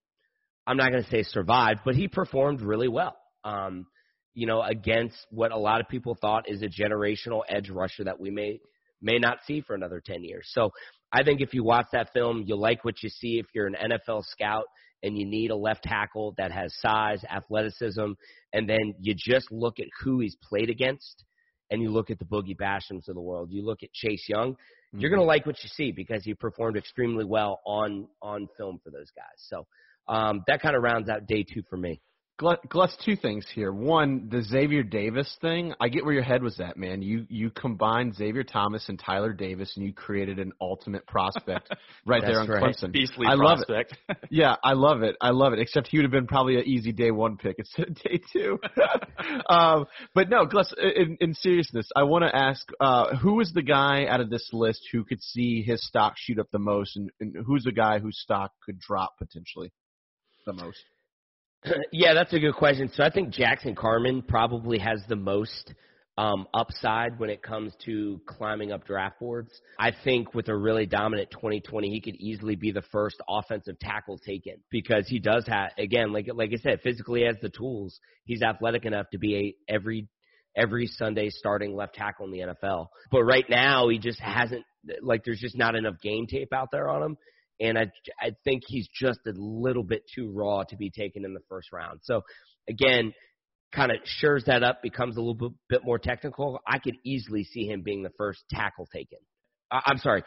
I'm 0.66 0.78
not 0.78 0.90
going 0.90 1.04
to 1.04 1.10
say 1.10 1.22
survived, 1.22 1.80
but 1.84 1.94
he 1.94 2.08
performed 2.08 2.62
really 2.62 2.88
well. 2.88 3.16
Um, 3.44 3.86
you 4.32 4.46
know, 4.46 4.62
against 4.62 5.16
what 5.30 5.52
a 5.52 5.58
lot 5.58 5.80
of 5.80 5.88
people 5.88 6.16
thought 6.18 6.48
is 6.48 6.62
a 6.62 6.68
generational 6.68 7.42
edge 7.48 7.68
rusher 7.68 8.04
that 8.04 8.18
we 8.18 8.30
may 8.30 8.60
may 9.02 9.18
not 9.18 9.38
see 9.46 9.60
for 9.60 9.74
another 9.74 10.02
10 10.04 10.24
years. 10.24 10.48
So 10.52 10.70
I 11.12 11.22
think 11.22 11.42
if 11.42 11.52
you 11.52 11.62
watch 11.62 11.86
that 11.92 12.12
film, 12.14 12.44
you'll 12.46 12.60
like 12.60 12.84
what 12.84 13.02
you 13.02 13.10
see 13.10 13.38
if 13.38 13.46
you're 13.54 13.66
an 13.66 13.76
NFL 13.76 14.24
scout 14.24 14.64
and 15.04 15.16
you 15.16 15.26
need 15.26 15.50
a 15.50 15.56
left 15.56 15.84
tackle 15.84 16.34
that 16.38 16.50
has 16.50 16.74
size, 16.80 17.22
athleticism, 17.30 18.12
and 18.52 18.68
then 18.68 18.94
you 18.98 19.14
just 19.16 19.52
look 19.52 19.78
at 19.78 19.86
who 20.00 20.18
he's 20.20 20.36
played 20.42 20.70
against 20.70 21.24
and 21.70 21.82
you 21.82 21.90
look 21.90 22.10
at 22.10 22.18
the 22.18 22.24
Boogie 22.24 22.56
Bashams 22.56 23.06
of 23.08 23.14
the 23.14 23.20
world, 23.20 23.50
you 23.52 23.64
look 23.64 23.82
at 23.82 23.92
Chase 23.92 24.24
Young, 24.28 24.52
mm-hmm. 24.52 25.00
you're 25.00 25.10
going 25.10 25.20
to 25.20 25.26
like 25.26 25.46
what 25.46 25.62
you 25.62 25.68
see 25.68 25.92
because 25.92 26.24
he 26.24 26.34
performed 26.34 26.76
extremely 26.76 27.24
well 27.24 27.60
on 27.66 28.08
on 28.22 28.48
film 28.56 28.80
for 28.82 28.90
those 28.90 29.10
guys. 29.14 29.36
So 29.36 29.66
um, 30.08 30.42
that 30.46 30.62
kind 30.62 30.74
of 30.74 30.82
rounds 30.82 31.08
out 31.08 31.26
day 31.26 31.44
two 31.44 31.62
for 31.68 31.76
me. 31.76 32.00
Glutz, 32.40 32.96
two 33.04 33.14
things 33.14 33.46
here. 33.54 33.72
One, 33.72 34.28
the 34.28 34.42
Xavier 34.42 34.82
Davis 34.82 35.36
thing. 35.40 35.72
I 35.78 35.88
get 35.88 36.04
where 36.04 36.14
your 36.14 36.24
head 36.24 36.42
was 36.42 36.58
at, 36.58 36.76
man. 36.76 37.00
You 37.00 37.26
you 37.28 37.50
combined 37.50 38.16
Xavier 38.16 38.42
Thomas 38.42 38.88
and 38.88 38.98
Tyler 38.98 39.32
Davis, 39.32 39.76
and 39.76 39.86
you 39.86 39.92
created 39.92 40.40
an 40.40 40.52
ultimate 40.60 41.06
prospect 41.06 41.72
right 42.06 42.22
there 42.22 42.40
on 42.40 42.48
right. 42.48 42.74
Clemson. 42.74 42.90
Beastly 42.90 43.26
I 43.28 43.34
love 43.34 43.60
it. 43.60 43.68
prospect. 43.68 43.98
Yeah, 44.30 44.56
I 44.64 44.72
love 44.72 45.02
it. 45.02 45.14
I 45.20 45.30
love 45.30 45.52
it. 45.52 45.60
Except 45.60 45.86
he 45.86 45.98
would 45.98 46.04
have 46.04 46.10
been 46.10 46.26
probably 46.26 46.56
an 46.56 46.64
easy 46.66 46.90
day 46.90 47.12
one 47.12 47.36
pick 47.36 47.56
instead 47.58 47.88
of 47.88 47.94
day 48.02 48.20
two. 48.32 48.58
um, 49.48 49.86
but 50.12 50.28
no, 50.28 50.46
Glutz, 50.46 50.72
in, 50.76 51.16
in 51.20 51.34
seriousness, 51.34 51.88
I 51.94 52.02
want 52.02 52.24
to 52.24 52.34
ask, 52.34 52.66
uh, 52.80 53.14
who 53.16 53.38
is 53.40 53.52
the 53.52 53.62
guy 53.62 54.06
out 54.06 54.20
of 54.20 54.28
this 54.28 54.48
list 54.52 54.88
who 54.90 55.04
could 55.04 55.22
see 55.22 55.62
his 55.62 55.86
stock 55.86 56.14
shoot 56.16 56.40
up 56.40 56.48
the 56.50 56.58
most, 56.58 56.96
and, 56.96 57.10
and 57.20 57.36
who's 57.46 57.62
the 57.62 57.72
guy 57.72 58.00
whose 58.00 58.18
stock 58.18 58.52
could 58.64 58.80
drop 58.80 59.18
potentially 59.18 59.72
the 60.46 60.52
most? 60.52 60.82
yeah, 61.92 62.14
that's 62.14 62.32
a 62.32 62.38
good 62.38 62.54
question. 62.54 62.90
So 62.94 63.02
I 63.02 63.10
think 63.10 63.30
Jackson 63.30 63.74
Carman 63.74 64.22
probably 64.22 64.78
has 64.78 65.00
the 65.08 65.16
most 65.16 65.74
um, 66.16 66.46
upside 66.54 67.18
when 67.18 67.30
it 67.30 67.42
comes 67.42 67.72
to 67.86 68.20
climbing 68.26 68.70
up 68.70 68.86
draft 68.86 69.18
boards. 69.18 69.50
I 69.78 69.92
think 70.04 70.34
with 70.34 70.48
a 70.48 70.56
really 70.56 70.86
dominant 70.86 71.30
2020, 71.30 71.88
he 71.88 72.00
could 72.00 72.14
easily 72.16 72.54
be 72.54 72.70
the 72.70 72.84
first 72.92 73.16
offensive 73.28 73.78
tackle 73.80 74.18
taken 74.18 74.56
because 74.70 75.08
he 75.08 75.18
does 75.18 75.44
have, 75.48 75.70
again, 75.78 76.12
like 76.12 76.28
like 76.32 76.50
I 76.52 76.58
said, 76.58 76.80
physically 76.82 77.24
has 77.24 77.36
the 77.42 77.50
tools. 77.50 77.98
He's 78.24 78.42
athletic 78.42 78.84
enough 78.84 79.06
to 79.12 79.18
be 79.18 79.56
a 79.68 79.72
every 79.72 80.08
every 80.56 80.86
Sunday 80.86 81.30
starting 81.30 81.74
left 81.74 81.94
tackle 81.94 82.26
in 82.26 82.30
the 82.30 82.54
NFL. 82.54 82.88
But 83.10 83.24
right 83.24 83.46
now, 83.48 83.88
he 83.88 83.98
just 83.98 84.20
hasn't 84.20 84.64
like 85.02 85.24
there's 85.24 85.40
just 85.40 85.58
not 85.58 85.74
enough 85.74 85.94
game 86.02 86.26
tape 86.28 86.52
out 86.52 86.68
there 86.70 86.88
on 86.88 87.02
him 87.02 87.16
and 87.60 87.78
I 87.78 87.90
I 88.20 88.32
think 88.44 88.62
he's 88.66 88.88
just 88.88 89.20
a 89.26 89.32
little 89.36 89.84
bit 89.84 90.02
too 90.14 90.30
raw 90.32 90.64
to 90.64 90.76
be 90.76 90.90
taken 90.90 91.24
in 91.24 91.34
the 91.34 91.42
first 91.48 91.72
round. 91.72 92.00
So 92.02 92.22
again, 92.68 93.12
kind 93.74 93.90
of 93.90 93.98
shores 94.04 94.44
that 94.46 94.62
up, 94.62 94.82
becomes 94.82 95.16
a 95.16 95.20
little 95.20 95.54
bit, 95.68 95.84
more 95.84 95.98
technical. 95.98 96.60
I 96.66 96.78
could 96.78 96.96
easily 97.04 97.44
see 97.44 97.66
him 97.66 97.82
being 97.82 98.02
the 98.02 98.12
first 98.16 98.44
tackle 98.50 98.88
taken. 98.92 99.18
I, 99.70 99.82
I'm 99.86 99.98
sorry, 99.98 100.22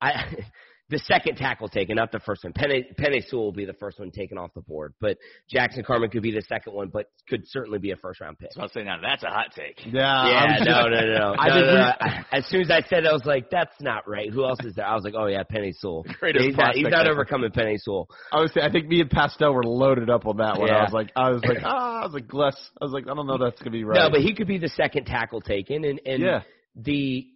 I 0.00 0.36
the 0.90 0.98
second 1.00 1.36
tackle 1.36 1.68
taken, 1.68 1.96
not 1.96 2.12
the 2.12 2.20
first 2.20 2.44
one. 2.44 2.52
Penei 2.54 2.94
Penei 2.98 3.22
Sewell 3.28 3.44
will 3.44 3.52
be 3.52 3.66
the 3.66 3.74
first 3.74 3.98
one 3.98 4.10
taken 4.10 4.38
off 4.38 4.54
the 4.54 4.62
board, 4.62 4.94
but 5.00 5.18
Jackson 5.50 5.84
Carman 5.84 6.08
could 6.10 6.22
be 6.22 6.30
the 6.30 6.42
second 6.42 6.72
one, 6.72 6.88
but 6.88 7.10
could 7.28 7.42
certainly 7.46 7.78
be 7.78 7.90
a 7.90 7.96
first 7.96 8.20
round 8.20 8.38
pick. 8.38 8.50
So 8.52 8.62
I'll 8.62 8.68
say 8.70 8.84
now 8.84 8.96
that's 9.02 9.22
a 9.22 9.28
hot 9.28 9.52
take. 9.54 9.78
Yeah, 9.84 9.92
Yeah, 10.26 10.58
was 10.58 10.60
no, 10.60 10.64
just- 10.64 10.90
no, 10.90 11.00
no, 11.00 11.18
no. 11.18 11.34
I 11.38 11.48
no, 11.48 11.54
no, 11.60 11.74
no. 11.74 11.92
I- 12.00 12.24
As 12.32 12.46
soon 12.46 12.62
as 12.62 12.70
I 12.70 12.80
said 12.88 13.04
it, 13.04 13.06
I 13.06 13.12
was 13.12 13.24
like, 13.26 13.50
"That's 13.50 13.74
not 13.80 14.08
right." 14.08 14.30
Who 14.32 14.44
else 14.44 14.60
is 14.64 14.74
there? 14.76 14.86
I 14.86 14.94
was 14.94 15.04
like, 15.04 15.14
"Oh 15.16 15.26
yeah, 15.26 15.42
Penei 15.42 15.74
Sewell." 15.74 16.04
Greatest 16.20 16.44
he's 16.46 16.56
not, 16.56 16.74
he's 16.74 16.86
not 16.88 17.06
overcoming 17.08 17.50
Penei 17.50 17.76
Sewell. 17.78 18.08
I 18.32 18.40
was. 18.40 18.50
I 18.60 18.70
think 18.70 18.86
me 18.88 19.00
and 19.00 19.10
Pastel 19.10 19.52
were 19.52 19.64
loaded 19.64 20.08
up 20.10 20.26
on 20.26 20.38
that 20.38 20.58
one. 20.58 20.70
I 20.70 20.82
was 20.84 20.92
like, 20.92 21.10
I 21.16 21.30
was 21.30 21.42
like, 21.44 21.58
ah, 21.64 22.00
I 22.00 22.04
was 22.04 22.14
like, 22.14 22.28
Gless. 22.28 22.56
I 22.80 22.84
was 22.84 22.92
like, 22.92 23.04
I 23.08 23.14
don't 23.14 23.26
know. 23.26 23.34
if 23.34 23.40
That's 23.40 23.58
gonna 23.60 23.70
be 23.72 23.84
right. 23.84 23.98
No, 23.98 24.10
but 24.10 24.20
he 24.20 24.34
could 24.34 24.46
be 24.48 24.58
the 24.58 24.68
second 24.70 25.04
tackle 25.06 25.40
taken, 25.40 25.84
and 25.84 26.00
and 26.06 26.22
Yeah. 26.22 26.42
the 26.76 27.26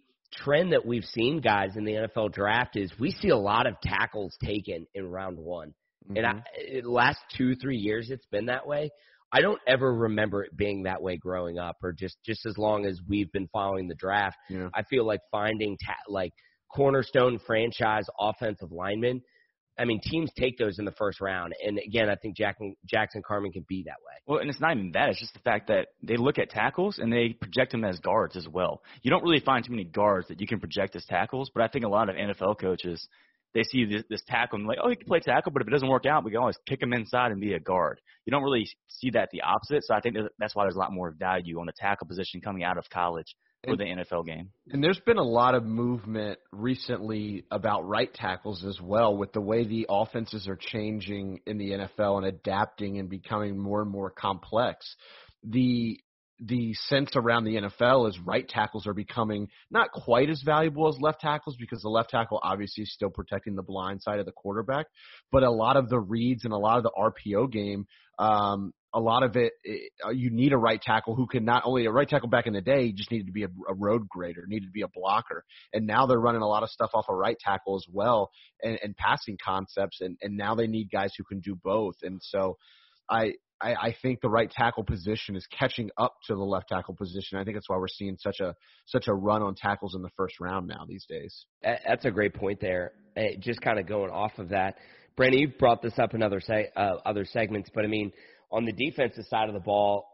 trend 0.43 0.73
that 0.73 0.85
we've 0.85 1.05
seen, 1.05 1.39
guys, 1.41 1.75
in 1.75 1.83
the 1.85 1.93
NFL 1.93 2.33
draft 2.33 2.75
is 2.75 2.91
we 2.99 3.11
see 3.11 3.29
a 3.29 3.37
lot 3.37 3.67
of 3.67 3.75
tackles 3.81 4.35
taken 4.43 4.85
in 4.93 5.09
round 5.09 5.37
one. 5.37 5.73
And 6.15 6.17
Mm-hmm. 6.25 6.77
in 6.77 6.83
the 6.83 6.91
last 6.91 7.19
two, 7.37 7.55
three 7.55 7.77
years, 7.77 8.09
it's 8.09 8.25
been 8.25 8.47
that 8.47 8.67
way. 8.67 8.89
I 9.31 9.41
don't 9.41 9.59
ever 9.65 9.91
remember 9.93 10.43
it 10.43 10.55
being 10.55 10.83
that 10.83 11.01
way 11.01 11.17
growing 11.17 11.57
up, 11.57 11.77
or 11.81 11.91
just 11.93 12.17
just 12.25 12.45
as 12.45 12.57
long 12.57 12.85
as 12.85 12.99
we've 13.07 13.31
been 13.31 13.47
following 13.53 13.87
the 13.87 13.95
draft. 13.95 14.35
Yeah. 14.49 14.69
I 14.75 14.83
feel 14.83 15.05
like 15.07 15.21
finding 15.31 15.77
ta- 15.83 15.93
like 16.07 16.33
cornerstone 16.75 17.39
franchise 17.47 18.05
offensive 18.19 18.71
linemen. 18.71 19.21
I 19.77 19.85
mean, 19.85 19.99
teams 20.03 20.31
take 20.37 20.57
those 20.57 20.77
in 20.77 20.85
the 20.85 20.91
first 20.91 21.19
round, 21.19 21.53
and 21.65 21.79
again, 21.79 22.09
I 22.09 22.15
think 22.15 22.37
Jackson 22.37 22.75
Jackson 22.85 23.23
Carman 23.25 23.51
can 23.51 23.65
be 23.67 23.83
that 23.83 23.97
way. 24.05 24.13
Well, 24.27 24.39
and 24.39 24.49
it's 24.49 24.59
not 24.59 24.75
even 24.75 24.91
that. 24.93 25.09
It's 25.09 25.19
just 25.19 25.33
the 25.33 25.39
fact 25.39 25.67
that 25.67 25.87
they 26.01 26.17
look 26.17 26.37
at 26.37 26.49
tackles 26.49 26.99
and 26.99 27.11
they 27.11 27.29
project 27.29 27.71
them 27.71 27.83
as 27.83 27.99
guards 27.99 28.35
as 28.35 28.47
well. 28.47 28.83
You 29.01 29.09
don't 29.09 29.23
really 29.23 29.39
find 29.39 29.65
too 29.65 29.71
many 29.71 29.85
guards 29.85 30.27
that 30.27 30.39
you 30.39 30.47
can 30.47 30.59
project 30.59 30.95
as 30.95 31.05
tackles, 31.05 31.49
but 31.53 31.63
I 31.63 31.67
think 31.67 31.85
a 31.85 31.89
lot 31.89 32.09
of 32.09 32.15
NFL 32.15 32.59
coaches 32.59 33.07
they 33.53 33.63
see 33.63 33.85
this, 33.85 34.03
this 34.09 34.23
tackle 34.27 34.57
and 34.57 34.67
like, 34.67 34.79
oh, 34.83 34.89
he 34.89 34.95
can 34.95 35.05
play 35.05 35.19
tackle, 35.19 35.51
but 35.51 35.61
if 35.61 35.67
it 35.67 35.71
doesn't 35.71 35.87
work 35.87 36.05
out, 36.05 36.23
we 36.23 36.31
can 36.31 36.39
always 36.39 36.57
kick 36.67 36.81
him 36.81 36.93
inside 36.93 37.31
and 37.31 37.39
be 37.39 37.53
a 37.53 37.59
guard. 37.59 38.01
You 38.25 38.31
don't 38.31 38.43
really 38.43 38.67
see 38.87 39.11
that 39.11 39.29
the 39.31 39.41
opposite. 39.41 39.83
So 39.83 39.93
I 39.93 39.99
think 39.99 40.15
that 40.15 40.31
that's 40.39 40.55
why 40.55 40.63
there's 40.63 40.75
a 40.75 40.79
lot 40.79 40.91
more 40.91 41.11
value 41.11 41.59
on 41.59 41.67
the 41.67 41.73
tackle 41.75 42.07
position 42.07 42.41
coming 42.41 42.63
out 42.63 42.77
of 42.77 42.89
college 42.89 43.35
for 43.63 43.71
And- 43.71 43.79
the 43.79 43.85
NFL 43.85 44.23
game. 44.25 44.51
And 44.71 44.83
there's 44.83 44.99
been 44.99 45.17
a 45.17 45.23
lot 45.23 45.55
of 45.55 45.63
movement 45.65 46.39
recently 46.51 47.45
about 47.51 47.87
right 47.87 48.13
tackles 48.13 48.63
as 48.65 48.79
well, 48.81 49.15
with 49.15 49.31
the 49.33 49.41
way 49.41 49.63
the 49.63 49.85
offenses 49.89 50.47
are 50.47 50.57
changing 50.57 51.39
in 51.45 51.57
the 51.57 51.71
NFL 51.73 52.17
and 52.17 52.25
adapting 52.25 52.99
and 52.99 53.09
becoming 53.09 53.57
more 53.57 53.81
and 53.81 53.91
more 53.91 54.09
complex. 54.09 54.95
The 55.43 55.99
the 56.39 56.73
sense 56.73 57.11
around 57.15 57.45
the 57.45 57.55
NFL 57.55 58.09
is 58.09 58.19
right 58.19 58.45
tackles 58.47 58.85
are 58.85 58.93
becoming 58.93 59.47
not 59.69 59.91
quite 59.91 60.29
as 60.29 60.41
valuable 60.41 60.89
as 60.89 60.99
left 60.99 61.21
tackles 61.21 61.55
because 61.57 61.81
the 61.81 61.89
left 61.89 62.09
tackle 62.09 62.39
obviously 62.43 62.83
is 62.83 62.91
still 62.91 63.11
protecting 63.11 63.55
the 63.55 63.63
blind 63.63 64.01
side 64.01 64.19
of 64.19 64.25
the 64.25 64.31
quarterback, 64.31 64.87
but 65.31 65.43
a 65.43 65.51
lot 65.51 65.77
of 65.77 65.89
the 65.89 65.99
reads 65.99 66.43
and 66.43 66.51
a 66.51 66.57
lot 66.57 66.77
of 66.77 66.83
the 66.83 66.91
RPO 66.97 67.49
game 67.51 67.85
um, 68.19 68.73
a 68.93 68.99
lot 68.99 69.23
of 69.23 69.35
it, 69.35 69.53
it, 69.63 69.91
uh, 70.05 70.11
you 70.11 70.29
need 70.29 70.53
a 70.53 70.57
right 70.57 70.81
tackle 70.81 71.15
who 71.15 71.25
can 71.25 71.43
not 71.43 71.63
only 71.65 71.85
a 71.85 71.91
right 71.91 72.07
tackle 72.07 72.29
back 72.29 72.45
in 72.45 72.53
the 72.53 72.61
day 72.61 72.91
just 72.91 73.11
needed 73.11 73.27
to 73.27 73.33
be 73.33 73.43
a, 73.43 73.47
a 73.69 73.73
road 73.73 74.07
grader, 74.07 74.45
needed 74.47 74.67
to 74.67 74.71
be 74.71 74.83
a 74.83 74.87
blocker, 74.87 75.43
and 75.73 75.87
now 75.87 76.05
they're 76.05 76.19
running 76.19 76.41
a 76.41 76.47
lot 76.47 76.63
of 76.63 76.69
stuff 76.69 76.91
off 76.93 77.05
a 77.09 77.15
right 77.15 77.37
tackle 77.39 77.75
as 77.75 77.85
well, 77.91 78.29
and, 78.61 78.77
and 78.83 78.95
passing 78.95 79.37
concepts, 79.43 80.01
and, 80.01 80.17
and 80.21 80.37
now 80.37 80.53
they 80.53 80.67
need 80.67 80.89
guys 80.91 81.11
who 81.17 81.23
can 81.23 81.39
do 81.39 81.55
both, 81.55 81.95
and 82.03 82.19
so 82.21 82.57
I. 83.09 83.33
I, 83.65 83.95
think 84.01 84.19
the 84.19 84.29
right 84.29 84.51
tackle 84.51 84.83
position 84.83 85.37
is 85.37 85.47
catching 85.47 85.89
up 85.97 86.15
to 86.27 86.35
the 86.35 86.41
left 86.41 86.67
tackle 86.67 86.95
position. 86.95 87.37
I 87.37 87.45
think 87.45 87.55
that's 87.55 87.69
why 87.69 87.77
we're 87.77 87.87
seeing 87.87 88.17
such 88.19 88.41
a 88.41 88.53
such 88.87 89.07
a 89.07 89.13
run 89.13 89.41
on 89.41 89.55
tackles 89.55 89.95
in 89.95 90.01
the 90.01 90.09
first 90.17 90.41
round 90.41 90.67
now 90.67 90.83
these 90.85 91.05
days. 91.07 91.45
That's 91.63 92.03
a 92.03 92.11
great 92.11 92.33
point 92.33 92.59
there. 92.59 92.91
Just 93.39 93.61
kind 93.61 93.79
of 93.79 93.87
going 93.87 94.11
off 94.11 94.37
of 94.37 94.49
that, 94.49 94.75
Brandon, 95.15 95.39
you've 95.39 95.57
brought 95.57 95.81
this 95.81 95.97
up 95.99 96.15
in 96.15 96.23
other 96.23 96.41
se- 96.41 96.71
uh, 96.75 96.95
other 97.05 97.23
segments, 97.23 97.69
but 97.73 97.83
I 97.83 97.87
mean, 97.87 98.11
on 98.53 98.65
the 98.65 98.71
defensive 98.71 99.25
side 99.25 99.49
of 99.49 99.53
the 99.53 99.59
ball, 99.59 100.07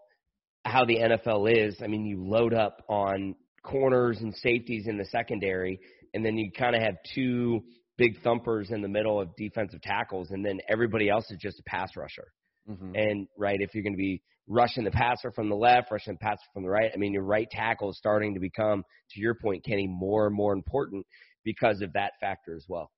how 0.66 0.86
the 0.86 0.98
NFL 0.98 1.52
is, 1.52 1.76
I 1.84 1.88
mean, 1.88 2.06
you 2.06 2.26
load 2.26 2.54
up 2.54 2.84
on 2.90 3.36
corners 3.64 4.20
and 4.22 4.34
safeties 4.36 4.88
in 4.88 4.98
the 4.98 5.06
secondary, 5.06 5.80
and 6.14 6.26
then 6.26 6.38
you 6.38 6.52
kind 6.52 6.76
of 6.76 6.82
have 6.82 6.96
two 7.14 7.62
big 7.98 8.22
thumpers 8.24 8.72
in 8.72 8.82
the 8.82 8.88
middle 8.88 9.20
of 9.20 9.36
defensive 9.36 9.82
tackles, 9.82 10.32
and 10.32 10.44
then 10.46 10.60
everybody 10.70 11.10
else 11.10 11.30
is 11.30 11.38
just 11.40 11.60
a 11.60 11.64
pass 11.64 11.90
rusher. 11.98 12.28
Mm-hmm. 12.70 12.96
And 12.96 13.28
right, 13.38 13.58
if 13.60 13.74
you're 13.74 13.84
going 13.84 13.94
to 13.94 13.98
be 13.98 14.22
rushing 14.48 14.86
the 14.86 14.92
passer 14.92 15.32
from 15.32 15.50
the 15.50 15.56
left, 15.56 15.92
rushing 15.92 16.14
the 16.14 16.20
passer 16.20 16.46
from 16.54 16.64
the 16.64 16.70
right, 16.70 16.92
I 16.94 16.98
mean, 16.98 17.14
your 17.14 17.24
right 17.24 17.48
tackle 17.52 17.90
is 17.90 17.98
starting 17.98 18.34
to 18.36 18.40
become, 18.40 18.84
to 19.12 19.20
your 19.20 19.36
point, 19.36 19.66
Kenny, 19.66 19.88
more 19.88 20.28
and 20.28 20.36
more 20.36 20.54
important 20.54 21.06
because 21.44 21.82
of 21.82 21.94
that 21.94 22.14
factor 22.22 22.56
as 22.56 22.66
well. 22.70 22.90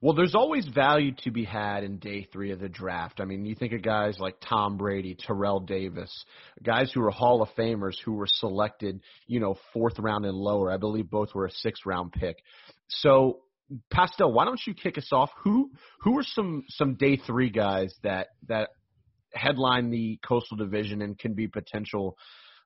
Well, 0.00 0.14
there's 0.14 0.36
always 0.36 0.66
value 0.66 1.12
to 1.24 1.32
be 1.32 1.44
had 1.44 1.82
in 1.82 1.98
day 1.98 2.28
three 2.32 2.52
of 2.52 2.60
the 2.60 2.68
draft. 2.68 3.20
I 3.20 3.24
mean, 3.24 3.44
you 3.44 3.56
think 3.56 3.72
of 3.72 3.82
guys 3.82 4.16
like 4.20 4.36
Tom 4.40 4.76
Brady, 4.76 5.16
Terrell 5.18 5.58
Davis, 5.58 6.24
guys 6.62 6.92
who 6.92 7.02
are 7.02 7.10
Hall 7.10 7.42
of 7.42 7.48
Famers 7.58 7.96
who 8.04 8.12
were 8.12 8.28
selected, 8.28 9.00
you 9.26 9.40
know, 9.40 9.56
fourth 9.72 9.98
round 9.98 10.24
and 10.24 10.36
lower. 10.36 10.70
I 10.70 10.76
believe 10.76 11.10
both 11.10 11.34
were 11.34 11.46
a 11.46 11.50
sixth 11.50 11.84
round 11.84 12.12
pick. 12.12 12.36
So, 12.88 13.40
Pastel, 13.90 14.32
why 14.32 14.44
don't 14.44 14.60
you 14.66 14.74
kick 14.74 14.98
us 14.98 15.08
off? 15.12 15.30
Who 15.42 15.72
who 16.00 16.16
are 16.18 16.22
some 16.22 16.64
some 16.68 16.94
day 16.94 17.16
three 17.16 17.50
guys 17.50 17.92
that 18.04 18.28
that 18.46 18.70
headline 19.34 19.90
the 19.90 20.18
Coastal 20.26 20.56
Division 20.56 21.02
and 21.02 21.18
can 21.18 21.34
be 21.34 21.48
potential 21.48 22.16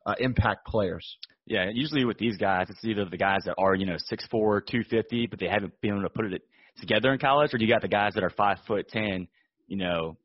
uh, 0.05 0.14
impact 0.18 0.66
players? 0.66 1.16
Yeah, 1.47 1.71
usually 1.73 2.05
with 2.05 2.18
these 2.18 2.37
guys, 2.37 2.66
it's 2.68 2.85
either 2.85 3.07
the 3.07 3.16
guys 3.16 3.40
that 3.47 3.55
are 3.57 3.75
you 3.75 3.87
know 3.87 3.97
six 3.97 4.27
four, 4.31 4.61
two 4.61 4.85
fifty, 4.85 5.27
but 5.27 5.40
they 5.40 5.49
haven't 5.49 5.73
been 5.81 5.92
able 5.92 6.03
to 6.03 6.11
put 6.11 6.27
it 6.27 6.42
together 6.78 7.12
in 7.12 7.18
college, 7.18 7.52
or 7.54 7.58
do 7.58 7.64
you 7.64 7.70
got 7.72 7.82
the 7.82 7.88
guys 7.88 8.14
that 8.14 8.24
are 8.24 8.30
five 8.30 8.58
foot 8.66 8.88
ten, 8.88 9.28
you 9.66 9.76
know, 9.76 10.16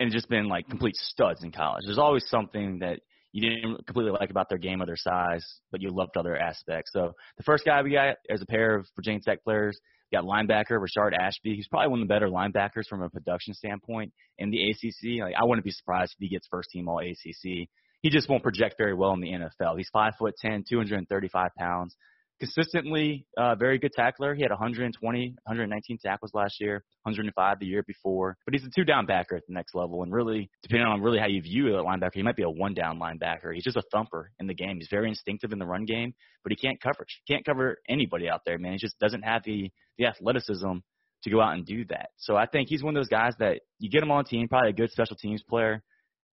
and 0.00 0.12
just 0.12 0.28
been 0.28 0.48
like 0.48 0.68
complete 0.68 0.96
studs 0.96 1.42
in 1.42 1.52
college. 1.52 1.82
There's 1.86 1.98
always 1.98 2.24
something 2.28 2.80
that 2.80 3.00
you 3.32 3.48
didn't 3.48 3.86
completely 3.86 4.12
like 4.12 4.30
about 4.30 4.48
their 4.48 4.58
game 4.58 4.82
or 4.82 4.86
their 4.86 4.96
size, 4.96 5.44
but 5.70 5.82
you 5.82 5.90
loved 5.90 6.16
other 6.16 6.36
aspects. 6.36 6.90
So 6.92 7.12
the 7.36 7.42
first 7.42 7.64
guy 7.64 7.82
we 7.82 7.92
got 7.92 8.16
is 8.28 8.42
a 8.42 8.46
pair 8.46 8.76
of 8.76 8.86
Virginia 8.94 9.20
Tech 9.20 9.44
players. 9.44 9.78
We 10.10 10.16
got 10.16 10.24
linebacker 10.24 10.78
Rayshard 10.78 11.12
Ashby. 11.18 11.54
He's 11.54 11.68
probably 11.68 11.88
one 11.88 12.00
of 12.00 12.08
the 12.08 12.14
better 12.14 12.28
linebackers 12.28 12.86
from 12.88 13.02
a 13.02 13.10
production 13.10 13.54
standpoint 13.54 14.12
in 14.38 14.50
the 14.50 14.70
ACC. 14.70 15.20
Like 15.20 15.34
I 15.38 15.44
wouldn't 15.44 15.64
be 15.64 15.70
surprised 15.70 16.12
if 16.12 16.18
he 16.20 16.28
gets 16.28 16.46
first 16.50 16.70
team 16.70 16.88
All 16.88 17.00
ACC. 17.00 17.68
He 18.02 18.10
just 18.10 18.28
won't 18.28 18.42
project 18.42 18.76
very 18.78 18.94
well 18.94 19.12
in 19.14 19.20
the 19.20 19.32
NFL. 19.32 19.76
He's 19.76 19.88
five 19.92 20.14
foot 20.18 20.34
ten, 20.40 20.64
235 20.68 21.50
pounds 21.58 21.96
consistently 22.40 23.26
uh, 23.36 23.54
very 23.54 23.78
good 23.78 23.92
tackler. 23.92 24.34
He 24.34 24.42
had 24.42 24.50
120, 24.50 25.28
119 25.44 25.98
tackles 25.98 26.32
last 26.34 26.60
year, 26.60 26.84
105 27.02 27.58
the 27.58 27.66
year 27.66 27.82
before. 27.86 28.36
But 28.44 28.54
he's 28.54 28.64
a 28.64 28.70
two 28.70 28.84
down 28.84 29.06
backer 29.06 29.36
at 29.36 29.46
the 29.46 29.54
next 29.54 29.74
level, 29.74 30.02
and 30.02 30.12
really, 30.12 30.50
depending 30.62 30.86
on 30.86 31.00
really 31.00 31.18
how 31.18 31.26
you 31.26 31.42
view 31.42 31.76
a 31.76 31.84
linebacker, 31.84 32.14
he 32.14 32.22
might 32.22 32.36
be 32.36 32.42
a 32.42 32.50
one 32.50 32.74
down 32.74 32.98
linebacker. 32.98 33.54
He's 33.54 33.64
just 33.64 33.76
a 33.76 33.82
thumper 33.92 34.30
in 34.38 34.46
the 34.46 34.54
game. 34.54 34.76
He's 34.76 34.88
very 34.90 35.08
instinctive 35.08 35.52
in 35.52 35.58
the 35.58 35.66
run 35.66 35.84
game, 35.84 36.14
but 36.42 36.52
he 36.52 36.56
can't 36.56 36.80
coverage. 36.80 37.20
He 37.24 37.32
can't 37.32 37.44
cover 37.44 37.78
anybody 37.88 38.28
out 38.28 38.42
there, 38.44 38.58
man. 38.58 38.72
He 38.72 38.78
just 38.78 38.98
doesn't 38.98 39.22
have 39.22 39.42
the 39.44 39.70
the 39.98 40.06
athleticism 40.06 40.78
to 41.22 41.30
go 41.30 41.40
out 41.40 41.54
and 41.54 41.64
do 41.64 41.84
that. 41.86 42.10
So 42.18 42.36
I 42.36 42.46
think 42.46 42.68
he's 42.68 42.82
one 42.82 42.94
of 42.96 43.00
those 43.00 43.08
guys 43.08 43.34
that 43.38 43.60
you 43.78 43.90
get 43.90 44.02
him 44.02 44.10
on 44.10 44.20
a 44.20 44.24
team, 44.24 44.48
probably 44.48 44.70
a 44.70 44.74
good 44.74 44.90
special 44.90 45.16
teams 45.16 45.42
player. 45.42 45.82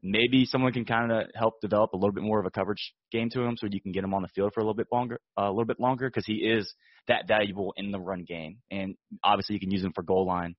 Maybe 0.06 0.46
someone 0.46 0.74
can 0.74 0.84
kind 0.84 1.14
of 1.14 1.28
help 1.34 1.62
develop 1.62 1.94
a 1.94 1.98
little 1.98 2.12
bit 2.12 2.24
more 2.24 2.38
of 2.40 2.46
a 2.46 2.52
coverage 2.52 2.94
game 3.12 3.30
to 3.32 3.42
him, 3.42 3.56
so 3.58 3.68
you 3.72 3.80
can 3.80 3.94
get 3.94 4.04
him 4.04 4.14
on 4.14 4.22
the 4.22 4.28
field 4.28 4.52
for 4.54 4.60
a 4.60 4.64
little 4.64 4.76
bit 4.76 4.88
longer, 4.92 5.20
uh, 5.40 5.44
a 5.44 5.50
little 5.50 5.66
bit 5.66 5.80
longer, 5.80 6.10
because 6.10 6.26
he 6.26 6.34
is 6.34 6.74
that 7.08 7.28
valuable 7.28 7.74
in 7.78 7.92
the 7.92 8.00
run 8.00 8.26
game, 8.28 8.58
and 8.70 8.96
obviously 9.24 9.54
you 9.54 9.60
can 9.60 9.72
use 9.72 9.84
him 9.84 9.94
for 9.94 10.04
goal 10.04 10.28
line 10.28 10.56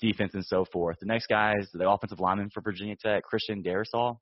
defense 0.00 0.34
and 0.34 0.44
so 0.44 0.66
forth. 0.70 0.98
The 1.00 1.06
next 1.06 1.26
guy 1.28 1.54
is 1.58 1.70
the 1.72 1.88
offensive 1.88 2.20
lineman 2.20 2.50
for 2.52 2.60
Virginia 2.60 2.96
Tech, 3.00 3.22
Christian 3.22 3.62
Darrisaw. 3.62 4.16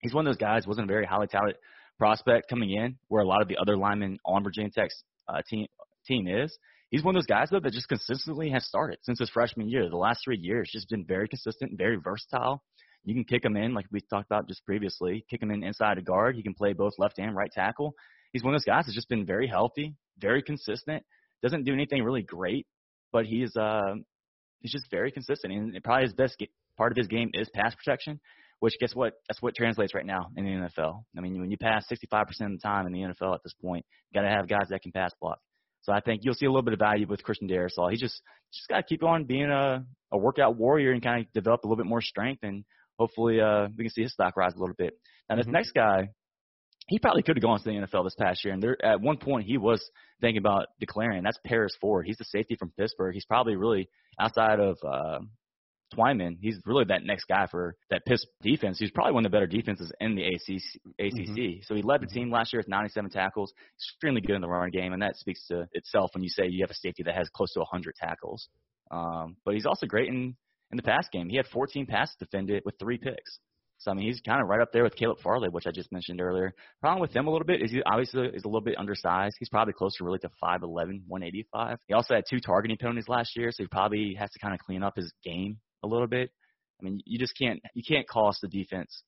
He's 0.00 0.14
one 0.14 0.26
of 0.26 0.32
those 0.32 0.40
guys 0.40 0.66
wasn't 0.66 0.88
a 0.88 0.92
very 0.92 1.04
highly 1.04 1.26
touted 1.26 1.56
prospect 1.98 2.48
coming 2.48 2.70
in, 2.70 2.96
where 3.08 3.22
a 3.22 3.26
lot 3.26 3.42
of 3.42 3.48
the 3.48 3.58
other 3.58 3.76
linemen 3.76 4.18
on 4.24 4.42
Virginia 4.42 4.70
Tech's 4.70 5.02
uh, 5.28 5.42
team 5.48 5.66
team 6.06 6.26
is. 6.26 6.56
He's 6.90 7.04
one 7.04 7.14
of 7.14 7.20
those 7.20 7.26
guys 7.26 7.48
though 7.50 7.60
that 7.60 7.72
just 7.72 7.88
consistently 7.88 8.50
has 8.50 8.64
started 8.66 8.98
since 9.02 9.18
his 9.18 9.30
freshman 9.30 9.68
year. 9.68 9.90
The 9.90 9.96
last 9.96 10.20
three 10.24 10.38
years, 10.38 10.70
just 10.72 10.88
been 10.88 11.04
very 11.04 11.28
consistent, 11.28 11.76
very 11.76 11.96
versatile. 12.02 12.62
You 13.04 13.14
can 13.14 13.24
kick 13.24 13.44
him 13.44 13.56
in, 13.56 13.72
like 13.74 13.86
we 13.90 14.00
talked 14.00 14.26
about 14.26 14.46
just 14.46 14.64
previously, 14.64 15.24
kick 15.30 15.42
him 15.42 15.50
in 15.50 15.62
inside 15.62 15.98
a 15.98 16.02
guard. 16.02 16.36
He 16.36 16.42
can 16.42 16.54
play 16.54 16.72
both 16.72 16.92
left 16.98 17.18
and 17.18 17.34
right 17.34 17.50
tackle. 17.50 17.94
He's 18.32 18.44
one 18.44 18.54
of 18.54 18.60
those 18.60 18.66
guys 18.66 18.84
that's 18.84 18.94
just 18.94 19.08
been 19.08 19.26
very 19.26 19.46
healthy, 19.48 19.94
very 20.18 20.42
consistent. 20.42 21.02
Doesn't 21.42 21.64
do 21.64 21.72
anything 21.72 22.04
really 22.04 22.22
great, 22.22 22.66
but 23.12 23.24
he's 23.24 23.56
uh 23.56 23.94
he's 24.60 24.72
just 24.72 24.90
very 24.90 25.10
consistent. 25.10 25.52
And 25.52 25.82
probably 25.82 26.04
his 26.04 26.12
best 26.12 26.42
part 26.76 26.92
of 26.92 26.96
his 26.96 27.08
game 27.08 27.30
is 27.32 27.48
pass 27.54 27.74
protection, 27.74 28.20
which 28.60 28.74
guess 28.78 28.94
what? 28.94 29.14
That's 29.28 29.40
what 29.40 29.54
translates 29.54 29.94
right 29.94 30.06
now 30.06 30.28
in 30.36 30.44
the 30.44 30.50
NFL. 30.50 31.04
I 31.16 31.20
mean, 31.20 31.40
when 31.40 31.50
you 31.50 31.56
pass 31.56 31.86
65% 31.90 32.22
of 32.22 32.52
the 32.52 32.58
time 32.62 32.86
in 32.86 32.92
the 32.92 33.00
NFL 33.00 33.34
at 33.34 33.42
this 33.42 33.54
point, 33.60 33.84
you 34.10 34.20
got 34.20 34.28
to 34.28 34.32
have 34.32 34.48
guys 34.48 34.68
that 34.68 34.82
can 34.82 34.92
pass 34.92 35.12
block. 35.20 35.38
So 35.82 35.92
I 35.92 36.00
think 36.00 36.20
you'll 36.24 36.34
see 36.34 36.46
a 36.46 36.50
little 36.50 36.62
bit 36.62 36.74
of 36.74 36.78
value 36.78 37.06
with 37.06 37.22
Christian 37.22 37.48
Darrisaw. 37.48 37.90
He 37.90 37.96
just 37.96 38.20
just 38.52 38.68
got 38.68 38.76
to 38.76 38.82
keep 38.82 39.02
on 39.02 39.24
being 39.24 39.50
a 39.50 39.84
a 40.12 40.18
workout 40.18 40.56
warrior 40.56 40.92
and 40.92 41.02
kind 41.02 41.24
of 41.24 41.32
develop 41.32 41.64
a 41.64 41.66
little 41.66 41.82
bit 41.82 41.88
more 41.88 42.02
strength, 42.02 42.42
and 42.42 42.64
hopefully 43.00 43.40
uh, 43.40 43.68
we 43.76 43.84
can 43.84 43.90
see 43.90 44.02
his 44.02 44.12
stock 44.12 44.36
rise 44.36 44.52
a 44.54 44.60
little 44.60 44.76
bit. 44.76 44.94
Now 45.28 45.36
this 45.36 45.46
mm-hmm. 45.46 45.52
next 45.52 45.72
guy, 45.72 46.10
he 46.86 46.98
probably 46.98 47.22
could 47.22 47.36
have 47.36 47.42
gone 47.42 47.58
to 47.58 47.64
the 47.64 47.70
NFL 47.70 48.04
this 48.04 48.14
past 48.18 48.44
year, 48.44 48.52
and 48.52 48.62
there 48.62 48.76
at 48.84 49.00
one 49.00 49.16
point 49.16 49.46
he 49.46 49.58
was 49.58 49.82
thinking 50.20 50.38
about 50.38 50.66
declaring. 50.78 51.22
That's 51.22 51.38
Paris 51.44 51.74
Ford. 51.80 52.06
He's 52.06 52.18
the 52.18 52.24
safety 52.24 52.56
from 52.56 52.72
Pittsburgh. 52.78 53.14
He's 53.14 53.24
probably 53.24 53.56
really 53.56 53.88
outside 54.20 54.60
of 54.60 54.76
uh, 54.86 55.20
Twyman, 55.96 56.36
he's 56.40 56.56
really 56.64 56.84
that 56.84 57.04
next 57.04 57.24
guy 57.24 57.46
for 57.50 57.74
that 57.90 58.04
Pitt's 58.06 58.24
defense. 58.42 58.78
He's 58.78 58.90
probably 58.90 59.12
one 59.12 59.26
of 59.26 59.32
the 59.32 59.34
better 59.34 59.46
defenses 59.46 59.92
in 60.00 60.14
the 60.14 60.24
ACC. 60.24 60.62
ACC. 60.98 61.28
Mm-hmm. 61.28 61.62
So 61.62 61.74
he 61.74 61.82
led 61.82 62.00
the 62.00 62.06
mm-hmm. 62.06 62.14
team 62.14 62.30
last 62.30 62.52
year 62.52 62.60
with 62.60 62.68
97 62.68 63.10
tackles, 63.10 63.52
extremely 63.76 64.20
good 64.20 64.36
in 64.36 64.42
the 64.42 64.48
running 64.48 64.70
game, 64.70 64.92
and 64.92 65.02
that 65.02 65.16
speaks 65.16 65.46
to 65.48 65.66
itself 65.72 66.10
when 66.14 66.22
you 66.22 66.28
say 66.28 66.46
you 66.46 66.62
have 66.62 66.70
a 66.70 66.74
safety 66.74 67.02
that 67.04 67.16
has 67.16 67.28
close 67.30 67.52
to 67.54 67.60
100 67.60 67.94
tackles. 67.96 68.48
Um, 68.90 69.36
but 69.44 69.54
he's 69.54 69.66
also 69.66 69.86
great 69.86 70.08
in 70.08 70.36
in 70.70 70.76
the 70.76 70.82
pass 70.82 71.08
game. 71.12 71.28
He 71.28 71.36
had 71.36 71.46
14 71.46 71.86
passes 71.86 72.16
defended 72.18 72.62
with 72.64 72.78
three 72.78 72.98
picks. 72.98 73.38
So 73.78 73.90
I 73.90 73.94
mean, 73.94 74.06
he's 74.06 74.20
kind 74.20 74.42
of 74.42 74.48
right 74.48 74.60
up 74.60 74.72
there 74.72 74.84
with 74.84 74.94
Caleb 74.94 75.20
Farley, 75.22 75.48
which 75.48 75.66
I 75.66 75.70
just 75.70 75.90
mentioned 75.90 76.20
earlier. 76.20 76.52
Problem 76.82 77.00
with 77.00 77.16
him 77.16 77.26
a 77.26 77.30
little 77.30 77.46
bit 77.46 77.62
is 77.62 77.70
he 77.70 77.82
obviously 77.82 78.26
is 78.26 78.44
a 78.44 78.48
little 78.48 78.60
bit 78.60 78.78
undersized. 78.78 79.36
He's 79.38 79.48
probably 79.48 79.72
closer 79.72 80.04
really 80.04 80.18
to 80.18 80.28
5'11", 80.42 81.02
185. 81.06 81.78
He 81.86 81.94
also 81.94 82.14
had 82.14 82.24
two 82.28 82.40
targeting 82.40 82.76
penalties 82.76 83.08
last 83.08 83.36
year, 83.36 83.50
so 83.50 83.62
he 83.62 83.68
probably 83.68 84.14
has 84.18 84.30
to 84.32 84.38
kind 84.38 84.52
of 84.52 84.60
clean 84.60 84.82
up 84.82 84.96
his 84.96 85.10
game 85.24 85.58
a 85.82 85.88
little 85.88 86.06
bit. 86.06 86.30
I 86.80 86.84
mean, 86.84 87.00
you 87.06 87.18
just 87.18 87.36
can't 87.38 87.60
you 87.74 87.82
can't 87.86 88.06
cost 88.06 88.42
the 88.42 88.48
defense 88.48 89.02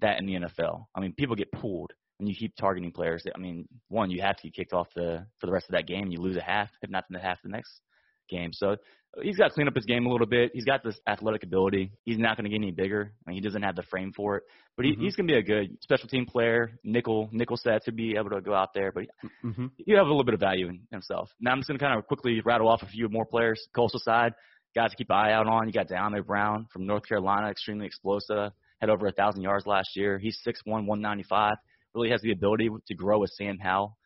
that 0.00 0.18
in 0.18 0.26
the 0.26 0.34
NFL. 0.34 0.86
I 0.94 1.00
mean, 1.00 1.12
people 1.12 1.36
get 1.36 1.52
pulled 1.52 1.92
when 2.18 2.26
you 2.26 2.34
keep 2.34 2.56
targeting 2.56 2.92
players. 2.92 3.24
I 3.34 3.38
mean, 3.38 3.68
one, 3.88 4.10
you 4.10 4.22
have 4.22 4.36
to 4.36 4.42
get 4.44 4.54
kicked 4.54 4.72
off 4.72 4.88
the 4.94 5.26
for 5.38 5.46
the 5.46 5.52
rest 5.52 5.66
of 5.68 5.74
that 5.74 5.86
game. 5.86 6.10
You 6.10 6.18
lose 6.18 6.36
a 6.36 6.42
half, 6.42 6.70
if 6.80 6.88
not 6.88 7.04
the 7.10 7.18
half 7.18 7.42
the 7.42 7.50
next 7.50 7.80
game. 8.28 8.52
So 8.52 8.76
he's 9.22 9.36
got 9.36 9.48
to 9.48 9.54
clean 9.54 9.68
up 9.68 9.74
his 9.74 9.84
game 9.84 10.06
a 10.06 10.10
little 10.10 10.26
bit. 10.26 10.50
He's 10.54 10.64
got 10.64 10.82
this 10.82 10.98
athletic 11.06 11.42
ability. 11.42 11.92
He's 12.04 12.18
not 12.18 12.36
going 12.36 12.44
to 12.44 12.50
get 12.50 12.56
any 12.56 12.72
bigger. 12.72 13.12
I 13.26 13.30
mean, 13.30 13.36
he 13.36 13.40
doesn't 13.40 13.62
have 13.62 13.76
the 13.76 13.82
frame 13.82 14.12
for 14.14 14.36
it, 14.36 14.44
but 14.76 14.84
he, 14.84 14.92
mm-hmm. 14.92 15.02
he's 15.02 15.16
going 15.16 15.28
to 15.28 15.34
be 15.34 15.38
a 15.38 15.42
good 15.42 15.76
special 15.82 16.08
team 16.08 16.26
player, 16.26 16.78
nickel 16.82 17.28
nickel 17.32 17.56
set 17.56 17.84
to 17.84 17.92
be 17.92 18.16
able 18.16 18.30
to 18.30 18.40
go 18.40 18.54
out 18.54 18.74
there. 18.74 18.92
But 18.92 19.04
mm-hmm. 19.44 19.66
you 19.78 19.96
have 19.96 20.06
a 20.06 20.10
little 20.10 20.24
bit 20.24 20.34
of 20.34 20.40
value 20.40 20.68
in 20.68 20.80
himself. 20.90 21.30
Now 21.40 21.52
I'm 21.52 21.58
just 21.58 21.68
going 21.68 21.78
to 21.78 21.84
kind 21.84 21.98
of 21.98 22.06
quickly 22.06 22.40
rattle 22.44 22.68
off 22.68 22.82
a 22.82 22.86
few 22.86 23.08
more 23.08 23.24
players. 23.24 23.66
Coastal 23.74 24.00
side, 24.00 24.32
guys 24.74 24.90
to 24.90 24.96
keep 24.96 25.10
an 25.10 25.16
eye 25.16 25.32
out 25.32 25.46
on. 25.46 25.66
You 25.66 25.72
got 25.72 25.88
Dyami 25.88 26.24
Brown 26.24 26.66
from 26.72 26.86
North 26.86 27.06
Carolina, 27.06 27.48
extremely 27.50 27.86
explosive, 27.86 28.52
had 28.80 28.90
over 28.90 29.06
a 29.06 29.12
thousand 29.12 29.42
yards 29.42 29.66
last 29.66 29.96
year. 29.96 30.18
He's 30.18 30.38
6'1", 30.46 30.62
195. 30.66 31.54
Really 31.94 32.10
has 32.10 32.20
the 32.22 32.32
ability 32.32 32.68
to 32.88 32.94
grow 32.94 33.20
with 33.20 33.30
Sam 33.30 33.58
Howell. 33.58 33.96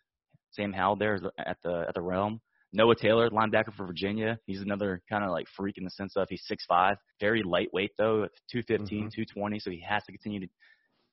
Sam 0.50 0.72
Howell 0.72 0.96
there 0.96 1.14
at 1.38 1.56
the 1.62 1.84
at 1.88 1.94
the 1.94 2.02
realm. 2.02 2.40
Noah 2.72 2.94
Taylor, 2.94 3.30
linebacker 3.30 3.74
for 3.74 3.86
Virginia. 3.86 4.38
He's 4.46 4.60
another 4.60 5.00
kind 5.08 5.24
of 5.24 5.30
like 5.30 5.46
freak 5.56 5.78
in 5.78 5.84
the 5.84 5.90
sense 5.90 6.14
of 6.16 6.28
he's 6.28 6.44
6'5", 6.50 6.96
very 7.20 7.42
lightweight 7.42 7.92
though, 7.96 8.26
215, 8.52 8.98
mm-hmm. 8.98 9.08
220, 9.08 9.58
so 9.58 9.70
he 9.70 9.82
has 9.88 10.04
to 10.04 10.12
continue 10.12 10.40
to 10.40 10.48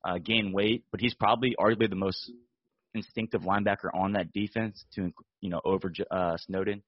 uh, 0.03 0.17
gain 0.17 0.51
weight. 0.51 0.83
But 0.91 0.99
he's 0.99 1.13
probably 1.13 1.55
arguably 1.59 1.89
the 1.89 1.95
most 1.95 2.31
instinctive 2.93 3.41
linebacker 3.41 3.89
on 3.93 4.13
that 4.13 4.31
defense 4.33 4.83
to 4.95 5.11
you 5.41 5.49
know 5.49 5.61
over 5.63 5.91
uh, 6.11 6.37
Snowden. 6.37 6.83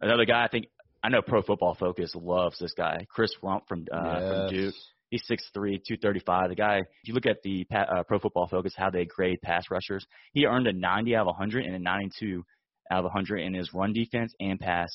Another 0.00 0.24
guy 0.24 0.44
I 0.44 0.48
think 0.48 0.66
I 1.02 1.08
know 1.08 1.22
Pro 1.22 1.42
Football 1.42 1.74
Focus 1.74 2.12
loves 2.14 2.58
this 2.58 2.72
guy, 2.72 3.06
Chris 3.08 3.32
Rumph 3.42 3.66
from 3.68 3.86
uh, 3.92 3.98
yes. 4.02 4.28
from 4.28 4.48
Duke. 4.50 4.74
He's 5.10 5.24
6'3", 5.28 5.82
235. 5.88 6.50
The 6.50 6.54
guy, 6.54 6.76
if 6.78 6.86
you 7.02 7.14
look 7.14 7.26
at 7.26 7.42
the 7.42 7.66
uh, 7.74 8.04
Pro 8.04 8.20
Football 8.20 8.46
Focus, 8.46 8.74
how 8.76 8.90
they 8.90 9.06
grade 9.06 9.42
pass 9.42 9.64
rushers, 9.68 10.06
he 10.32 10.46
earned 10.46 10.68
a 10.68 10.72
90 10.72 11.16
out 11.16 11.22
of 11.22 11.26
100 11.26 11.64
and 11.64 11.74
a 11.74 11.80
92 11.80 12.44
out 12.90 12.98
of 12.98 13.04
100 13.04 13.38
in 13.38 13.54
his 13.54 13.72
run 13.72 13.92
defense 13.92 14.34
and 14.40 14.58
pass 14.58 14.88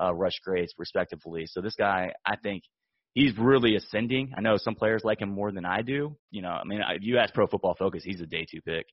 uh, 0.00 0.12
rush 0.14 0.38
grades, 0.44 0.72
respectively. 0.78 1.46
So 1.46 1.60
this 1.60 1.74
guy, 1.74 2.12
I 2.26 2.36
think, 2.36 2.62
he's 3.14 3.36
really 3.38 3.76
ascending. 3.76 4.32
I 4.36 4.40
know 4.40 4.56
some 4.56 4.74
players 4.74 5.02
like 5.04 5.20
him 5.20 5.30
more 5.30 5.52
than 5.52 5.64
I 5.64 5.82
do. 5.82 6.16
You 6.30 6.42
know, 6.42 6.48
I 6.48 6.64
mean, 6.64 6.80
if 6.90 7.02
you 7.02 7.18
ask 7.18 7.34
Pro 7.34 7.46
Football 7.46 7.76
Focus, 7.78 8.02
he's 8.04 8.20
a 8.20 8.26
day 8.26 8.46
two 8.50 8.60
pick. 8.62 8.86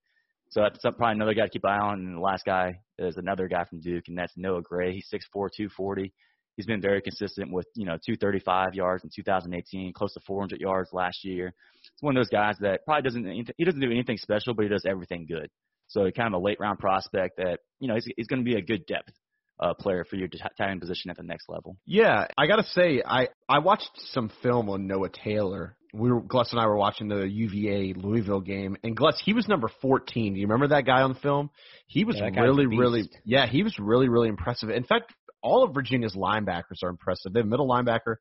So 0.52 0.62
that's 0.62 0.80
probably 0.82 1.12
another 1.12 1.34
guy 1.34 1.44
to 1.44 1.50
keep 1.50 1.64
an 1.64 1.70
eye 1.70 1.80
on. 1.80 2.00
And 2.00 2.18
the 2.18 2.22
last 2.22 2.44
guy 2.44 2.80
is 2.98 3.18
another 3.18 3.48
guy 3.48 3.66
from 3.66 3.82
Duke, 3.82 4.06
and 4.08 4.18
that's 4.18 4.34
Noah 4.36 4.62
Gray. 4.62 4.94
He's 4.94 5.08
6'4", 5.14 5.50
240. 5.56 6.12
He's 6.56 6.66
been 6.66 6.82
very 6.82 7.02
consistent 7.02 7.54
with, 7.54 7.68
you 7.76 7.86
know, 7.86 7.98
235 8.06 8.74
yards 8.74 9.04
in 9.04 9.10
2018, 9.16 9.94
close 9.94 10.14
to 10.16 10.20
400 10.26 10.60
yards 10.60 10.90
last 10.92 11.24
year. 11.24 11.54
It's 11.94 12.02
one 12.02 12.18
of 12.18 12.20
those 12.20 12.30
guys 12.30 12.56
that 12.60 12.84
probably 12.84 13.04
doesn't, 13.04 13.54
he 13.56 13.64
doesn't 13.64 13.80
do 13.80 13.92
anything 13.92 14.18
special, 14.18 14.54
but 14.54 14.64
he 14.64 14.70
does 14.70 14.86
everything 14.86 15.26
good. 15.26 15.50
So 15.90 16.10
kind 16.12 16.34
of 16.34 16.42
a 16.42 16.44
late 16.44 16.60
round 16.60 16.80
prospect 16.80 17.38
that, 17.38 17.60
you 17.80 17.88
know, 17.88 17.96
he's, 17.96 18.08
he's 18.16 18.28
going 18.28 18.40
to 18.40 18.46
be 18.46 18.56
a 18.56 18.62
good 18.62 18.86
depth 18.86 19.12
uh, 19.60 19.74
player 19.74 20.06
for 20.06 20.16
your 20.16 20.28
tight 20.28 20.70
end 20.70 20.80
position 20.80 21.10
at 21.10 21.18
the 21.18 21.24
next 21.24 21.50
level. 21.50 21.78
Yeah, 21.86 22.28
I 22.38 22.48
gotta 22.48 22.64
say, 22.64 23.02
I 23.06 23.28
I 23.48 23.60
watched 23.60 23.92
some 24.12 24.32
film 24.42 24.70
on 24.70 24.88
Noah 24.88 25.10
Taylor. 25.10 25.76
We 25.94 26.12
were 26.12 26.22
Glutz 26.22 26.52
and 26.52 26.60
I 26.60 26.68
were 26.68 26.78
watching 26.78 27.08
the 27.08 27.28
UVA 27.28 27.94
Louisville 27.98 28.42
game, 28.42 28.78
and 28.84 28.96
Glutz 28.96 29.20
he 29.24 29.34
was 29.34 29.48
number 29.48 29.70
14. 29.82 30.34
Do 30.34 30.40
you 30.40 30.46
remember 30.46 30.76
that 30.76 30.86
guy 30.86 31.02
on 31.02 31.14
the 31.14 31.20
film? 31.20 31.50
He 31.88 32.06
was 32.06 32.18
yeah, 32.18 32.30
really, 32.40 32.68
really, 32.68 33.10
yeah, 33.26 33.48
he 33.48 33.64
was 33.64 33.78
really, 33.80 34.08
really 34.08 34.30
impressive. 34.30 34.70
In 34.70 34.84
fact, 34.84 35.14
all 35.42 35.64
of 35.64 35.74
Virginia's 35.74 36.16
linebackers 36.16 36.84
are 36.84 36.90
impressive. 36.90 37.34
They 37.34 37.40
have 37.40 37.48
middle 37.48 37.68
linebacker, 37.68 38.16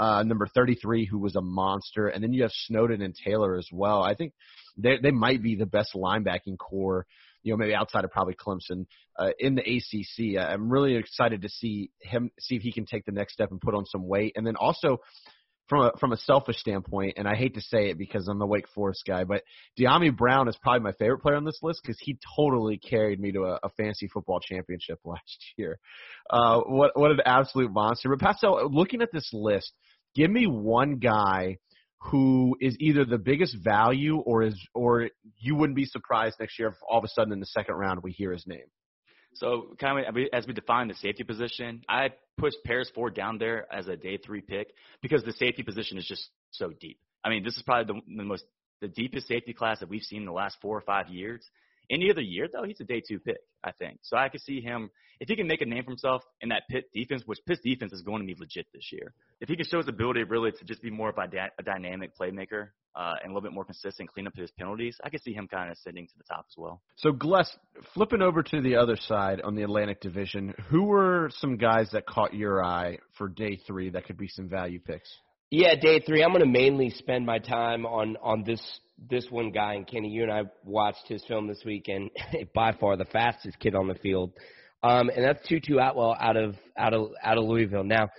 uh, 0.00 0.22
number 0.22 0.46
33, 0.46 1.04
who 1.04 1.18
was 1.18 1.36
a 1.36 1.42
monster, 1.42 2.08
and 2.08 2.24
then 2.24 2.32
you 2.32 2.42
have 2.42 2.52
Snowden 2.66 3.02
and 3.02 3.14
Taylor 3.14 3.56
as 3.56 3.68
well. 3.70 4.02
I 4.02 4.14
think 4.14 4.32
they 4.78 4.96
they 4.96 5.10
might 5.10 5.42
be 5.42 5.56
the 5.56 5.66
best 5.66 5.90
linebacking 5.94 6.56
corps, 6.58 7.04
you 7.42 7.52
know, 7.52 7.58
maybe 7.58 7.74
outside 7.74 8.04
of 8.04 8.10
probably 8.10 8.34
Clemson 8.34 8.86
uh, 9.18 9.32
in 9.38 9.56
the 9.56 9.62
ACC. 9.62 10.42
I'm 10.42 10.70
really 10.70 10.96
excited 10.96 11.42
to 11.42 11.50
see 11.50 11.90
him 12.00 12.30
see 12.40 12.56
if 12.56 12.62
he 12.62 12.72
can 12.72 12.86
take 12.86 13.04
the 13.04 13.12
next 13.12 13.34
step 13.34 13.50
and 13.50 13.60
put 13.60 13.74
on 13.74 13.84
some 13.84 14.08
weight, 14.08 14.32
and 14.36 14.46
then 14.46 14.56
also 14.56 15.00
from 15.70 15.84
a 15.84 15.92
from 16.00 16.12
a 16.12 16.16
selfish 16.16 16.56
standpoint, 16.56 17.14
and 17.16 17.28
I 17.28 17.36
hate 17.36 17.54
to 17.54 17.60
say 17.60 17.90
it 17.90 17.96
because 17.96 18.26
I'm 18.26 18.40
the 18.40 18.46
Wake 18.46 18.68
Forest 18.74 19.04
guy, 19.06 19.24
but 19.24 19.44
Dyami 19.78 20.14
Brown 20.14 20.48
is 20.48 20.56
probably 20.60 20.80
my 20.80 20.92
favorite 20.92 21.20
player 21.20 21.36
on 21.36 21.44
this 21.44 21.60
list 21.62 21.80
because 21.82 21.98
he 22.00 22.18
totally 22.36 22.76
carried 22.76 23.20
me 23.20 23.32
to 23.32 23.44
a, 23.44 23.60
a 23.62 23.68
fantasy 23.76 24.08
football 24.08 24.40
championship 24.40 24.98
last 25.04 25.38
year. 25.56 25.78
Uh, 26.28 26.60
what 26.60 26.98
what 26.98 27.12
an 27.12 27.20
absolute 27.24 27.70
monster! 27.72 28.08
But 28.08 28.18
Pastel, 28.18 28.68
looking 28.70 29.00
at 29.00 29.12
this 29.12 29.30
list, 29.32 29.72
give 30.14 30.30
me 30.30 30.46
one 30.46 30.96
guy 30.96 31.58
who 32.02 32.56
is 32.60 32.76
either 32.80 33.04
the 33.04 33.18
biggest 33.18 33.56
value 33.62 34.18
or 34.18 34.42
is 34.42 34.58
or 34.74 35.08
you 35.38 35.54
wouldn't 35.54 35.76
be 35.76 35.84
surprised 35.84 36.36
next 36.40 36.58
year 36.58 36.68
if 36.68 36.74
all 36.88 36.98
of 36.98 37.04
a 37.04 37.08
sudden 37.08 37.32
in 37.32 37.40
the 37.40 37.46
second 37.46 37.74
round 37.74 38.02
we 38.02 38.12
hear 38.12 38.32
his 38.32 38.46
name. 38.46 38.66
So 39.34 39.74
kind 39.78 40.06
of 40.06 40.16
as 40.32 40.46
we 40.46 40.54
define 40.54 40.88
the 40.88 40.94
safety 40.94 41.24
position, 41.24 41.82
I 41.88 42.10
pushed 42.38 42.56
Paris 42.64 42.90
Ford 42.94 43.14
down 43.14 43.38
there 43.38 43.72
as 43.72 43.86
a 43.86 43.96
day 43.96 44.16
three 44.16 44.40
pick 44.40 44.72
because 45.02 45.22
the 45.24 45.32
safety 45.32 45.62
position 45.62 45.98
is 45.98 46.06
just 46.06 46.30
so 46.50 46.72
deep. 46.80 46.98
I 47.22 47.28
mean, 47.28 47.44
this 47.44 47.56
is 47.56 47.62
probably 47.62 47.94
the, 47.94 48.16
the 48.16 48.24
most 48.24 48.44
the 48.80 48.88
deepest 48.88 49.28
safety 49.28 49.52
class 49.52 49.80
that 49.80 49.90
we've 49.90 50.02
seen 50.02 50.20
in 50.20 50.26
the 50.26 50.32
last 50.32 50.56
four 50.62 50.76
or 50.76 50.80
five 50.80 51.08
years. 51.08 51.46
Any 51.90 52.10
other 52.10 52.20
year 52.20 52.48
though, 52.52 52.62
he's 52.62 52.80
a 52.80 52.84
day 52.84 53.02
two 53.06 53.18
pick, 53.18 53.38
I 53.64 53.72
think. 53.72 53.98
So 54.02 54.16
I 54.16 54.28
could 54.28 54.40
see 54.40 54.60
him 54.60 54.90
if 55.20 55.28
he 55.28 55.36
can 55.36 55.46
make 55.46 55.60
a 55.60 55.66
name 55.66 55.84
for 55.84 55.90
himself 55.90 56.22
in 56.40 56.48
that 56.48 56.62
Pitt 56.70 56.86
defense, 56.94 57.22
which 57.26 57.38
Pitt's 57.46 57.60
defense 57.62 57.92
is 57.92 58.02
going 58.02 58.20
to 58.20 58.26
be 58.26 58.38
legit 58.38 58.66
this 58.72 58.90
year. 58.90 59.12
If 59.40 59.48
he 59.48 59.56
can 59.56 59.66
show 59.66 59.78
his 59.78 59.88
ability 59.88 60.22
really 60.24 60.50
to 60.52 60.64
just 60.64 60.82
be 60.82 60.90
more 60.90 61.10
of 61.10 61.18
a, 61.18 61.26
dy- 61.26 61.50
a 61.58 61.62
dynamic 61.62 62.12
playmaker 62.18 62.68
uh, 62.96 63.14
and 63.22 63.30
a 63.30 63.34
little 63.34 63.42
bit 63.42 63.52
more 63.52 63.64
consistent, 63.64 64.12
clean 64.12 64.26
up 64.26 64.34
his 64.34 64.50
penalties, 64.52 64.96
I 65.04 65.10
could 65.10 65.22
see 65.22 65.32
him 65.32 65.46
kind 65.46 65.70
of 65.70 65.76
ascending 65.76 66.06
to 66.06 66.12
the 66.16 66.24
top 66.24 66.46
as 66.48 66.54
well. 66.56 66.80
So, 66.96 67.12
Gless, 67.12 67.54
flipping 67.92 68.22
over 68.22 68.42
to 68.42 68.60
the 68.62 68.76
other 68.76 68.96
side 68.96 69.42
on 69.42 69.54
the 69.54 69.62
Atlantic 69.62 70.00
Division, 70.00 70.54
who 70.68 70.84
were 70.84 71.30
some 71.36 71.56
guys 71.56 71.90
that 71.92 72.06
caught 72.06 72.32
your 72.32 72.64
eye 72.64 72.98
for 73.18 73.28
day 73.28 73.60
three 73.66 73.90
that 73.90 74.06
could 74.06 74.16
be 74.16 74.28
some 74.28 74.48
value 74.48 74.80
picks? 74.80 75.10
Yeah, 75.52 75.74
day 75.74 75.98
three. 75.98 76.22
I'm 76.22 76.30
going 76.30 76.44
to 76.44 76.46
mainly 76.48 76.90
spend 76.90 77.26
my 77.26 77.40
time 77.40 77.84
on 77.84 78.16
on 78.22 78.44
this 78.44 78.62
this 79.10 79.26
one 79.30 79.50
guy. 79.50 79.74
And 79.74 79.84
Kenny, 79.84 80.08
you 80.08 80.22
and 80.22 80.30
I 80.30 80.42
watched 80.64 81.08
his 81.08 81.24
film 81.24 81.48
this 81.48 81.62
week, 81.64 81.88
and 81.88 82.08
by 82.54 82.70
far 82.70 82.96
the 82.96 83.04
fastest 83.06 83.58
kid 83.58 83.74
on 83.74 83.88
the 83.88 83.96
field. 83.96 84.32
Um, 84.84 85.10
and 85.10 85.24
that's 85.24 85.46
Tutu 85.48 85.78
Atwell 85.78 86.16
out 86.20 86.36
of 86.36 86.54
out 86.78 86.94
of 86.94 87.10
out 87.20 87.36
of 87.36 87.46
Louisville. 87.46 87.82
Now, 87.82 88.10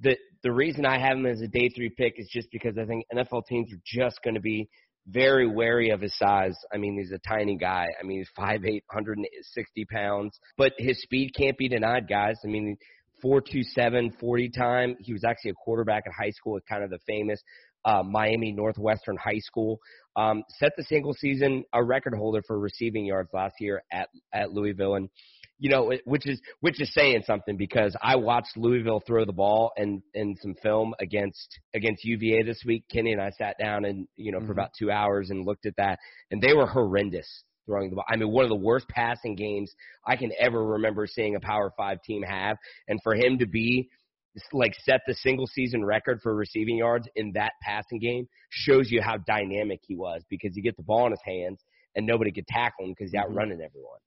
the 0.00 0.16
the 0.42 0.50
reason 0.50 0.86
I 0.86 0.98
have 0.98 1.18
him 1.18 1.26
as 1.26 1.42
a 1.42 1.46
day 1.46 1.68
three 1.68 1.90
pick 1.90 2.14
is 2.16 2.30
just 2.32 2.50
because 2.50 2.78
I 2.78 2.86
think 2.86 3.04
NFL 3.14 3.44
teams 3.46 3.70
are 3.70 3.82
just 3.84 4.22
going 4.24 4.36
to 4.36 4.40
be 4.40 4.70
very 5.06 5.46
wary 5.46 5.90
of 5.90 6.00
his 6.00 6.16
size. 6.16 6.56
I 6.72 6.78
mean, 6.78 6.96
he's 6.96 7.12
a 7.12 7.18
tiny 7.28 7.58
guy. 7.58 7.88
I 8.00 8.06
mean, 8.06 8.20
he's 8.20 8.30
five 8.34 8.64
eight, 8.64 8.84
hundred 8.90 9.18
and 9.18 9.26
sixty 9.42 9.84
pounds, 9.84 10.38
but 10.56 10.72
his 10.78 11.02
speed 11.02 11.32
can't 11.36 11.58
be 11.58 11.68
denied, 11.68 12.08
guys. 12.08 12.36
I 12.42 12.48
mean, 12.48 12.78
four 13.22 13.40
two 13.40 13.62
seven 13.62 14.12
forty 14.20 14.50
time. 14.50 14.96
He 15.00 15.12
was 15.12 15.24
actually 15.24 15.52
a 15.52 15.54
quarterback 15.54 16.02
at 16.06 16.12
high 16.12 16.32
school 16.32 16.56
at 16.56 16.66
kind 16.68 16.84
of 16.84 16.90
the 16.90 16.98
famous 17.06 17.40
uh, 17.84 18.02
Miami 18.02 18.52
Northwestern 18.52 19.16
High 19.16 19.38
School. 19.38 19.78
Um, 20.14 20.42
set 20.58 20.72
the 20.76 20.84
single 20.84 21.14
season 21.14 21.64
a 21.72 21.82
record 21.82 22.14
holder 22.14 22.42
for 22.46 22.58
receiving 22.58 23.06
yards 23.06 23.30
last 23.32 23.54
year 23.60 23.82
at 23.90 24.08
at 24.34 24.52
Louisville, 24.52 24.96
and 24.96 25.08
you 25.58 25.70
know, 25.70 25.92
which 26.04 26.26
is 26.26 26.40
which 26.60 26.80
is 26.80 26.92
saying 26.92 27.22
something 27.26 27.56
because 27.56 27.96
I 28.02 28.16
watched 28.16 28.56
Louisville 28.56 29.02
throw 29.06 29.24
the 29.24 29.32
ball 29.32 29.72
and 29.76 30.02
and 30.14 30.36
some 30.42 30.54
film 30.62 30.94
against 31.00 31.58
against 31.74 32.04
UVA 32.04 32.42
this 32.42 32.62
week. 32.66 32.84
Kenny 32.92 33.12
and 33.12 33.22
I 33.22 33.30
sat 33.30 33.56
down 33.58 33.84
and 33.84 34.06
you 34.16 34.32
know 34.32 34.38
mm-hmm. 34.38 34.48
for 34.48 34.52
about 34.52 34.70
two 34.78 34.90
hours 34.90 35.30
and 35.30 35.46
looked 35.46 35.66
at 35.66 35.76
that, 35.76 35.98
and 36.30 36.42
they 36.42 36.52
were 36.52 36.66
horrendous 36.66 37.44
throwing 37.66 37.90
the 37.90 37.96
ball. 37.96 38.04
I 38.08 38.16
mean, 38.16 38.30
one 38.30 38.44
of 38.44 38.50
the 38.50 38.56
worst 38.56 38.88
passing 38.88 39.34
games 39.34 39.72
I 40.06 40.16
can 40.16 40.32
ever 40.38 40.64
remember 40.64 41.06
seeing 41.06 41.36
a 41.36 41.40
Power 41.40 41.72
Five 41.76 42.02
team 42.02 42.22
have, 42.22 42.56
and 42.88 42.98
for 43.02 43.14
him 43.14 43.38
to 43.38 43.46
be 43.46 43.88
like 44.52 44.74
set 44.84 45.00
the 45.06 45.14
single 45.14 45.46
season 45.46 45.84
record 45.84 46.20
for 46.22 46.34
receiving 46.34 46.78
yards 46.78 47.06
in 47.16 47.32
that 47.34 47.52
passing 47.62 47.98
game 47.98 48.26
shows 48.50 48.90
you 48.90 49.02
how 49.02 49.16
dynamic 49.18 49.80
he 49.82 49.94
was 49.94 50.22
because 50.30 50.56
you 50.56 50.62
get 50.62 50.76
the 50.76 50.82
ball 50.82 51.06
in 51.06 51.12
his 51.12 51.20
hands 51.24 51.60
and 51.94 52.06
nobody 52.06 52.32
could 52.32 52.46
tackle 52.46 52.86
him 52.86 52.92
because 52.92 53.10
he's 53.10 53.20
mm-hmm. 53.20 53.30
outrunning 53.30 53.60
everyone. 53.60 53.98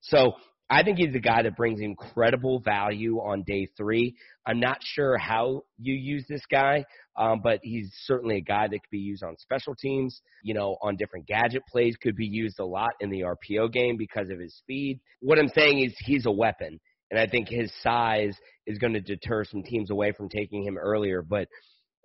So 0.00 0.34
I 0.70 0.82
think 0.82 0.98
he's 0.98 1.12
the 1.12 1.20
guy 1.20 1.42
that 1.42 1.56
brings 1.56 1.80
incredible 1.80 2.60
value 2.60 3.18
on 3.18 3.42
day 3.46 3.68
three. 3.76 4.16
I'm 4.46 4.60
not 4.60 4.78
sure 4.82 5.18
how 5.18 5.62
you 5.78 5.94
use 5.94 6.24
this 6.28 6.44
guy, 6.50 6.84
um, 7.16 7.40
but 7.42 7.60
he's 7.62 7.92
certainly 8.04 8.36
a 8.36 8.40
guy 8.40 8.66
that 8.66 8.78
could 8.78 8.90
be 8.90 8.98
used 8.98 9.22
on 9.22 9.36
special 9.38 9.74
teams, 9.74 10.20
you 10.42 10.54
know, 10.54 10.76
on 10.82 10.96
different 10.96 11.26
gadget 11.26 11.62
plays, 11.70 11.96
could 11.96 12.16
be 12.16 12.26
used 12.26 12.58
a 12.58 12.64
lot 12.64 12.92
in 13.00 13.10
the 13.10 13.22
RPO 13.22 13.72
game 13.72 13.96
because 13.96 14.30
of 14.30 14.38
his 14.38 14.56
speed. 14.56 15.00
What 15.20 15.38
I'm 15.38 15.48
saying 15.48 15.80
is 15.80 15.94
he's 16.00 16.26
a 16.26 16.32
weapon, 16.32 16.80
and 17.10 17.20
I 17.20 17.26
think 17.26 17.48
his 17.48 17.72
size 17.82 18.36
is 18.66 18.78
going 18.78 18.94
to 18.94 19.00
deter 19.00 19.44
some 19.44 19.62
teams 19.62 19.90
away 19.90 20.12
from 20.12 20.28
taking 20.28 20.64
him 20.64 20.76
earlier. 20.76 21.22
But 21.22 21.48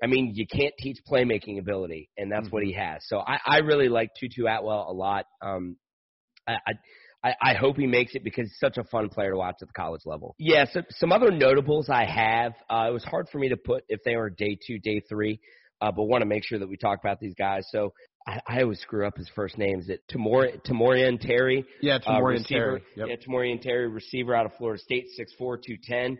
I 0.04 0.08
mean, 0.08 0.32
you 0.36 0.46
can't 0.48 0.74
teach 0.78 0.98
playmaking 1.10 1.60
ability, 1.60 2.10
and 2.18 2.32
that's 2.32 2.46
mm-hmm. 2.46 2.56
what 2.56 2.64
he 2.64 2.74
has. 2.74 3.02
So 3.08 3.20
I, 3.20 3.40
I 3.46 3.58
really 3.60 3.90
like 3.90 4.10
Tutu 4.20 4.46
Atwell 4.46 4.88
a 4.90 4.94
lot. 4.94 5.26
Um, 5.42 5.76
I, 6.48 6.54
I 6.54 6.74
I, 7.24 7.34
I 7.42 7.54
hope 7.54 7.78
he 7.78 7.88
makes 7.88 8.16
it 8.16 8.24
because 8.24 8.46
he's 8.46 8.60
such 8.60 8.78
a 8.78 8.84
fun 8.86 9.10
player 9.10 9.32
to 9.32 9.38
watch 9.38 9.56
at 9.62 9.68
the 9.68 9.74
college 9.74 10.02
level. 10.06 10.36
Yeah, 10.38 10.66
so 10.72 10.82
some 10.92 11.12
other 11.12 11.32
notables 11.32 11.90
I 11.90 12.06
have. 12.06 12.54
Uh, 12.70 12.88
it 12.90 12.94
was 12.94 13.04
hard 13.04 13.28
for 13.30 13.40
me 13.40 13.50
to 13.50 13.58
put 13.58 13.84
if 13.90 14.02
they 14.06 14.16
were 14.16 14.30
day 14.30 14.58
two, 14.66 14.80
day 14.80 15.02
three, 15.02 15.40
uh, 15.82 15.92
but 15.92 16.04
want 16.04 16.22
to 16.22 16.26
make 16.26 16.44
sure 16.46 16.60
that 16.60 16.70
we 16.70 16.78
talk 16.78 17.00
about 17.04 17.20
these 17.20 17.34
guys. 17.34 17.68
So 17.72 17.94
I, 18.26 18.42
I 18.48 18.62
always 18.62 18.80
screw 18.80 19.06
up 19.06 19.18
his 19.18 19.30
first 19.36 19.58
name. 19.58 19.80
Is 19.80 19.90
it 19.90 20.02
Tamor 20.10 20.62
Tamorrion 20.66 21.20
Terry? 21.20 21.66
Yeah, 21.82 22.00
Tamorrion 22.00 22.46
uh, 22.46 22.48
Terry. 22.48 22.84
Yep. 22.96 23.08
Yeah, 23.10 23.16
Tamorrion 23.16 23.62
Terry, 23.62 23.90
receiver 23.90 24.34
out 24.34 24.46
of 24.46 24.54
Florida 24.58 24.82
State, 24.82 25.08
six 25.16 25.34
four, 25.38 25.58
two 25.58 25.78
ten. 25.84 26.18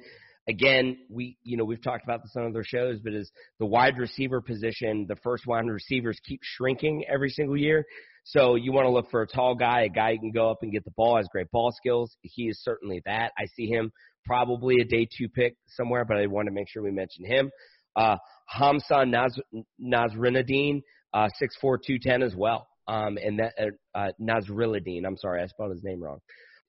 Again, 0.50 0.98
we 1.10 1.38
you 1.44 1.56
know 1.56 1.64
we've 1.64 1.82
talked 1.82 2.04
about 2.04 2.24
this 2.24 2.34
on 2.36 2.46
other 2.46 2.64
shows, 2.66 3.00
but 3.02 3.14
as 3.14 3.30
the 3.60 3.66
wide 3.66 3.98
receiver 3.98 4.42
position, 4.42 5.06
the 5.08 5.18
first 5.18 5.46
wide 5.48 5.66
receivers 5.66 6.20
keep 6.26 6.40
shrinking 6.44 7.06
every 7.08 7.30
single 7.30 7.56
year. 7.56 7.86
So 8.30 8.54
you 8.54 8.72
want 8.72 8.86
to 8.86 8.92
look 8.92 9.10
for 9.10 9.24
a 9.24 9.28
tall 9.28 9.56
guy, 9.56 9.82
a 9.82 9.90
guy 9.90 10.12
who 10.14 10.20
can 10.20 10.32
go 10.32 10.52
up 10.52 10.60
and 10.62 10.72
get 10.72 10.86
the 10.86 10.92
ball, 10.92 11.18
has 11.18 11.28
great 11.32 11.50
ball 11.50 11.72
skills. 11.76 12.16
He 12.22 12.44
is 12.44 12.62
certainly 12.64 13.02
that. 13.08 13.32
I 13.40 13.48
see 13.56 13.66
him 13.66 13.92
probably 14.24 14.82
a 14.82 14.86
day 14.86 15.08
two 15.18 15.28
pick 15.28 15.56
somewhere, 15.70 16.06
but 16.06 16.18
I 16.18 16.28
want 16.28 16.46
to 16.46 16.54
make 16.54 16.70
sure 16.70 16.84
we 16.84 16.92
mention 16.92 17.26
him. 17.26 17.50
Uh, 17.96 18.18
Hamza 18.48 19.04
Naz- 19.08 19.40
Nasrinuddin, 19.84 20.84
uh, 21.12 21.30
6'4", 21.42 21.80
210 21.84 22.22
as 22.22 22.36
well. 22.36 22.68
Um, 22.88 23.18
and 23.18 23.40
that, 23.40 23.54
uh, 23.60 23.98
uh, 23.98 24.12
I'm 24.20 25.18
sorry, 25.18 25.42
I 25.42 25.48
spelled 25.48 25.72
his 25.72 25.84
name 25.84 26.00
wrong. 26.00 26.20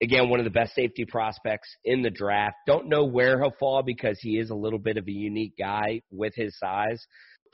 Again, 0.03 0.31
one 0.31 0.41
of 0.41 0.45
the 0.45 0.51
best 0.51 0.75
safety 0.75 1.05
prospects 1.05 1.69
in 1.85 2.01
the 2.01 2.09
draft. 2.09 2.57
Don't 2.67 2.89
know 2.89 3.05
where 3.05 3.39
he'll 3.39 3.53
fall 3.61 3.83
because 3.83 4.19
he 4.23 4.39
is 4.39 4.49
a 4.49 4.55
little 4.55 4.79
bit 4.79 4.97
of 4.97 5.07
a 5.07 5.13
unique 5.13 5.59
guy 5.59 6.01
with 6.11 6.35
his 6.35 6.59
size. 6.59 7.05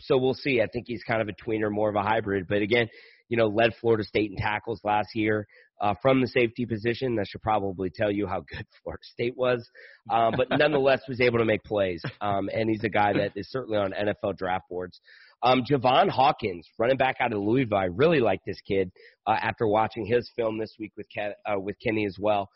So 0.00 0.16
we'll 0.16 0.34
see. 0.34 0.60
I 0.60 0.68
think 0.72 0.84
he's 0.86 1.02
kind 1.02 1.20
of 1.20 1.28
a 1.28 1.32
tweener, 1.32 1.72
more 1.72 1.88
of 1.88 1.96
a 1.96 2.02
hybrid. 2.02 2.46
But 2.48 2.62
again, 2.62 2.88
you 3.28 3.36
know, 3.36 3.46
led 3.46 3.72
Florida 3.80 4.04
State 4.04 4.30
in 4.30 4.36
tackles 4.36 4.80
last 4.84 5.08
year 5.14 5.46
uh, 5.80 5.94
from 6.00 6.20
the 6.20 6.28
safety 6.28 6.66
position. 6.66 7.16
That 7.16 7.26
should 7.28 7.42
probably 7.42 7.90
tell 7.90 8.10
you 8.10 8.26
how 8.26 8.40
good 8.40 8.66
Florida 8.82 9.02
State 9.02 9.36
was, 9.36 9.68
um, 10.10 10.34
but 10.36 10.48
nonetheless 10.50 11.00
was 11.08 11.20
able 11.20 11.38
to 11.38 11.44
make 11.44 11.64
plays. 11.64 12.02
Um, 12.20 12.48
and 12.52 12.68
he's 12.68 12.84
a 12.84 12.88
guy 12.88 13.12
that 13.14 13.32
is 13.36 13.50
certainly 13.50 13.78
on 13.78 13.92
NFL 13.92 14.36
draft 14.36 14.68
boards. 14.68 15.00
Um, 15.42 15.62
Javian 15.70 16.08
Hawkins, 16.08 16.66
running 16.78 16.96
back 16.96 17.16
out 17.20 17.32
of 17.32 17.40
Louisville, 17.40 17.78
I 17.78 17.84
really 17.84 18.20
like 18.20 18.40
this 18.46 18.60
kid 18.66 18.90
uh, 19.26 19.36
after 19.38 19.66
watching 19.66 20.06
his 20.06 20.30
film 20.34 20.58
this 20.58 20.74
week 20.78 20.92
with 20.96 21.06
Ken, 21.14 21.32
uh, 21.44 21.58
with 21.60 21.76
Kenny 21.82 22.06
as 22.06 22.16
well. 22.18 22.48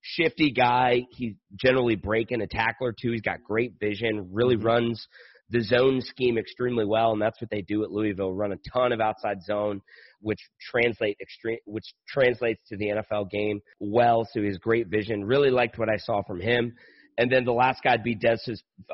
Shifty 0.00 0.52
guy. 0.52 1.02
He's 1.10 1.34
generally 1.56 1.96
breaking 1.96 2.40
a 2.40 2.46
tackler 2.46 2.92
too. 2.92 3.10
He's 3.10 3.22
got 3.22 3.42
great 3.42 3.72
vision. 3.80 4.28
Really 4.32 4.56
mm-hmm. 4.56 4.66
runs 4.66 5.08
the 5.50 5.60
zone 5.60 6.00
scheme 6.00 6.38
extremely 6.38 6.84
well, 6.84 7.12
and 7.12 7.20
that's 7.20 7.40
what 7.40 7.50
they 7.50 7.62
do 7.62 7.82
at 7.82 7.90
Louisville. 7.90 8.32
Run 8.32 8.52
a 8.52 8.58
ton 8.72 8.92
of 8.92 9.00
outside 9.00 9.42
zone 9.42 9.80
which 10.20 10.40
translate 10.60 11.16
extreme, 11.20 11.58
which 11.64 11.84
translates 12.08 12.60
to 12.68 12.76
the 12.76 12.86
NFL 12.86 13.30
game 13.30 13.60
well. 13.80 14.26
So 14.32 14.42
his 14.42 14.58
great 14.58 14.88
vision. 14.88 15.24
Really 15.24 15.50
liked 15.50 15.78
what 15.78 15.88
I 15.88 15.96
saw 15.96 16.22
from 16.22 16.40
him. 16.40 16.74
And 17.18 17.30
then 17.30 17.44
the 17.44 17.52
last 17.52 17.82
guy'd 17.82 18.04
be 18.04 18.14
Dez 18.14 18.38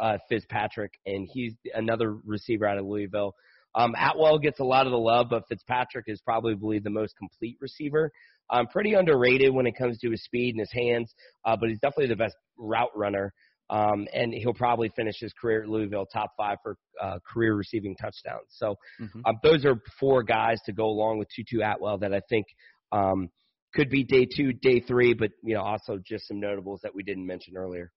uh, 0.01 0.16
Fitzpatrick, 0.31 0.93
and 1.05 1.29
he's 1.31 1.53
another 1.75 2.14
receiver 2.25 2.66
out 2.66 2.79
of 2.79 2.87
Louisville. 2.87 3.35
Um, 3.75 3.95
Atwell 3.99 4.39
gets 4.39 4.61
a 4.61 4.64
lot 4.64 4.87
of 4.87 4.93
the 4.93 4.99
love, 4.99 5.27
but 5.29 5.47
Fitzpatrick 5.49 6.05
is 6.09 6.20
probably 6.22 6.79
the 6.79 6.91
most 6.91 7.16
complete 7.18 7.59
receiver. 7.61 8.11
Um, 8.51 8.66
pretty 8.66 8.95
underrated 8.95 9.53
when 9.53 9.66
it 9.66 9.77
comes 9.77 9.99
to 9.99 10.11
his 10.11 10.22
speed 10.22 10.55
and 10.55 10.61
his 10.61 10.72
hands, 10.72 11.12
uh, 11.45 11.57
but 11.57 11.68
he's 11.68 11.79
definitely 11.81 12.09
the 12.09 12.16
best 12.16 12.37
route 12.57 12.97
runner. 12.97 13.33
Um, 13.71 14.07
and 14.12 14.35
he'll 14.35 14.55
probably 14.55 14.91
finish 14.95 15.17
his 15.19 15.33
career 15.33 15.62
at 15.62 15.69
Louisville 15.69 16.07
top 16.07 16.33
five 16.37 16.59
for 16.62 16.77
uh, 17.03 17.19
career 17.27 17.55
receiving 17.55 17.97
touchdowns. 17.97 18.47
So 18.51 18.77
mm-hmm. 19.01 19.21
um, 19.25 19.37
those 19.43 19.65
are 19.65 19.81
four 19.99 20.23
guys 20.23 20.59
to 20.67 20.73
go 20.73 20.85
along 20.85 21.19
with 21.19 21.29
Tutu 21.35 21.62
Atwell 21.62 21.99
that 21.99 22.12
I 22.12 22.21
think 22.29 22.47
um, 22.93 23.31
could 23.75 23.91
be 23.91 24.05
day 24.05 24.27
two, 24.27 24.53
day 24.53 24.81
three, 24.81 25.15
but 25.15 25.31
you 25.43 25.55
know 25.55 25.62
also 25.62 25.99
just 26.05 26.29
some 26.29 26.41
notables 26.41 26.81
that 26.83 26.95
we 26.95 27.03
didn't 27.03 27.27
mention 27.27 27.57
earlier. 27.57 27.91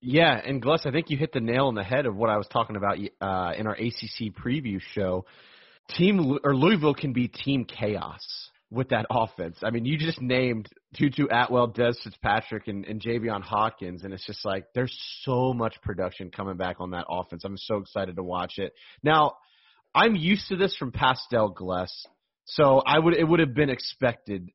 Yeah, 0.00 0.32
and 0.32 0.62
Gless, 0.62 0.86
I 0.86 0.92
think 0.92 1.10
you 1.10 1.16
hit 1.16 1.32
the 1.32 1.40
nail 1.40 1.66
on 1.66 1.74
the 1.74 1.82
head 1.82 2.06
of 2.06 2.14
what 2.14 2.30
I 2.30 2.36
was 2.36 2.46
talking 2.46 2.76
about 2.76 2.98
uh, 3.20 3.52
in 3.58 3.66
our 3.66 3.74
ACC 3.74 4.32
preview 4.32 4.80
show. 4.94 5.24
Team 5.96 6.38
or 6.44 6.54
Louisville 6.54 6.94
can 6.94 7.12
be 7.12 7.28
team 7.28 7.64
chaos 7.64 8.20
with 8.70 8.90
that 8.90 9.06
offense. 9.10 9.58
I 9.62 9.70
mean, 9.70 9.84
you 9.84 9.96
just 9.96 10.20
named 10.20 10.68
Tutu 10.94 11.26
Atwell, 11.30 11.72
Dez 11.72 11.96
Fitzpatrick, 12.02 12.68
and, 12.68 12.84
and 12.84 13.00
Javian 13.00 13.42
Hawkins, 13.42 14.04
and 14.04 14.12
it's 14.12 14.26
just 14.26 14.44
like 14.44 14.66
there's 14.74 14.96
so 15.22 15.54
much 15.54 15.80
production 15.82 16.30
coming 16.30 16.56
back 16.56 16.76
on 16.80 16.90
that 16.90 17.06
offense. 17.08 17.44
I'm 17.44 17.56
so 17.56 17.78
excited 17.78 18.16
to 18.16 18.22
watch 18.22 18.58
it. 18.58 18.74
Now, 19.02 19.36
I'm 19.94 20.14
used 20.14 20.48
to 20.48 20.56
this 20.56 20.76
from 20.76 20.92
Pastel 20.92 21.48
Gless, 21.50 21.90
so 22.44 22.82
I 22.84 22.98
would 22.98 23.14
it 23.14 23.24
would 23.24 23.40
have 23.40 23.54
been 23.54 23.70
expected 23.70 24.50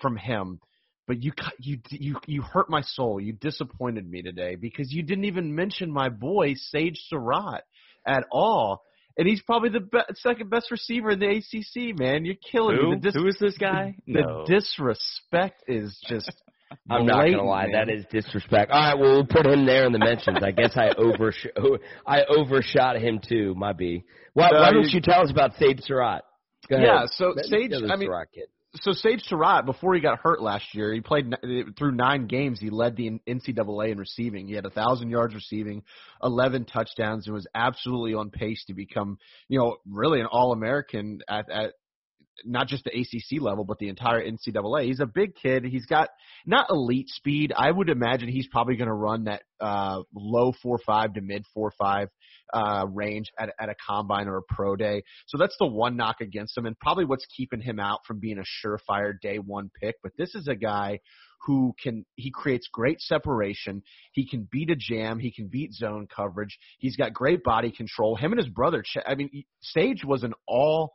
from 0.00 0.16
him. 0.16 0.60
But 1.08 1.22
you 1.22 1.32
you 1.58 1.78
you 1.90 2.16
you 2.26 2.42
hurt 2.42 2.68
my 2.68 2.82
soul. 2.82 3.18
You 3.18 3.32
disappointed 3.32 4.08
me 4.08 4.22
today 4.22 4.56
because 4.56 4.92
you 4.92 5.02
didn't 5.02 5.24
even 5.24 5.54
mention 5.54 5.90
my 5.90 6.10
boy 6.10 6.54
Sage 6.54 7.00
Surratt 7.08 7.64
at 8.06 8.24
all 8.30 8.82
and 9.16 9.28
he's 9.28 9.42
probably 9.42 9.70
the 9.70 9.80
be- 9.80 10.14
second 10.14 10.50
best 10.50 10.70
receiver 10.70 11.10
in 11.10 11.20
the 11.20 11.28
ACC. 11.28 11.98
Man, 11.98 12.24
you're 12.24 12.34
killing 12.34 12.76
Who? 12.76 12.90
me. 12.92 12.96
Dis- 12.98 13.14
Who 13.14 13.26
is 13.26 13.38
this 13.38 13.56
guy? 13.58 13.96
The, 14.06 14.20
no. 14.20 14.44
the 14.46 14.54
disrespect 14.54 15.62
is 15.68 15.98
just. 16.08 16.30
I'm 16.90 17.04
not 17.04 17.26
gonna 17.26 17.44
lie, 17.44 17.66
man. 17.66 17.72
that 17.86 17.88
is 17.90 18.06
disrespect. 18.10 18.70
All 18.70 18.80
right, 18.80 18.94
well 18.94 19.12
we'll 19.12 19.26
put 19.26 19.46
him 19.46 19.66
there 19.66 19.84
in 19.84 19.92
the 19.92 19.98
mentions. 19.98 20.38
I 20.42 20.52
guess 20.52 20.72
I 20.74 20.88
oversh- 20.94 21.46
I 22.06 22.22
overshot 22.24 22.96
him 22.96 23.20
too. 23.26 23.54
My 23.54 23.74
B. 23.74 24.04
Why, 24.32 24.50
why 24.52 24.72
don't 24.72 24.88
you 24.88 25.02
tell 25.02 25.20
us 25.20 25.30
about 25.30 25.54
Sage 25.58 25.80
Surratt? 25.82 26.24
Go 26.70 26.76
ahead. 26.76 26.88
Yeah, 26.88 27.04
so 27.06 27.34
Sage. 27.42 27.72
I 27.90 27.96
mean, 27.96 28.08
so 28.80 28.92
Sage 28.92 29.22
Surratt, 29.24 29.66
before 29.66 29.94
he 29.94 30.00
got 30.00 30.18
hurt 30.20 30.40
last 30.40 30.74
year, 30.74 30.94
he 30.94 31.00
played 31.00 31.32
eh, 31.44 31.62
through 31.78 31.92
nine 31.92 32.26
games. 32.26 32.58
He 32.58 32.70
led 32.70 32.96
the 32.96 33.20
NCAA 33.28 33.92
in 33.92 33.98
receiving. 33.98 34.46
He 34.46 34.54
had 34.54 34.64
a 34.64 34.70
thousand 34.70 35.10
yards 35.10 35.34
receiving, 35.34 35.82
eleven 36.22 36.64
touchdowns, 36.64 37.26
and 37.26 37.34
was 37.34 37.46
absolutely 37.54 38.14
on 38.14 38.30
pace 38.30 38.64
to 38.66 38.74
become, 38.74 39.18
you 39.48 39.58
know, 39.58 39.76
really 39.86 40.20
an 40.20 40.26
All 40.26 40.52
American 40.52 41.20
at, 41.28 41.50
at 41.50 41.74
not 42.44 42.68
just 42.68 42.84
the 42.84 42.90
ACC 42.90 43.40
level, 43.40 43.64
but 43.64 43.78
the 43.78 43.88
entire 43.88 44.22
NCAA. 44.22 44.86
He's 44.86 45.00
a 45.00 45.06
big 45.06 45.34
kid. 45.34 45.64
He's 45.64 45.86
got 45.86 46.08
not 46.46 46.70
elite 46.70 47.08
speed. 47.08 47.52
I 47.56 47.70
would 47.70 47.88
imagine 47.88 48.28
he's 48.28 48.48
probably 48.48 48.76
going 48.76 48.88
to 48.88 48.94
run 48.94 49.24
that 49.24 49.42
uh, 49.60 50.02
low 50.14 50.52
four 50.62 50.78
five 50.84 51.14
to 51.14 51.20
mid 51.20 51.44
four 51.54 51.72
five 51.78 52.08
uh, 52.52 52.86
range 52.92 53.30
at, 53.38 53.50
at 53.60 53.68
a 53.68 53.74
combine 53.86 54.28
or 54.28 54.38
a 54.38 54.42
pro 54.42 54.76
day. 54.76 55.02
So 55.26 55.38
that's 55.38 55.56
the 55.58 55.66
one 55.66 55.96
knock 55.96 56.20
against 56.20 56.56
him, 56.56 56.66
and 56.66 56.78
probably 56.78 57.04
what's 57.04 57.26
keeping 57.36 57.60
him 57.60 57.78
out 57.78 58.00
from 58.06 58.18
being 58.18 58.38
a 58.38 58.66
surefire 58.66 59.14
day 59.20 59.36
one 59.36 59.70
pick. 59.80 59.96
But 60.02 60.12
this 60.18 60.34
is 60.34 60.48
a 60.48 60.54
guy 60.54 61.00
who 61.44 61.74
can 61.82 62.04
he 62.16 62.30
creates 62.30 62.68
great 62.72 63.00
separation. 63.00 63.82
He 64.12 64.28
can 64.28 64.48
beat 64.50 64.70
a 64.70 64.76
jam. 64.76 65.18
He 65.18 65.32
can 65.32 65.48
beat 65.48 65.72
zone 65.72 66.06
coverage. 66.14 66.58
He's 66.78 66.96
got 66.96 67.12
great 67.12 67.42
body 67.42 67.70
control. 67.70 68.16
Him 68.16 68.32
and 68.32 68.40
his 68.40 68.48
brother. 68.48 68.84
I 69.06 69.14
mean, 69.14 69.44
Sage 69.60 70.04
was 70.04 70.22
an 70.22 70.34
all 70.46 70.92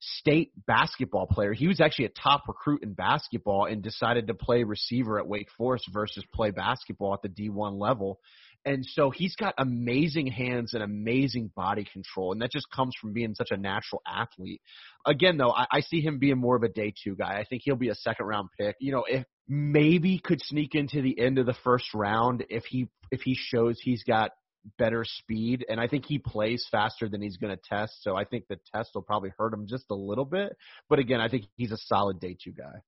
state 0.00 0.52
basketball 0.66 1.26
player. 1.26 1.52
He 1.52 1.68
was 1.68 1.80
actually 1.80 2.06
a 2.06 2.10
top 2.10 2.44
recruit 2.48 2.82
in 2.82 2.92
basketball 2.92 3.66
and 3.66 3.82
decided 3.82 4.26
to 4.26 4.34
play 4.34 4.62
receiver 4.62 5.18
at 5.18 5.26
Wake 5.26 5.48
Forest 5.56 5.84
versus 5.92 6.24
play 6.34 6.50
basketball 6.50 7.14
at 7.14 7.22
the 7.22 7.28
D1 7.28 7.80
level. 7.80 8.20
And 8.64 8.84
so 8.84 9.10
he's 9.10 9.36
got 9.36 9.54
amazing 9.58 10.26
hands 10.26 10.74
and 10.74 10.82
amazing 10.82 11.52
body 11.54 11.86
control, 11.90 12.32
and 12.32 12.42
that 12.42 12.50
just 12.50 12.66
comes 12.74 12.94
from 13.00 13.12
being 13.12 13.34
such 13.34 13.52
a 13.52 13.56
natural 13.56 14.02
athlete. 14.04 14.60
Again, 15.06 15.36
though, 15.36 15.52
I, 15.52 15.66
I 15.70 15.80
see 15.82 16.00
him 16.00 16.18
being 16.18 16.38
more 16.38 16.56
of 16.56 16.64
a 16.64 16.68
day 16.68 16.92
two 17.04 17.14
guy. 17.14 17.38
I 17.38 17.44
think 17.44 17.62
he'll 17.64 17.76
be 17.76 17.90
a 17.90 17.94
second 17.94 18.26
round 18.26 18.48
pick. 18.58 18.74
You 18.80 18.90
know, 18.90 19.04
if 19.08 19.24
maybe 19.48 20.18
could 20.18 20.40
sneak 20.42 20.74
into 20.74 21.00
the 21.00 21.18
end 21.18 21.38
of 21.38 21.46
the 21.46 21.54
first 21.62 21.94
round 21.94 22.44
if 22.50 22.64
he 22.64 22.88
if 23.12 23.20
he 23.22 23.36
shows 23.38 23.78
he's 23.80 24.02
got 24.02 24.32
better 24.78 25.04
speed, 25.04 25.64
and 25.68 25.80
I 25.80 25.88
think 25.88 26.04
he 26.06 26.18
plays 26.18 26.66
faster 26.70 27.08
than 27.08 27.22
he's 27.22 27.36
going 27.36 27.56
to 27.56 27.62
test. 27.62 28.02
So 28.02 28.16
I 28.16 28.24
think 28.24 28.44
the 28.48 28.58
test 28.74 28.90
will 28.94 29.02
probably 29.02 29.32
hurt 29.38 29.52
him 29.52 29.66
just 29.66 29.84
a 29.90 29.94
little 29.94 30.24
bit. 30.24 30.56
But 30.88 30.98
again, 30.98 31.20
I 31.20 31.28
think 31.28 31.44
he's 31.56 31.72
a 31.72 31.76
solid 31.76 32.20
day 32.20 32.36
two 32.42 32.52
guy. 32.52 32.82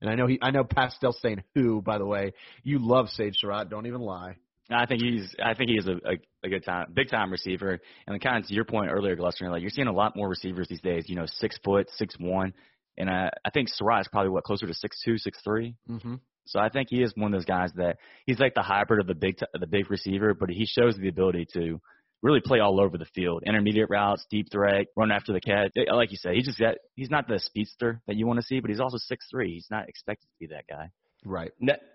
And 0.00 0.10
I 0.10 0.14
know 0.14 0.26
he, 0.26 0.38
I 0.40 0.50
know 0.50 0.64
Pastel 0.64 1.12
saying 1.12 1.42
who, 1.54 1.82
by 1.82 1.98
the 1.98 2.06
way, 2.06 2.32
you 2.62 2.78
love 2.78 3.08
Sage 3.10 3.36
Surratt. 3.36 3.68
Don't 3.68 3.86
even 3.86 4.00
lie. 4.00 4.36
I 4.70 4.86
think 4.86 5.02
he's 5.02 5.34
I 5.44 5.54
think 5.54 5.70
he's 5.70 5.86
a, 5.86 5.92
a, 5.92 6.16
a 6.44 6.48
good 6.48 6.64
time 6.64 6.92
big 6.94 7.10
time 7.10 7.30
receiver. 7.30 7.80
And 8.06 8.20
kind 8.20 8.38
of 8.38 8.48
to 8.48 8.54
your 8.54 8.64
point 8.64 8.90
earlier, 8.90 9.16
Glusser, 9.16 9.50
like 9.50 9.62
you're 9.62 9.70
seeing 9.70 9.88
a 9.88 9.92
lot 9.92 10.16
more 10.16 10.28
receivers 10.28 10.68
these 10.68 10.80
days. 10.80 11.04
You 11.08 11.16
know, 11.16 11.26
six 11.26 11.58
foot, 11.64 11.88
six 11.96 12.14
one, 12.18 12.54
and 12.96 13.10
I 13.10 13.30
I 13.44 13.50
think 13.50 13.68
Surratt 13.68 14.02
is 14.02 14.08
probably 14.08 14.30
what 14.30 14.44
closer 14.44 14.66
to 14.66 14.74
six 14.74 15.02
two, 15.04 15.18
six 15.18 15.38
three. 15.42 15.74
Mm-hmm. 15.88 16.14
So 16.46 16.58
I 16.58 16.68
think 16.68 16.88
he 16.90 17.02
is 17.02 17.12
one 17.14 17.32
of 17.32 17.38
those 17.38 17.46
guys 17.46 17.70
that 17.76 17.98
he's 18.26 18.38
like 18.38 18.54
the 18.54 18.62
hybrid 18.62 19.00
of 19.00 19.06
the 19.06 19.14
big 19.14 19.38
the 19.52 19.66
big 19.66 19.90
receiver, 19.90 20.34
but 20.34 20.50
he 20.50 20.66
shows 20.66 20.96
the 20.96 21.08
ability 21.08 21.46
to 21.54 21.80
really 22.22 22.40
play 22.40 22.60
all 22.60 22.80
over 22.80 22.98
the 22.98 23.06
field, 23.14 23.42
intermediate 23.46 23.88
routes, 23.88 24.26
deep 24.30 24.50
threat, 24.50 24.86
run 24.96 25.10
after 25.10 25.32
the 25.32 25.40
catch. 25.40 25.72
Like 25.90 26.10
you 26.10 26.18
said, 26.18 26.34
he 26.34 26.42
just 26.42 26.58
got 26.58 26.76
he's 26.94 27.10
not 27.10 27.28
the 27.28 27.38
speedster 27.38 28.00
that 28.06 28.16
you 28.16 28.26
want 28.26 28.38
to 28.40 28.46
see, 28.46 28.60
but 28.60 28.70
he's 28.70 28.80
also 28.80 28.98
six 28.98 29.26
three. 29.30 29.54
He's 29.54 29.68
not 29.70 29.88
expected 29.88 30.26
to 30.26 30.34
be 30.38 30.54
that 30.54 30.64
guy. 30.68 30.90
Right. 31.24 31.52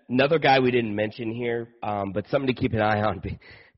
another 0.08 0.38
guy 0.38 0.60
we 0.60 0.70
didn't 0.70 0.94
mention 0.94 1.32
here, 1.32 1.74
um, 1.82 2.12
but 2.12 2.28
something 2.28 2.46
to 2.46 2.60
keep 2.60 2.72
an 2.72 2.80
eye 2.80 3.02
on. 3.02 3.20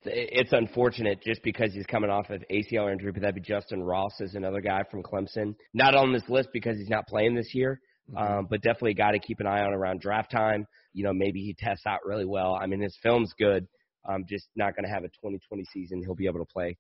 It's 0.05 0.53
unfortunate 0.53 1.23
just 1.23 1.43
because 1.43 1.73
he's 1.73 1.87
coming 1.87 2.11
off 2.11 2.31
of 2.31 2.45
ACL 2.53 2.93
injury, 2.93 3.13
but 3.13 3.23
that'd 3.23 3.35
be 3.35 3.41
Justin 3.41 3.83
Ross 3.83 4.21
is 4.21 4.35
another 4.35 4.61
guy 4.61 4.83
from 4.91 5.03
Clemson. 5.03 5.55
Not 5.75 5.95
on 5.95 6.13
this 6.13 6.23
list 6.29 6.51
because 6.53 6.77
he's 6.77 6.89
not 6.89 7.07
playing 7.09 7.35
this 7.35 7.55
year. 7.55 7.81
Um, 8.17 8.47
but 8.49 8.63
definitely 8.63 8.93
a 8.93 8.95
guy 8.95 9.13
to 9.13 9.19
keep 9.19 9.41
an 9.41 9.47
eye 9.47 9.63
on 9.63 9.73
around 9.73 10.01
draft 10.01 10.31
time. 10.31 10.67
You 10.93 11.05
know, 11.05 11.13
maybe 11.13 11.41
he 11.41 11.55
tests 11.59 11.87
out 11.87 12.01
really 12.05 12.25
well. 12.25 12.59
I 12.61 12.67
mean, 12.67 12.81
his 12.81 12.97
film's 13.03 13.33
good. 13.39 13.67
I'm 14.09 14.25
just 14.29 14.47
not 14.57 14.75
going 14.75 14.85
to 14.85 14.91
have 14.91 15.05
a 15.05 15.09
2020 15.09 15.65
season. 15.73 16.03
He'll 16.03 16.15
be 16.15 16.27
able 16.27 16.41
to 16.41 16.53
play 16.53 16.77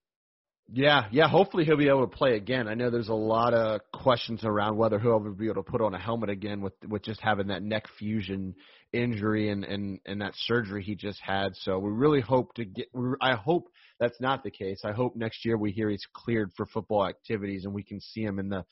yeah, 0.70 1.06
yeah. 1.10 1.28
Hopefully 1.28 1.64
he'll 1.64 1.78
be 1.78 1.88
able 1.88 2.06
to 2.06 2.14
play 2.14 2.36
again. 2.36 2.68
I 2.68 2.74
know 2.74 2.90
there's 2.90 3.08
a 3.08 3.14
lot 3.14 3.54
of 3.54 3.80
questions 3.92 4.44
around 4.44 4.76
whether 4.76 4.98
he'll 4.98 5.16
ever 5.16 5.30
be 5.30 5.46
able 5.46 5.62
to 5.62 5.70
put 5.70 5.80
on 5.80 5.94
a 5.94 5.98
helmet 5.98 6.28
again 6.28 6.60
with 6.60 6.74
with 6.86 7.02
just 7.02 7.20
having 7.22 7.46
that 7.46 7.62
neck 7.62 7.84
fusion 7.98 8.54
injury 8.92 9.48
and 9.48 9.64
and 9.64 9.98
and 10.04 10.20
that 10.20 10.34
surgery 10.36 10.82
he 10.82 10.94
just 10.94 11.20
had. 11.22 11.54
So 11.54 11.78
we 11.78 11.90
really 11.90 12.20
hope 12.20 12.52
to 12.54 12.66
get. 12.66 12.88
I 13.22 13.34
hope 13.34 13.68
that's 13.98 14.20
not 14.20 14.44
the 14.44 14.50
case. 14.50 14.82
I 14.84 14.92
hope 14.92 15.16
next 15.16 15.46
year 15.46 15.56
we 15.56 15.72
hear 15.72 15.88
he's 15.88 16.06
cleared 16.12 16.50
for 16.54 16.66
football 16.66 17.06
activities 17.06 17.64
and 17.64 17.72
we 17.72 17.82
can 17.82 18.00
see 18.00 18.22
him 18.22 18.38
in 18.38 18.50
the 18.50 18.62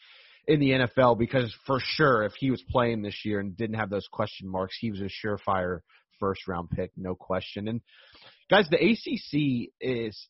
in 0.46 0.60
the 0.60 0.70
NFL 0.70 1.18
because 1.18 1.54
for 1.66 1.78
sure 1.80 2.24
if 2.24 2.32
he 2.38 2.50
was 2.50 2.62
playing 2.70 3.02
this 3.02 3.24
year 3.24 3.40
and 3.40 3.56
didn't 3.56 3.76
have 3.76 3.90
those 3.90 4.08
question 4.10 4.48
marks, 4.48 4.76
he 4.80 4.90
was 4.90 5.00
a 5.00 5.26
surefire 5.26 5.80
first 6.18 6.46
round 6.48 6.70
pick, 6.70 6.92
no 6.96 7.14
question. 7.14 7.68
And 7.68 7.80
guys, 8.50 8.66
the 8.70 8.76
ACC 8.76 9.70
is 9.80 10.28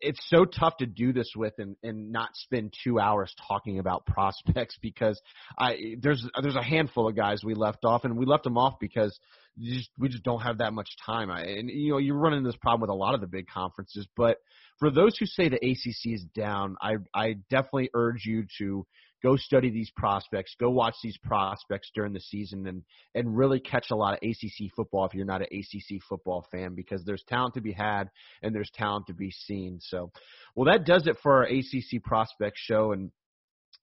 it's 0.00 0.20
so 0.28 0.44
tough 0.44 0.76
to 0.78 0.86
do 0.86 1.12
this 1.12 1.32
with 1.34 1.54
and, 1.58 1.76
and 1.82 2.12
not 2.12 2.28
spend 2.34 2.74
two 2.84 2.98
hours 3.00 3.34
talking 3.48 3.78
about 3.78 4.04
prospects 4.06 4.76
because 4.80 5.20
I 5.58 5.96
there's 6.00 6.26
there's 6.40 6.56
a 6.56 6.62
handful 6.62 7.08
of 7.08 7.16
guys 7.16 7.42
we 7.42 7.54
left 7.54 7.84
off 7.84 8.04
and 8.04 8.16
we 8.16 8.26
left 8.26 8.44
them 8.44 8.58
off 8.58 8.74
because 8.80 9.18
just, 9.58 9.90
we 9.98 10.08
just 10.08 10.24
don't 10.24 10.40
have 10.40 10.58
that 10.58 10.72
much 10.72 10.88
time. 11.06 11.30
I, 11.30 11.42
and 11.42 11.70
you 11.70 11.92
know 11.92 11.98
you're 11.98 12.18
running 12.18 12.42
this 12.42 12.56
problem 12.56 12.82
with 12.82 12.90
a 12.90 12.94
lot 12.94 13.14
of 13.14 13.20
the 13.20 13.26
big 13.26 13.46
conferences, 13.46 14.06
but 14.16 14.38
for 14.78 14.90
those 14.90 15.16
who 15.16 15.26
say 15.26 15.48
the 15.48 15.56
ACC 15.56 16.14
is 16.14 16.24
down, 16.34 16.76
I 16.82 16.96
I 17.14 17.36
definitely 17.50 17.90
urge 17.94 18.24
you 18.24 18.46
to 18.58 18.86
go 19.24 19.36
study 19.36 19.70
these 19.70 19.90
prospects, 19.96 20.54
go 20.60 20.68
watch 20.68 20.94
these 21.02 21.16
prospects 21.16 21.90
during 21.94 22.12
the 22.12 22.20
season, 22.20 22.66
and 22.66 22.82
and 23.14 23.36
really 23.36 23.58
catch 23.58 23.86
a 23.90 23.96
lot 23.96 24.12
of 24.12 24.20
ACC 24.22 24.70
football 24.76 25.06
if 25.06 25.14
you're 25.14 25.24
not 25.24 25.40
an 25.40 25.48
ACC 25.50 26.00
football 26.06 26.46
fan 26.52 26.74
because 26.74 27.02
there's 27.04 27.24
talent 27.26 27.54
to 27.54 27.62
be 27.62 27.72
had 27.72 28.10
and 28.42 28.54
there's 28.54 28.70
talent 28.74 29.06
to 29.06 29.14
be 29.14 29.30
seen. 29.30 29.78
So, 29.80 30.12
well, 30.54 30.70
that 30.70 30.84
does 30.84 31.06
it 31.06 31.16
for 31.22 31.38
our 31.38 31.44
ACC 31.44 32.02
prospect 32.04 32.58
show, 32.58 32.92
and 32.92 33.10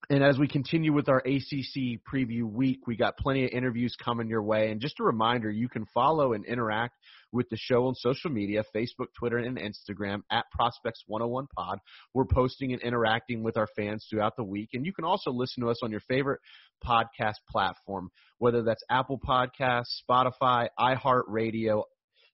and 0.10 0.24
as 0.24 0.38
we 0.38 0.48
continue 0.48 0.94
with 0.94 1.10
our 1.10 1.20
ACC 1.20 2.02
preview 2.12 2.44
week, 2.44 2.88
we 2.88 2.98
got 2.98 3.18
plenty 3.18 3.46
of 3.46 3.52
interviews 3.52 3.96
coming 4.04 4.28
your 4.28 4.42
way. 4.42 4.72
And 4.72 4.82
just 4.82 5.00
a 5.00 5.04
reminder, 5.04 5.50
you 5.50 5.70
can 5.70 5.86
follow 5.94 6.34
and 6.34 6.44
interact 6.46 6.96
with 7.32 7.48
the 7.50 7.58
show 7.58 7.88
on 7.88 7.96
social 7.96 8.30
media 8.30 8.64
Facebook, 8.76 9.08
Twitter, 9.18 9.38
and 9.38 9.58
Instagram 9.58 10.22
at 10.32 10.46
Prospects 10.52 11.04
101 11.08 11.48
Pod. 11.56 11.80
We're 12.14 12.26
posting 12.26 12.74
and 12.74 12.82
interacting 12.82 13.44
with 13.44 13.58
our 13.58 13.68
fans 13.76 14.06
throughout 14.10 14.36
the 14.36 14.44
week. 14.44 14.70
And 14.74 14.86
you 14.86 14.92
can 14.92 15.06
also 15.06 15.32
listen 15.32 15.64
to 15.64 15.70
us 15.70 15.80
on 15.84 15.92
your 15.92 16.02
favorite 16.02 16.42
podcast 16.86 17.36
platform, 17.50 18.10
whether 18.40 18.64
that's 18.64 18.84
Apple 18.90 19.20
Podcasts, 19.20 20.02
Spotify, 20.10 20.68
iHeartRadio, 20.80 21.84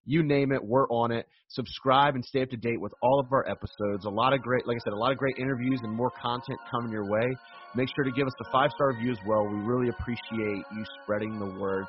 you 0.08 0.24
name 0.24 0.52
it, 0.52 0.64
we're 0.64 0.88
on 0.88 1.12
it. 1.12 1.28
Subscribe 1.50 2.16
and 2.16 2.24
stay 2.24 2.42
up 2.42 2.50
to 2.50 2.58
date 2.58 2.80
with 2.80 2.94
all 3.02 3.20
of 3.20 3.32
our 3.32 3.48
episodes. 3.48 4.06
A 4.06 4.10
lot 4.10 4.34
of 4.34 4.42
great, 4.42 4.66
like 4.66 4.78
I 4.78 4.80
said, 4.84 4.94
a 4.94 4.98
lot 4.98 5.12
of 5.12 5.18
great 5.18 5.36
interviews 5.38 5.80
and 5.84 5.94
more 5.94 6.12
content 6.22 6.58
coming 6.72 6.92
your 6.92 7.06
way. 7.06 7.28
Make 7.76 7.90
sure 7.94 8.06
to 8.06 8.12
give 8.12 8.26
us 8.26 8.34
a 8.42 8.52
five 8.52 8.72
star 8.74 8.94
review 8.96 9.12
as 9.12 9.20
well. 9.28 9.46
We 9.46 9.60
really 9.60 9.90
appreciate 9.90 10.64
you 10.74 10.84
spreading 11.04 11.38
the 11.38 11.60
word. 11.60 11.86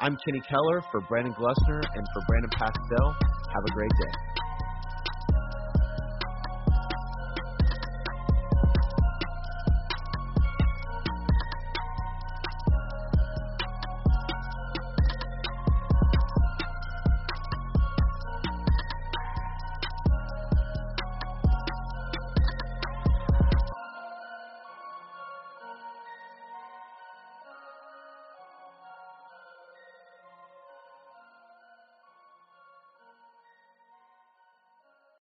I'm 0.00 0.16
Kenny 0.26 0.40
Keller 0.48 0.82
for 0.90 1.00
Brandon 1.02 1.32
Glusner 1.34 1.80
and 1.94 2.06
for 2.12 2.22
Brandon 2.26 2.50
Pastel. 2.58 3.14
Have 3.54 3.64
a 3.66 3.72
great 3.72 3.90
day. 3.90 4.49